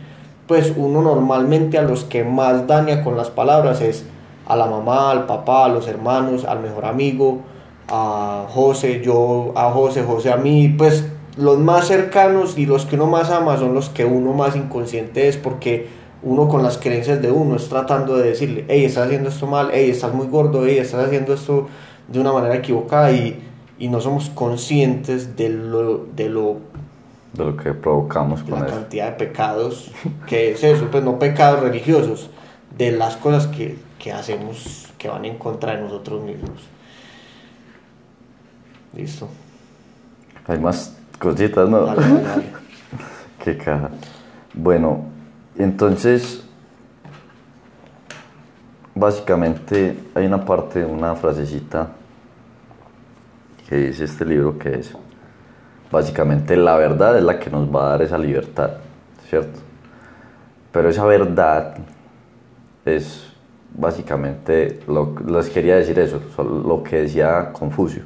Pues 0.50 0.72
uno 0.76 1.00
normalmente 1.00 1.78
a 1.78 1.82
los 1.82 2.02
que 2.02 2.24
más 2.24 2.66
daña 2.66 3.04
con 3.04 3.16
las 3.16 3.30
palabras 3.30 3.80
es 3.80 4.04
a 4.48 4.56
la 4.56 4.66
mamá, 4.66 5.12
al 5.12 5.26
papá, 5.26 5.66
a 5.66 5.68
los 5.68 5.86
hermanos, 5.86 6.44
al 6.44 6.58
mejor 6.58 6.86
amigo, 6.86 7.38
a 7.88 8.46
José, 8.48 9.00
yo 9.00 9.52
a 9.54 9.70
José, 9.70 10.02
José 10.02 10.32
a 10.32 10.38
mí, 10.38 10.74
pues 10.76 11.06
los 11.36 11.60
más 11.60 11.86
cercanos 11.86 12.58
y 12.58 12.66
los 12.66 12.84
que 12.84 12.96
uno 12.96 13.06
más 13.06 13.30
ama 13.30 13.58
son 13.58 13.74
los 13.74 13.90
que 13.90 14.04
uno 14.04 14.32
más 14.32 14.56
inconsciente 14.56 15.28
es 15.28 15.36
porque 15.36 15.86
uno 16.24 16.48
con 16.48 16.64
las 16.64 16.78
creencias 16.78 17.22
de 17.22 17.30
uno 17.30 17.54
es 17.54 17.68
tratando 17.68 18.16
de 18.16 18.30
decirle, 18.30 18.64
hey, 18.66 18.84
estás 18.86 19.06
haciendo 19.06 19.28
esto 19.28 19.46
mal, 19.46 19.70
hey, 19.72 19.88
estás 19.88 20.12
muy 20.12 20.26
gordo, 20.26 20.66
hey, 20.66 20.78
estás 20.78 21.06
haciendo 21.06 21.32
esto 21.32 21.68
de 22.08 22.18
una 22.18 22.32
manera 22.32 22.56
equivocada 22.56 23.12
y, 23.12 23.40
y 23.78 23.86
no 23.86 24.00
somos 24.00 24.30
conscientes 24.30 25.36
de 25.36 25.48
lo, 25.48 26.06
de 26.16 26.28
lo 26.28 26.56
de 27.32 27.44
lo 27.44 27.56
que 27.56 27.72
provocamos 27.74 28.42
con 28.42 28.60
la 28.60 28.66
cantidad 28.66 29.10
de 29.10 29.12
pecados 29.12 29.90
que 30.26 30.52
es 30.52 30.64
eso, 30.64 30.88
pues 30.90 31.04
no 31.04 31.18
pecados 31.18 31.60
religiosos, 31.60 32.30
de 32.76 32.92
las 32.92 33.16
cosas 33.16 33.46
que, 33.46 33.78
que 33.98 34.12
hacemos 34.12 34.88
que 34.98 35.08
van 35.08 35.24
en 35.24 35.38
contra 35.38 35.76
de 35.76 35.82
nosotros 35.82 36.22
mismos. 36.22 36.60
Listo. 38.94 39.28
Hay 40.46 40.58
más 40.58 40.96
cositas, 41.18 41.68
¿no? 41.68 41.94
Qué 43.44 43.56
caja. 43.56 43.90
Bueno, 44.52 45.04
entonces, 45.56 46.44
básicamente 48.94 49.96
hay 50.14 50.26
una 50.26 50.44
parte, 50.44 50.84
una 50.84 51.14
frasecita 51.14 51.88
que 53.68 53.76
dice 53.76 54.04
este 54.04 54.24
libro 54.24 54.58
que 54.58 54.74
es, 54.74 54.96
básicamente 55.90 56.56
la 56.56 56.76
verdad 56.76 57.18
es 57.18 57.24
la 57.24 57.38
que 57.38 57.50
nos 57.50 57.74
va 57.74 57.86
a 57.86 57.90
dar 57.90 58.02
esa 58.02 58.18
libertad, 58.18 58.70
¿cierto? 59.28 59.60
Pero 60.72 60.88
esa 60.88 61.04
verdad 61.04 61.76
es 62.84 63.26
básicamente, 63.74 64.80
lo, 64.86 65.14
les 65.26 65.50
quería 65.50 65.76
decir 65.76 65.98
eso, 65.98 66.20
lo 66.42 66.82
que 66.82 67.02
decía 67.02 67.52
Confucio, 67.52 68.02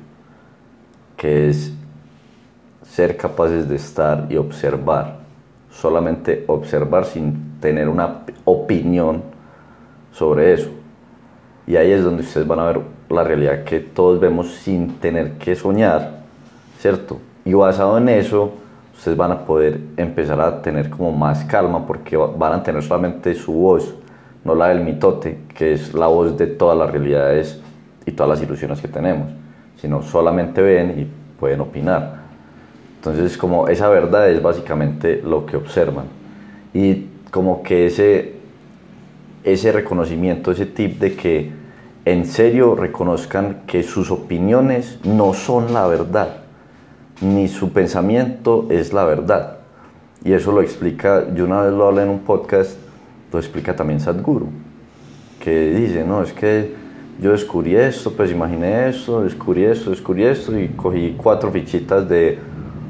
que 1.16 1.48
es 1.48 1.72
ser 2.82 3.16
capaces 3.16 3.68
de 3.68 3.76
estar 3.76 4.26
y 4.30 4.36
observar, 4.36 5.18
solamente 5.70 6.44
observar 6.46 7.04
sin 7.04 7.58
tener 7.60 7.88
una 7.88 8.20
opinión 8.44 9.22
sobre 10.12 10.54
eso. 10.54 10.70
Y 11.66 11.76
ahí 11.76 11.92
es 11.92 12.04
donde 12.04 12.22
ustedes 12.22 12.46
van 12.46 12.60
a 12.60 12.66
ver 12.66 12.80
la 13.08 13.24
realidad 13.24 13.64
que 13.64 13.80
todos 13.80 14.20
vemos 14.20 14.50
sin 14.52 14.98
tener 14.98 15.32
que 15.38 15.56
soñar, 15.56 16.20
¿cierto? 16.78 17.18
Y 17.44 17.52
basado 17.52 17.98
en 17.98 18.08
eso, 18.08 18.52
ustedes 18.96 19.16
van 19.16 19.32
a 19.32 19.44
poder 19.44 19.80
empezar 19.96 20.40
a 20.40 20.62
tener 20.62 20.90
como 20.90 21.12
más 21.12 21.44
calma 21.44 21.86
porque 21.86 22.16
van 22.16 22.52
a 22.52 22.62
tener 22.62 22.82
solamente 22.82 23.34
su 23.34 23.52
voz 23.52 23.94
no 24.44 24.54
la 24.54 24.68
del 24.68 24.80
mitote, 24.80 25.38
que 25.54 25.72
es 25.72 25.94
la 25.94 26.06
voz 26.06 26.36
de 26.36 26.46
todas 26.46 26.76
las 26.76 26.90
realidades 26.90 27.60
y 28.06 28.12
todas 28.12 28.38
las 28.38 28.46
ilusiones 28.46 28.80
que 28.80 28.88
tenemos, 28.88 29.28
sino 29.80 30.02
solamente 30.02 30.60
ven 30.60 31.00
y 31.00 31.40
pueden 31.40 31.60
opinar. 31.60 32.24
Entonces, 32.96 33.36
como 33.36 33.68
esa 33.68 33.88
verdad 33.88 34.30
es 34.30 34.42
básicamente 34.42 35.20
lo 35.22 35.46
que 35.46 35.56
observan. 35.56 36.06
Y 36.72 37.06
como 37.30 37.62
que 37.62 37.86
ese, 37.86 38.34
ese 39.42 39.72
reconocimiento, 39.72 40.50
ese 40.50 40.66
tip 40.66 40.98
de 41.00 41.14
que 41.14 41.50
en 42.04 42.26
serio 42.26 42.74
reconozcan 42.74 43.62
que 43.66 43.82
sus 43.82 44.10
opiniones 44.10 44.98
no 45.04 45.32
son 45.32 45.72
la 45.72 45.86
verdad, 45.86 46.43
ni 47.20 47.48
su 47.48 47.72
pensamiento 47.72 48.66
es 48.70 48.92
la 48.92 49.04
verdad. 49.04 49.58
Y 50.24 50.32
eso 50.32 50.52
lo 50.52 50.62
explica, 50.62 51.32
yo 51.34 51.44
una 51.44 51.62
vez 51.62 51.72
lo 51.72 51.86
hablé 51.86 52.02
en 52.02 52.08
un 52.08 52.20
podcast 52.20 52.78
lo 53.34 53.40
explica 53.40 53.74
también 53.74 53.98
Sadhguru, 53.98 54.46
que 55.40 55.74
dice, 55.74 56.04
no, 56.04 56.22
es 56.22 56.32
que 56.32 56.72
yo 57.20 57.32
descubrí 57.32 57.74
esto, 57.74 58.12
pues 58.12 58.30
imaginé 58.30 58.88
esto, 58.88 59.22
descubrí 59.22 59.64
esto, 59.64 59.90
descubrí 59.90 60.24
esto 60.24 60.56
y 60.56 60.68
cogí 60.68 61.16
cuatro 61.20 61.50
fichitas 61.50 62.08
de 62.08 62.38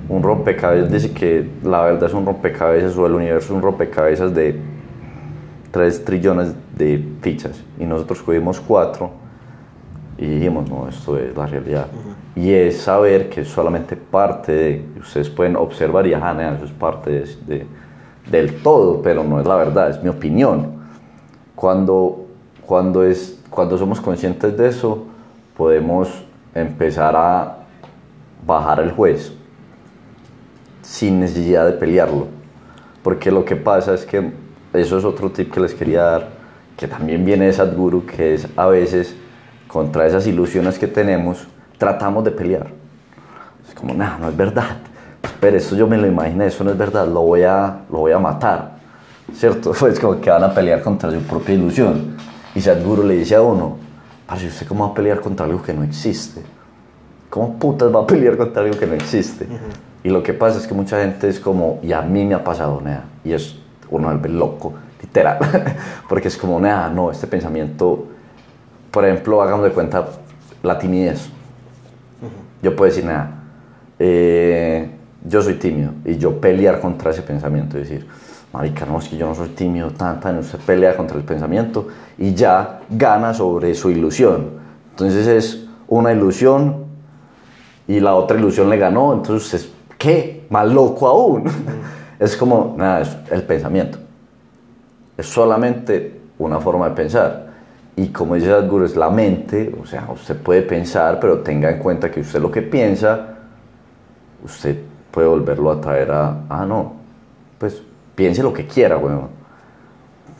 un 0.06 0.22
rompecabezas, 0.22 0.92
dice 0.92 1.12
que 1.12 1.48
la 1.62 1.82
verdad 1.84 2.10
es 2.10 2.14
un 2.14 2.26
rompecabezas 2.26 2.94
o 2.96 3.06
el 3.06 3.14
universo 3.14 3.46
es 3.46 3.50
un 3.52 3.62
rompecabezas 3.62 4.34
de 4.34 4.60
3 5.70 6.04
trillones 6.04 6.52
de 6.76 7.02
fichas 7.22 7.64
y 7.80 7.86
nosotros 7.86 8.22
cogimos 8.22 8.60
cuatro 8.60 9.12
y 10.18 10.26
dijimos, 10.26 10.68
no, 10.68 10.88
esto 10.88 11.18
es 11.18 11.34
la 11.34 11.46
realidad. 11.46 11.86
Y 12.36 12.52
es 12.52 12.80
saber 12.82 13.30
que 13.30 13.44
solamente 13.44 13.96
parte 13.96 14.52
de, 14.52 14.84
ustedes 15.00 15.30
pueden 15.30 15.56
observar 15.56 16.06
y, 16.06 16.14
ajá, 16.14 16.54
eso 16.54 16.64
es 16.64 16.72
parte 16.72 17.24
de 17.46 17.66
del 18.30 18.62
todo, 18.62 19.02
pero 19.02 19.22
no 19.24 19.40
es 19.40 19.46
la 19.46 19.56
verdad, 19.56 19.90
es 19.90 20.02
mi 20.02 20.08
opinión. 20.08 20.74
Cuando, 21.54 22.26
cuando, 22.66 23.04
es, 23.04 23.38
cuando 23.50 23.78
somos 23.78 24.00
conscientes 24.00 24.56
de 24.56 24.68
eso, 24.68 25.04
podemos 25.56 26.24
empezar 26.54 27.14
a 27.16 27.58
bajar 28.46 28.80
el 28.80 28.92
juez 28.92 29.32
sin 30.82 31.20
necesidad 31.20 31.66
de 31.66 31.72
pelearlo. 31.72 32.26
Porque 33.02 33.30
lo 33.30 33.44
que 33.44 33.56
pasa 33.56 33.94
es 33.94 34.04
que 34.04 34.32
eso 34.72 34.98
es 34.98 35.04
otro 35.04 35.30
tip 35.30 35.52
que 35.52 35.60
les 35.60 35.74
quería 35.74 36.02
dar, 36.02 36.28
que 36.76 36.88
también 36.88 37.24
viene 37.24 37.46
de 37.46 37.52
Sadhguru, 37.52 38.06
que 38.06 38.34
es 38.34 38.48
a 38.56 38.66
veces 38.66 39.14
contra 39.68 40.06
esas 40.06 40.26
ilusiones 40.26 40.78
que 40.78 40.86
tenemos, 40.86 41.46
tratamos 41.78 42.24
de 42.24 42.30
pelear. 42.30 42.66
Es 43.68 43.74
como, 43.74 43.94
nada, 43.94 44.18
no 44.18 44.28
es 44.28 44.36
verdad 44.36 44.76
pero 45.40 45.56
eso 45.56 45.76
yo 45.76 45.86
me 45.86 45.96
lo 45.96 46.06
imaginé, 46.06 46.46
eso 46.46 46.64
no 46.64 46.70
es 46.70 46.78
verdad, 46.78 47.06
lo 47.06 47.20
voy 47.22 47.42
a, 47.42 47.80
lo 47.90 47.98
voy 47.98 48.12
a 48.12 48.18
matar, 48.18 48.78
¿cierto? 49.34 49.72
Pues 49.78 50.00
como 50.00 50.20
que 50.20 50.30
van 50.30 50.44
a 50.44 50.54
pelear 50.54 50.82
contra 50.82 51.10
su 51.10 51.18
propia 51.20 51.54
ilusión. 51.54 52.16
Y 52.54 52.60
Sadhguru 52.60 53.02
le 53.02 53.16
dice 53.16 53.34
a 53.34 53.42
uno, 53.42 53.76
si 54.38 54.46
¿usted 54.46 54.66
cómo 54.66 54.86
va 54.86 54.92
a 54.92 54.94
pelear 54.94 55.20
contra 55.20 55.46
algo 55.46 55.62
que 55.62 55.74
no 55.74 55.82
existe? 55.82 56.42
¿Cómo 57.28 57.58
putas 57.58 57.94
va 57.94 58.00
a 58.00 58.06
pelear 58.06 58.36
contra 58.36 58.62
algo 58.62 58.78
que 58.78 58.86
no 58.86 58.94
existe? 58.94 59.46
Y 60.02 60.08
lo 60.08 60.22
que 60.22 60.32
pasa 60.34 60.58
es 60.58 60.66
que 60.66 60.74
mucha 60.74 61.00
gente 61.00 61.28
es 61.28 61.40
como, 61.40 61.78
y 61.82 61.92
a 61.92 62.02
mí 62.02 62.24
me 62.24 62.34
ha 62.34 62.44
pasado, 62.44 62.80
nada, 62.80 63.04
y 63.24 63.32
es 63.32 63.56
uno 63.90 64.08
vuelve 64.08 64.28
loco, 64.28 64.72
literal, 65.00 65.38
porque 66.08 66.28
es 66.28 66.36
como, 66.36 66.60
nada, 66.60 66.88
no, 66.90 67.10
este 67.10 67.26
pensamiento, 67.26 68.06
por 68.90 69.04
ejemplo, 69.04 69.42
hagamos 69.42 69.64
de 69.64 69.72
cuenta 69.72 70.06
la 70.62 70.78
timidez. 70.78 71.28
Yo 72.62 72.74
puedo 72.74 72.90
decir, 72.90 73.04
nada, 73.04 73.30
eh, 73.98 74.90
yo 75.24 75.42
soy 75.42 75.54
tímido 75.54 75.92
y 76.04 76.16
yo 76.16 76.40
pelear 76.40 76.80
contra 76.80 77.10
ese 77.10 77.22
pensamiento, 77.22 77.78
decir, 77.78 78.06
marica, 78.52 78.86
no, 78.86 78.98
es 78.98 79.08
que 79.08 79.16
yo 79.16 79.26
no 79.26 79.34
soy 79.34 79.48
tímido, 79.48 79.90
tan, 79.90 80.20
tan, 80.20 80.38
usted 80.38 80.58
pelea 80.60 80.96
contra 80.96 81.16
el 81.16 81.24
pensamiento 81.24 81.88
y 82.18 82.34
ya 82.34 82.80
gana 82.88 83.34
sobre 83.34 83.74
su 83.74 83.90
ilusión. 83.90 84.50
Entonces 84.90 85.26
es 85.26 85.66
una 85.88 86.12
ilusión 86.12 86.84
y 87.86 88.00
la 88.00 88.14
otra 88.14 88.38
ilusión 88.38 88.70
le 88.70 88.78
ganó, 88.78 89.12
entonces, 89.12 89.70
¿qué? 89.98 90.46
Más 90.50 90.68
loco 90.68 91.08
aún. 91.08 91.44
es 92.18 92.36
como, 92.36 92.74
nada, 92.78 93.00
es 93.00 93.16
el 93.30 93.42
pensamiento. 93.42 93.98
Es 95.16 95.26
solamente 95.26 96.20
una 96.38 96.60
forma 96.60 96.88
de 96.88 96.94
pensar. 96.94 97.53
Y 97.96 98.08
como 98.08 98.34
dice 98.34 98.48
Sadhguru, 98.48 98.84
es 98.84 98.96
la 98.96 99.10
mente, 99.10 99.72
o 99.80 99.86
sea, 99.86 100.08
usted 100.12 100.36
puede 100.36 100.62
pensar, 100.62 101.20
pero 101.20 101.40
tenga 101.40 101.70
en 101.70 101.78
cuenta 101.78 102.10
que 102.10 102.20
usted 102.20 102.40
lo 102.40 102.50
que 102.50 102.62
piensa, 102.62 103.36
usted 104.44 104.76
puede 105.10 105.28
volverlo 105.28 105.70
a 105.70 105.80
traer 105.80 106.10
a, 106.10 106.44
ah, 106.48 106.66
no, 106.66 106.94
pues 107.58 107.80
piense 108.14 108.42
lo 108.42 108.52
que 108.52 108.66
quiera, 108.66 108.96
weón. 108.98 109.28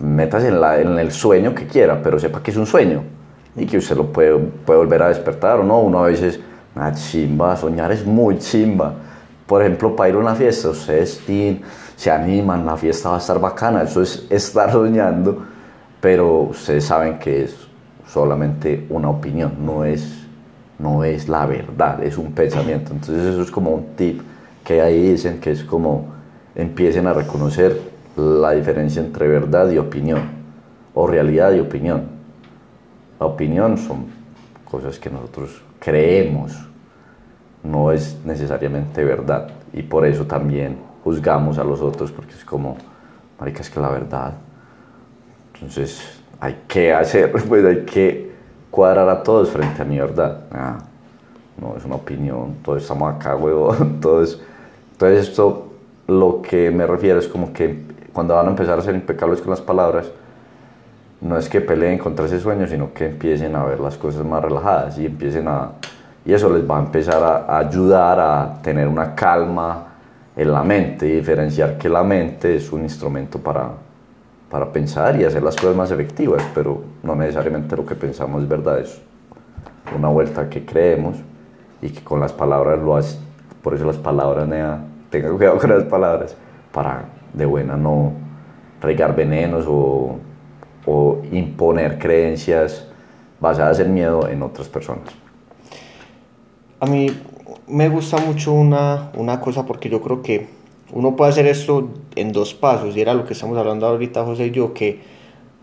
Métase 0.01 0.49
en, 0.49 0.61
la, 0.61 0.81
en 0.81 0.99
el 0.99 1.13
sueño 1.13 1.55
que 1.55 1.69
quiera, 1.69 2.03
pero 2.03 2.19
sepa 2.19 2.43
que 2.43 2.51
es 2.51 2.57
un 2.57 2.67
sueño 2.67 3.05
y 3.57 3.67
que 3.67 3.79
usted 3.79 3.97
lo 3.97 4.13
puede, 4.13 4.37
puede 4.37 4.79
volver 4.79 5.03
a 5.03 5.09
despertar 5.09 5.61
o 5.61 5.63
no. 5.63 5.81
Uno 5.81 6.03
a 6.03 6.09
veces, 6.09 6.41
ah, 6.75 6.93
chimba, 6.93 7.57
soñar 7.57 7.93
es 7.93 8.05
muy 8.05 8.39
chimba. 8.39 8.93
Por 9.47 9.63
ejemplo, 9.63 9.95
para 9.95 10.09
ir 10.09 10.17
a 10.17 10.19
una 10.19 10.35
fiesta, 10.35 10.71
ustedes 10.71 11.23
se 11.97 12.11
animan, 12.11 12.67
la 12.67 12.77
fiesta 12.77 13.11
va 13.11 13.17
a 13.17 13.19
estar 13.19 13.39
bacana, 13.39 13.83
eso 13.83 14.03
es 14.03 14.27
estar 14.31 14.73
soñando, 14.73 15.45
pero 16.05 16.41
ustedes 16.51 16.85
saben 16.85 17.19
que 17.19 17.45
es 17.45 17.57
solamente 18.07 18.85
una 18.91 19.09
opinión, 19.09 19.55
no 19.65 19.87
es, 19.87 20.27
no 20.79 21.03
es 21.03 21.31
la 21.31 21.47
verdad, 21.47 22.05
es 22.05 22.19
un 22.19 22.33
pensamiento. 22.33 22.93
Entonces 22.93 23.25
eso 23.25 23.41
es 23.41 23.51
como 23.51 23.71
un 23.71 23.97
tip 23.97 24.21
que 24.63 24.83
ahí 24.83 25.13
dicen 25.13 25.41
que 25.41 25.53
es 25.53 25.65
como 25.65 26.09
empiecen 26.55 27.07
a 27.07 27.15
reconocer 27.15 27.81
la 28.19 28.51
diferencia 28.51 29.01
entre 29.01 29.29
verdad 29.29 29.71
y 29.71 29.79
opinión, 29.79 30.21
o 30.93 31.07
realidad 31.07 31.55
y 31.55 31.61
opinión. 31.61 32.03
La 33.19 33.25
opinión 33.25 33.79
son 33.79 34.05
cosas 34.71 34.99
que 34.99 35.09
nosotros 35.09 35.63
creemos, 35.79 36.53
no 37.63 37.93
es 37.93 38.19
necesariamente 38.27 39.03
verdad, 39.05 39.49
y 39.73 39.81
por 39.81 40.05
eso 40.05 40.27
también 40.27 40.77
juzgamos 41.03 41.57
a 41.57 41.65
los 41.65 41.81
otros, 41.81 42.13
porque 42.13 42.35
es 42.35 42.45
como, 42.45 42.77
marica, 43.41 43.63
es 43.63 43.71
que 43.71 43.81
la 43.81 43.89
verdad. 43.89 44.35
Entonces, 45.65 46.21
hay 46.41 46.65
que 46.69 46.93
hacer, 46.93 47.33
pues 47.49 47.65
hay 47.65 47.85
que 47.85 48.33
cuadrar 48.71 49.09
a 49.09 49.23
todos 49.23 49.51
frente 49.51 49.81
a 49.81 49.85
mi 49.85 49.99
verdad. 49.99 50.41
Ah, 50.53 50.79
no 51.61 51.75
es 51.77 51.85
una 51.85 51.95
opinión, 51.95 52.57
todos 52.63 52.83
estamos 52.83 53.15
acá, 53.15 53.37
todos 54.01 54.41
entonces 54.93 55.29
esto 55.29 55.73
lo 56.07 56.43
que 56.43 56.71
me 56.71 56.87
refiero 56.87 57.19
es 57.19 57.27
como 57.27 57.53
que 57.53 57.83
cuando 58.13 58.35
van 58.35 58.47
a 58.47 58.51
empezar 58.51 58.79
a 58.79 58.83
ser 58.83 58.95
impecables 58.95 59.41
con 59.41 59.51
las 59.51 59.61
palabras, 59.61 60.11
no 61.21 61.39
es 61.39 61.49
que 61.49 61.61
peleen 61.61 61.99
contra 61.99 62.27
ese 62.27 62.39
sueño, 62.39 62.67
sino 62.67 62.93
que 62.93 63.07
empiecen 63.07 63.57
a 63.57 63.65
ver 63.65 63.81
las 63.81 63.97
cosas 63.97 64.25
más 64.25 64.43
relajadas 64.43 64.99
y 64.99 65.07
empiecen 65.07 65.49
a... 65.49 65.71
Y 66.25 66.33
eso 66.33 66.49
les 66.55 66.69
va 66.69 66.79
a 66.79 66.81
empezar 66.81 67.23
a, 67.23 67.59
ayudar 67.59 68.21
a 68.21 68.63
tener 68.63 68.87
una 68.87 69.15
calma 69.15 69.87
en 70.37 70.53
la 70.53 70.63
mente 70.63 71.09
y 71.09 71.13
diferenciar 71.13 71.79
que 71.79 71.89
la 71.89 72.05
mente 72.05 72.57
es 72.57 72.71
un 72.73 72.83
instrumento 72.83 73.39
para, 73.39 73.71
para 74.55 74.73
pensar 74.73 75.21
y 75.21 75.25
hacer 75.25 75.43
las 75.43 75.57
cosas 75.57 75.75
más 75.75 75.91
efectivas, 75.91 76.41
pero 76.55 76.81
no 77.03 77.17
necesariamente 77.17 77.77
lo 77.77 77.85
que 77.85 77.97
pensamos 77.97 78.41
es 78.41 78.49
verdad, 78.49 78.79
es 78.79 79.03
una 79.97 80.07
vuelta 80.07 80.49
que 80.49 80.65
creemos 80.65 81.17
y 81.83 81.89
que 81.91 82.05
con 82.05 82.21
las 82.21 82.33
palabras 82.33 82.79
lo 82.79 82.95
hace. 82.95 83.19
Por 83.65 83.75
eso 83.75 83.85
las 83.85 83.97
palabras, 83.97 84.47
nea, 84.47 84.79
tenga 85.11 85.29
cuidado 85.33 85.59
con 85.59 85.71
las 85.71 85.83
palabras, 85.83 86.37
para 86.71 87.07
de 87.33 87.45
buena 87.45 87.77
no 87.77 88.13
regar 88.81 89.17
venenos 89.17 89.65
o 89.67 90.21
o 90.87 91.21
imponer 91.33 91.99
creencias 91.99 92.87
basadas 93.41 93.81
en 93.81 93.93
miedo 93.93 94.29
en 94.29 94.41
otras 94.41 94.69
personas. 94.69 95.09
A 96.79 96.87
mí 96.87 97.11
me 97.67 97.89
gusta 97.89 98.19
mucho 98.19 98.53
una, 98.53 99.11
una 99.17 99.41
cosa 99.41 99.67
porque 99.67 99.89
yo 99.89 100.01
creo 100.01 100.23
que 100.23 100.49
uno 100.95 101.17
puede 101.17 101.33
hacer 101.33 101.47
esto 101.47 101.91
en 102.15 102.33
dos 102.33 102.55
pasos 102.55 102.97
y 102.97 103.01
era 103.01 103.13
lo 103.13 103.27
que 103.27 103.35
estamos 103.35 103.59
hablando 103.59 103.87
ahorita 103.87 104.25
José 104.25 104.47
y 104.47 104.51
yo, 104.53 104.73
que 104.73 105.01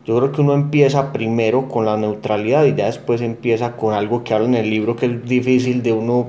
yo 0.05 0.17
creo 0.17 0.31
que 0.31 0.41
uno 0.41 0.53
empieza 0.53 1.11
primero 1.11 1.69
con 1.69 1.85
la 1.85 1.97
neutralidad 1.97 2.65
y 2.65 2.75
ya 2.75 2.85
después 2.85 3.21
empieza 3.21 3.77
con 3.77 3.93
algo 3.93 4.23
que 4.23 4.33
habla 4.33 4.47
en 4.47 4.55
el 4.55 4.69
libro 4.69 4.95
que 4.95 5.07
es 5.07 5.25
difícil 5.25 5.81
de 5.81 5.93
uno 5.93 6.27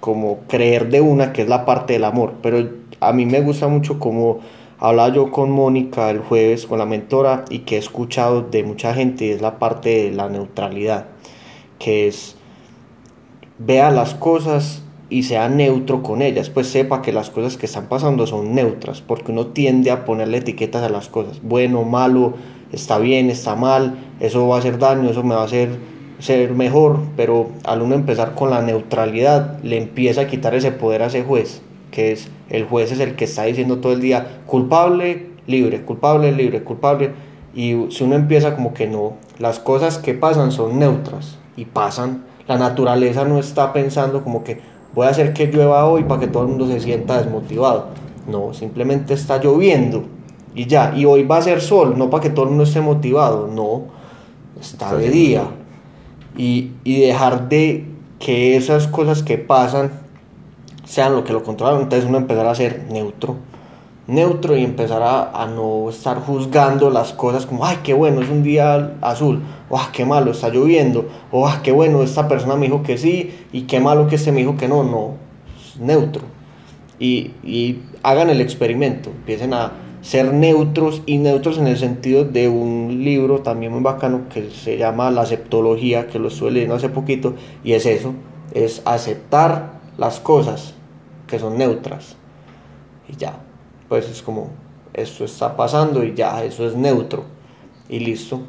como 0.00 0.40
creer 0.46 0.90
de 0.90 1.00
una, 1.00 1.32
que 1.32 1.42
es 1.42 1.48
la 1.48 1.64
parte 1.64 1.94
del 1.94 2.04
amor, 2.04 2.34
pero 2.42 2.68
a 3.00 3.12
mí 3.12 3.26
me 3.26 3.40
gusta 3.40 3.66
mucho 3.66 3.98
como 3.98 4.40
Hablaba 4.78 5.08
yo 5.14 5.30
con 5.30 5.50
Mónica 5.50 6.10
el 6.10 6.18
jueves, 6.18 6.66
con 6.66 6.78
la 6.78 6.84
mentora, 6.84 7.46
y 7.48 7.60
que 7.60 7.76
he 7.76 7.78
escuchado 7.78 8.42
de 8.42 8.62
mucha 8.62 8.92
gente, 8.92 9.32
es 9.32 9.40
la 9.40 9.58
parte 9.58 9.88
de 9.88 10.10
la 10.10 10.28
neutralidad, 10.28 11.06
que 11.78 12.08
es 12.08 12.36
vea 13.58 13.90
las 13.90 14.14
cosas 14.14 14.82
y 15.08 15.22
sea 15.22 15.48
neutro 15.48 16.02
con 16.02 16.22
ellas, 16.22 16.50
pues 16.50 16.66
sepa 16.68 17.02
que 17.02 17.12
las 17.12 17.30
cosas 17.30 17.56
que 17.56 17.66
están 17.66 17.88
pasando 17.88 18.26
son 18.26 18.54
neutras, 18.54 19.00
porque 19.00 19.32
uno 19.32 19.48
tiende 19.48 19.90
a 19.90 20.04
ponerle 20.04 20.38
etiquetas 20.38 20.82
a 20.82 20.88
las 20.88 21.08
cosas, 21.08 21.40
bueno, 21.42 21.84
malo, 21.84 22.34
está 22.72 22.98
bien, 22.98 23.30
está 23.30 23.54
mal, 23.54 23.96
eso 24.20 24.46
va 24.48 24.56
a 24.56 24.58
hacer 24.58 24.78
daño, 24.78 25.10
eso 25.10 25.22
me 25.22 25.34
va 25.34 25.42
a 25.42 25.46
hacer 25.46 25.96
ser 26.18 26.52
mejor, 26.52 26.98
pero 27.14 27.50
al 27.64 27.82
uno 27.82 27.94
empezar 27.94 28.34
con 28.34 28.50
la 28.50 28.62
neutralidad, 28.62 29.62
le 29.62 29.76
empieza 29.76 30.22
a 30.22 30.26
quitar 30.26 30.54
ese 30.54 30.72
poder 30.72 31.02
a 31.02 31.06
ese 31.06 31.22
juez 31.22 31.60
que 31.96 32.12
es 32.12 32.28
el 32.50 32.66
juez 32.66 32.92
es 32.92 33.00
el 33.00 33.16
que 33.16 33.24
está 33.24 33.44
diciendo 33.44 33.78
todo 33.78 33.94
el 33.94 34.02
día 34.02 34.42
culpable, 34.44 35.30
libre, 35.46 35.80
culpable, 35.80 36.30
libre, 36.30 36.62
culpable. 36.62 37.12
Y 37.54 37.86
si 37.90 38.04
uno 38.04 38.16
empieza 38.16 38.54
como 38.54 38.74
que 38.74 38.86
no, 38.86 39.14
las 39.38 39.58
cosas 39.58 39.96
que 39.96 40.12
pasan 40.12 40.52
son 40.52 40.78
neutras 40.78 41.38
y 41.56 41.64
pasan. 41.64 42.24
La 42.46 42.58
naturaleza 42.58 43.24
no 43.24 43.38
está 43.38 43.72
pensando 43.72 44.22
como 44.22 44.44
que 44.44 44.60
voy 44.96 45.06
a 45.06 45.10
hacer 45.10 45.34
que 45.34 45.46
llueva 45.46 45.84
hoy 45.84 46.04
para 46.04 46.20
que 46.20 46.26
todo 46.26 46.42
el 46.44 46.48
mundo 46.48 46.66
se 46.66 46.80
sienta 46.80 47.18
desmotivado. 47.18 47.88
No, 48.26 48.52
simplemente 48.54 49.14
está 49.14 49.40
lloviendo 49.40 50.04
y 50.54 50.66
ya. 50.66 50.92
Y 50.96 51.04
hoy 51.04 51.22
va 51.22 51.36
a 51.36 51.42
ser 51.42 51.60
sol, 51.60 51.96
no 51.96 52.10
para 52.10 52.22
que 52.22 52.30
todo 52.30 52.46
el 52.46 52.48
mundo 52.48 52.64
esté 52.64 52.80
motivado. 52.80 53.46
No, 53.46 53.82
está 54.58 54.96
de 54.96 55.10
día. 55.10 55.44
Y, 56.36 56.72
y 56.82 57.02
dejar 57.02 57.48
de 57.48 57.86
que 58.18 58.56
esas 58.56 58.88
cosas 58.88 59.22
que 59.22 59.36
pasan 59.36 59.92
sean 60.84 61.14
lo 61.14 61.24
que 61.24 61.32
lo 61.32 61.42
controlan, 61.42 61.82
entonces 61.82 62.08
uno 62.08 62.18
empezará 62.18 62.50
a 62.50 62.54
ser 62.54 62.86
neutro, 62.90 63.36
neutro 64.06 64.56
y 64.56 64.64
empezará 64.64 65.30
a 65.30 65.46
no 65.46 65.90
estar 65.90 66.18
juzgando 66.20 66.90
las 66.90 67.12
cosas 67.12 67.46
como, 67.46 67.64
ay, 67.64 67.78
qué 67.82 67.92
bueno, 67.92 68.20
es 68.20 68.28
un 68.28 68.42
día 68.42 68.96
azul, 69.00 69.42
o 69.68 69.78
ah, 69.78 69.90
qué 69.92 70.04
malo, 70.04 70.30
está 70.30 70.48
lloviendo, 70.48 71.08
o 71.32 71.46
ah, 71.46 71.60
qué 71.62 71.72
bueno, 71.72 72.02
esta 72.02 72.28
persona 72.28 72.56
me 72.56 72.66
dijo 72.66 72.82
que 72.82 72.98
sí, 72.98 73.32
y 73.52 73.62
qué 73.62 73.80
malo 73.80 74.06
que 74.06 74.16
este 74.16 74.32
me 74.32 74.40
dijo 74.40 74.56
que 74.56 74.68
no, 74.68 74.84
no, 74.84 75.14
neutro. 75.80 76.22
Y, 76.98 77.32
y 77.42 77.82
hagan 78.02 78.30
el 78.30 78.40
experimento, 78.40 79.10
empiecen 79.10 79.52
a 79.52 79.72
ser 80.00 80.32
neutros 80.32 81.02
y 81.04 81.18
neutros 81.18 81.58
en 81.58 81.66
el 81.66 81.76
sentido 81.76 82.24
de 82.24 82.48
un 82.48 83.02
libro 83.02 83.40
también 83.40 83.72
muy 83.72 83.82
bacano 83.82 84.28
que 84.32 84.50
se 84.50 84.78
llama 84.78 85.10
La 85.10 85.22
Aceptología, 85.22 86.06
que 86.06 86.20
lo 86.20 86.28
estuve 86.28 86.52
leyendo 86.52 86.76
hace 86.76 86.88
poquito, 86.88 87.34
y 87.64 87.72
es 87.72 87.86
eso, 87.86 88.14
es 88.54 88.82
aceptar 88.84 89.80
las 89.98 90.20
cosas 90.20 90.74
que 91.26 91.40
son 91.40 91.58
neutras. 91.58 92.16
Y 93.08 93.16
ya, 93.16 93.40
pues 93.88 94.08
es 94.08 94.22
como, 94.22 94.50
esto 94.94 95.24
está 95.24 95.56
pasando 95.56 96.04
y 96.04 96.14
ya, 96.14 96.42
eso 96.44 96.66
es 96.66 96.74
neutro. 96.74 97.24
Y 97.88 98.00
listo. 98.00 98.40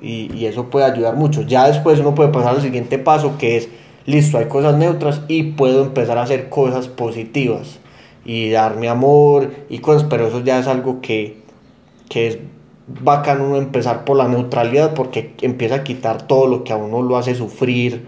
Y, 0.00 0.32
y, 0.34 0.46
eso 0.46 0.70
puede 0.70 0.84
ayudar 0.86 1.16
mucho. 1.16 1.42
Ya 1.42 1.66
después 1.66 2.00
uno 2.00 2.14
puede 2.14 2.30
pasar 2.30 2.56
al 2.56 2.62
siguiente 2.62 2.98
paso 2.98 3.38
que 3.38 3.56
es, 3.56 3.68
listo, 4.06 4.38
hay 4.38 4.46
cosas 4.46 4.76
neutras 4.76 5.22
y 5.28 5.52
puedo 5.52 5.82
empezar 5.82 6.18
a 6.18 6.22
hacer 6.22 6.48
cosas 6.48 6.88
positivas. 6.88 7.78
Y 8.24 8.50
darme 8.50 8.88
amor 8.88 9.52
y 9.68 9.78
cosas, 9.78 10.04
pero 10.08 10.28
eso 10.28 10.40
ya 10.40 10.58
es 10.58 10.68
algo 10.68 11.00
que, 11.00 11.42
que 12.08 12.28
es 12.28 12.38
bacán 12.86 13.40
uno 13.40 13.56
empezar 13.56 14.04
por 14.04 14.16
la 14.16 14.28
neutralidad 14.28 14.94
porque 14.94 15.34
empieza 15.42 15.76
a 15.76 15.84
quitar 15.84 16.26
todo 16.26 16.46
lo 16.46 16.64
que 16.64 16.72
a 16.72 16.76
uno 16.76 17.02
lo 17.02 17.16
hace 17.16 17.34
sufrir 17.34 18.06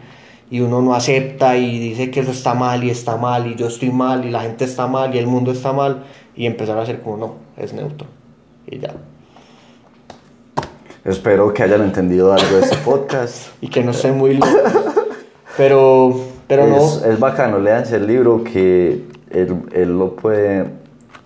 y 0.51 0.61
uno 0.61 0.83
no 0.83 0.95
acepta 0.95 1.57
y 1.57 1.79
dice 1.79 2.11
que 2.11 2.21
eso 2.21 2.31
está 2.31 2.55
mal 2.55 2.85
y 2.85 2.91
está 2.91 3.17
mal 3.17 3.47
y 3.47 3.55
yo 3.57 3.69
estoy 3.69 3.91
mal 3.91 4.25
y 4.25 4.31
la 4.31 4.43
gente 4.43 4.65
está 4.65 4.87
mal 4.87 5.15
y 5.15 5.19
el 5.19 5.27
mundo 5.27 5.53
está 5.53 5.73
mal 5.73 6.05
y 6.37 6.47
empezar 6.47 6.79
a 6.79 6.83
hacer 6.83 7.01
como 7.01 7.17
no, 7.17 7.35
es 7.57 7.73
neutro 7.73 8.07
y 8.67 8.79
ya. 8.79 8.95
Espero 11.05 11.53
que 11.53 11.63
hayan 11.63 11.83
entendido 11.83 12.33
algo 12.33 12.57
de 12.57 12.63
este 12.63 12.77
podcast. 12.85 13.49
y 13.61 13.69
que 13.69 13.83
no 13.83 13.91
esté 13.91 14.11
muy. 14.11 14.41
Pero, 15.57 16.19
pero 16.49 16.67
no. 16.67 16.77
Es 16.77 17.21
bacano, 17.21 17.59
leanse 17.59 17.97
el 17.97 18.07
libro 18.07 18.43
que 18.43 19.05
él, 19.31 19.63
él, 19.73 19.99
lo 19.99 20.17
puede, 20.17 20.71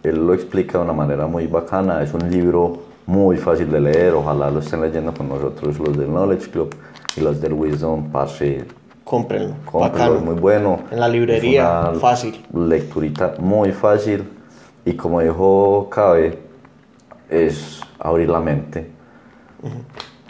él 0.02 0.26
lo 0.26 0.34
explica 0.34 0.78
de 0.78 0.84
una 0.84 0.92
manera 0.92 1.26
muy 1.26 1.46
bacana. 1.46 2.02
Es 2.02 2.12
un 2.12 2.28
libro 2.30 2.82
muy 3.06 3.36
fácil 3.36 3.70
de 3.70 3.80
leer. 3.80 4.14
Ojalá 4.14 4.50
lo 4.50 4.58
estén 4.58 4.82
leyendo 4.82 5.14
con 5.14 5.28
nosotros 5.28 5.78
los 5.78 5.96
del 5.96 6.08
Knowledge 6.08 6.50
Club 6.50 6.74
y 7.16 7.20
los 7.20 7.40
del 7.40 7.52
Wisdom 7.52 8.10
Pase 8.10 8.66
cómprenlo. 9.08 9.54
Cómprenlo, 9.64 10.20
muy 10.20 10.34
bueno. 10.34 10.80
En 10.90 11.00
la 11.00 11.08
librería, 11.08 11.92
fácil. 11.98 12.44
Lecturita 12.52 13.34
muy 13.38 13.72
fácil. 13.72 14.24
Y 14.88 14.94
como 14.94 15.20
dijo 15.20 15.86
Cabe, 15.90 16.38
es 17.28 17.78
abrir 17.98 18.30
la 18.30 18.40
mente. 18.40 18.90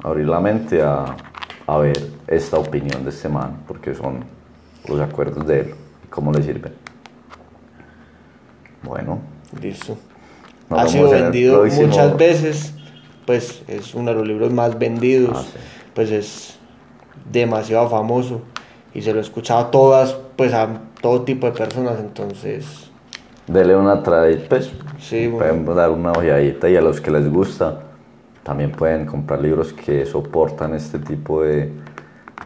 Abrir 0.02 0.26
la 0.26 0.40
mente 0.40 0.82
a, 0.82 1.16
a, 1.64 1.78
ver 1.78 1.96
esta 2.26 2.58
opinión 2.58 3.04
de 3.04 3.10
este 3.10 3.28
man, 3.28 3.62
porque 3.68 3.94
son 3.94 4.24
los 4.88 5.00
acuerdos 5.00 5.46
de 5.46 5.60
él 5.60 5.74
cómo 6.10 6.32
le 6.32 6.42
sirven. 6.42 6.74
Bueno. 8.82 9.20
Listo. 9.62 9.96
ha 10.70 10.88
sido 10.88 11.08
vendido 11.08 11.64
muchas 11.64 12.16
veces, 12.16 12.74
pues 13.26 13.62
es 13.68 13.94
uno 13.94 14.10
de 14.10 14.16
los 14.16 14.26
libros 14.26 14.52
más 14.52 14.76
vendidos, 14.76 15.38
ah, 15.38 15.58
pues 15.94 16.10
es 16.10 16.58
demasiado 17.30 17.88
famoso 17.88 18.40
y 18.92 19.02
se 19.02 19.12
lo 19.12 19.20
he 19.20 19.22
escuchado 19.22 19.60
a 19.60 19.70
todas, 19.70 20.16
pues 20.34 20.52
a 20.52 20.80
todo 21.00 21.22
tipo 21.22 21.46
de 21.46 21.52
personas, 21.52 22.00
entonces... 22.00 22.87
Dele 23.48 23.74
una 23.76 24.02
tradición, 24.02 24.46
pues 24.48 24.72
sí, 24.98 25.28
pueden 25.28 25.64
dar 25.64 25.90
una 25.90 26.12
ojeadita 26.12 26.68
y 26.68 26.76
a 26.76 26.80
los 26.80 27.00
que 27.00 27.10
les 27.10 27.28
gusta 27.30 27.80
también 28.42 28.72
pueden 28.72 29.06
comprar 29.06 29.40
libros 29.40 29.72
que 29.72 30.06
soportan 30.06 30.74
este 30.74 30.98
tipo 30.98 31.42
de, 31.42 31.72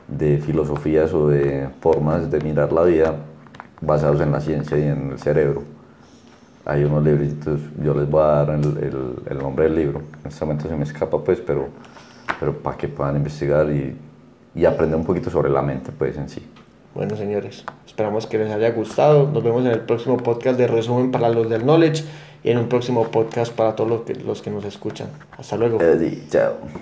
de 0.09 0.39
filosofías 0.39 1.13
o 1.13 1.29
de 1.29 1.69
formas 1.81 2.31
de 2.31 2.41
mirar 2.41 2.73
la 2.73 2.85
vida 2.85 3.17
basados 3.81 4.21
en 4.21 4.33
la 4.33 4.41
ciencia 4.41 4.79
y 4.79 4.83
en 4.83 5.13
el 5.13 5.19
cerebro. 5.19 5.63
Hay 6.65 6.85
unos 6.85 7.03
libritos, 7.03 7.61
yo 7.83 7.95
les 7.95 8.09
voy 8.09 8.23
a 8.23 8.27
dar 8.27 8.51
el, 8.51 8.65
el, 8.79 9.15
el 9.29 9.39
nombre 9.39 9.65
del 9.65 9.75
libro, 9.75 10.03
en 10.23 10.31
este 10.31 10.45
momento 10.45 10.69
se 10.69 10.77
me 10.77 10.85
escapa 10.85 11.19
pues, 11.19 11.41
pero, 11.41 11.67
pero 12.39 12.57
para 12.57 12.77
que 12.77 12.87
puedan 12.87 13.17
investigar 13.17 13.69
y 13.71 13.97
y 14.55 14.65
aprender 14.65 14.97
un 14.97 15.05
poquito 15.05 15.31
sobre 15.31 15.51
la 15.51 15.63
mente 15.63 15.93
pues 15.97 16.17
en 16.17 16.29
sí. 16.29 16.43
Bueno, 16.95 17.17
señores, 17.17 17.65
esperamos 17.87 18.27
que 18.27 18.39
les 18.39 18.51
haya 18.53 18.71
gustado. 18.71 19.29
Nos 19.31 19.43
vemos 19.43 19.65
en 19.65 19.71
el 19.71 19.81
próximo 19.81 20.19
podcast 20.19 20.59
de 20.59 20.67
resumen 20.67 21.11
para 21.11 21.29
los 21.31 21.49
del 21.49 21.63
Knowledge 21.63 22.05
y 22.45 22.51
en 22.51 22.59
un 22.59 22.69
próximo 22.69 23.09
podcast 23.09 23.53
para 23.53 23.75
todos 23.75 23.91
los 23.91 24.01
que, 24.03 24.15
los 24.15 24.43
que 24.43 24.51
nos 24.51 24.65
escuchan. 24.65 25.09
Hasta 25.39 25.57
luego. 25.57 25.79
chao. 26.31 26.55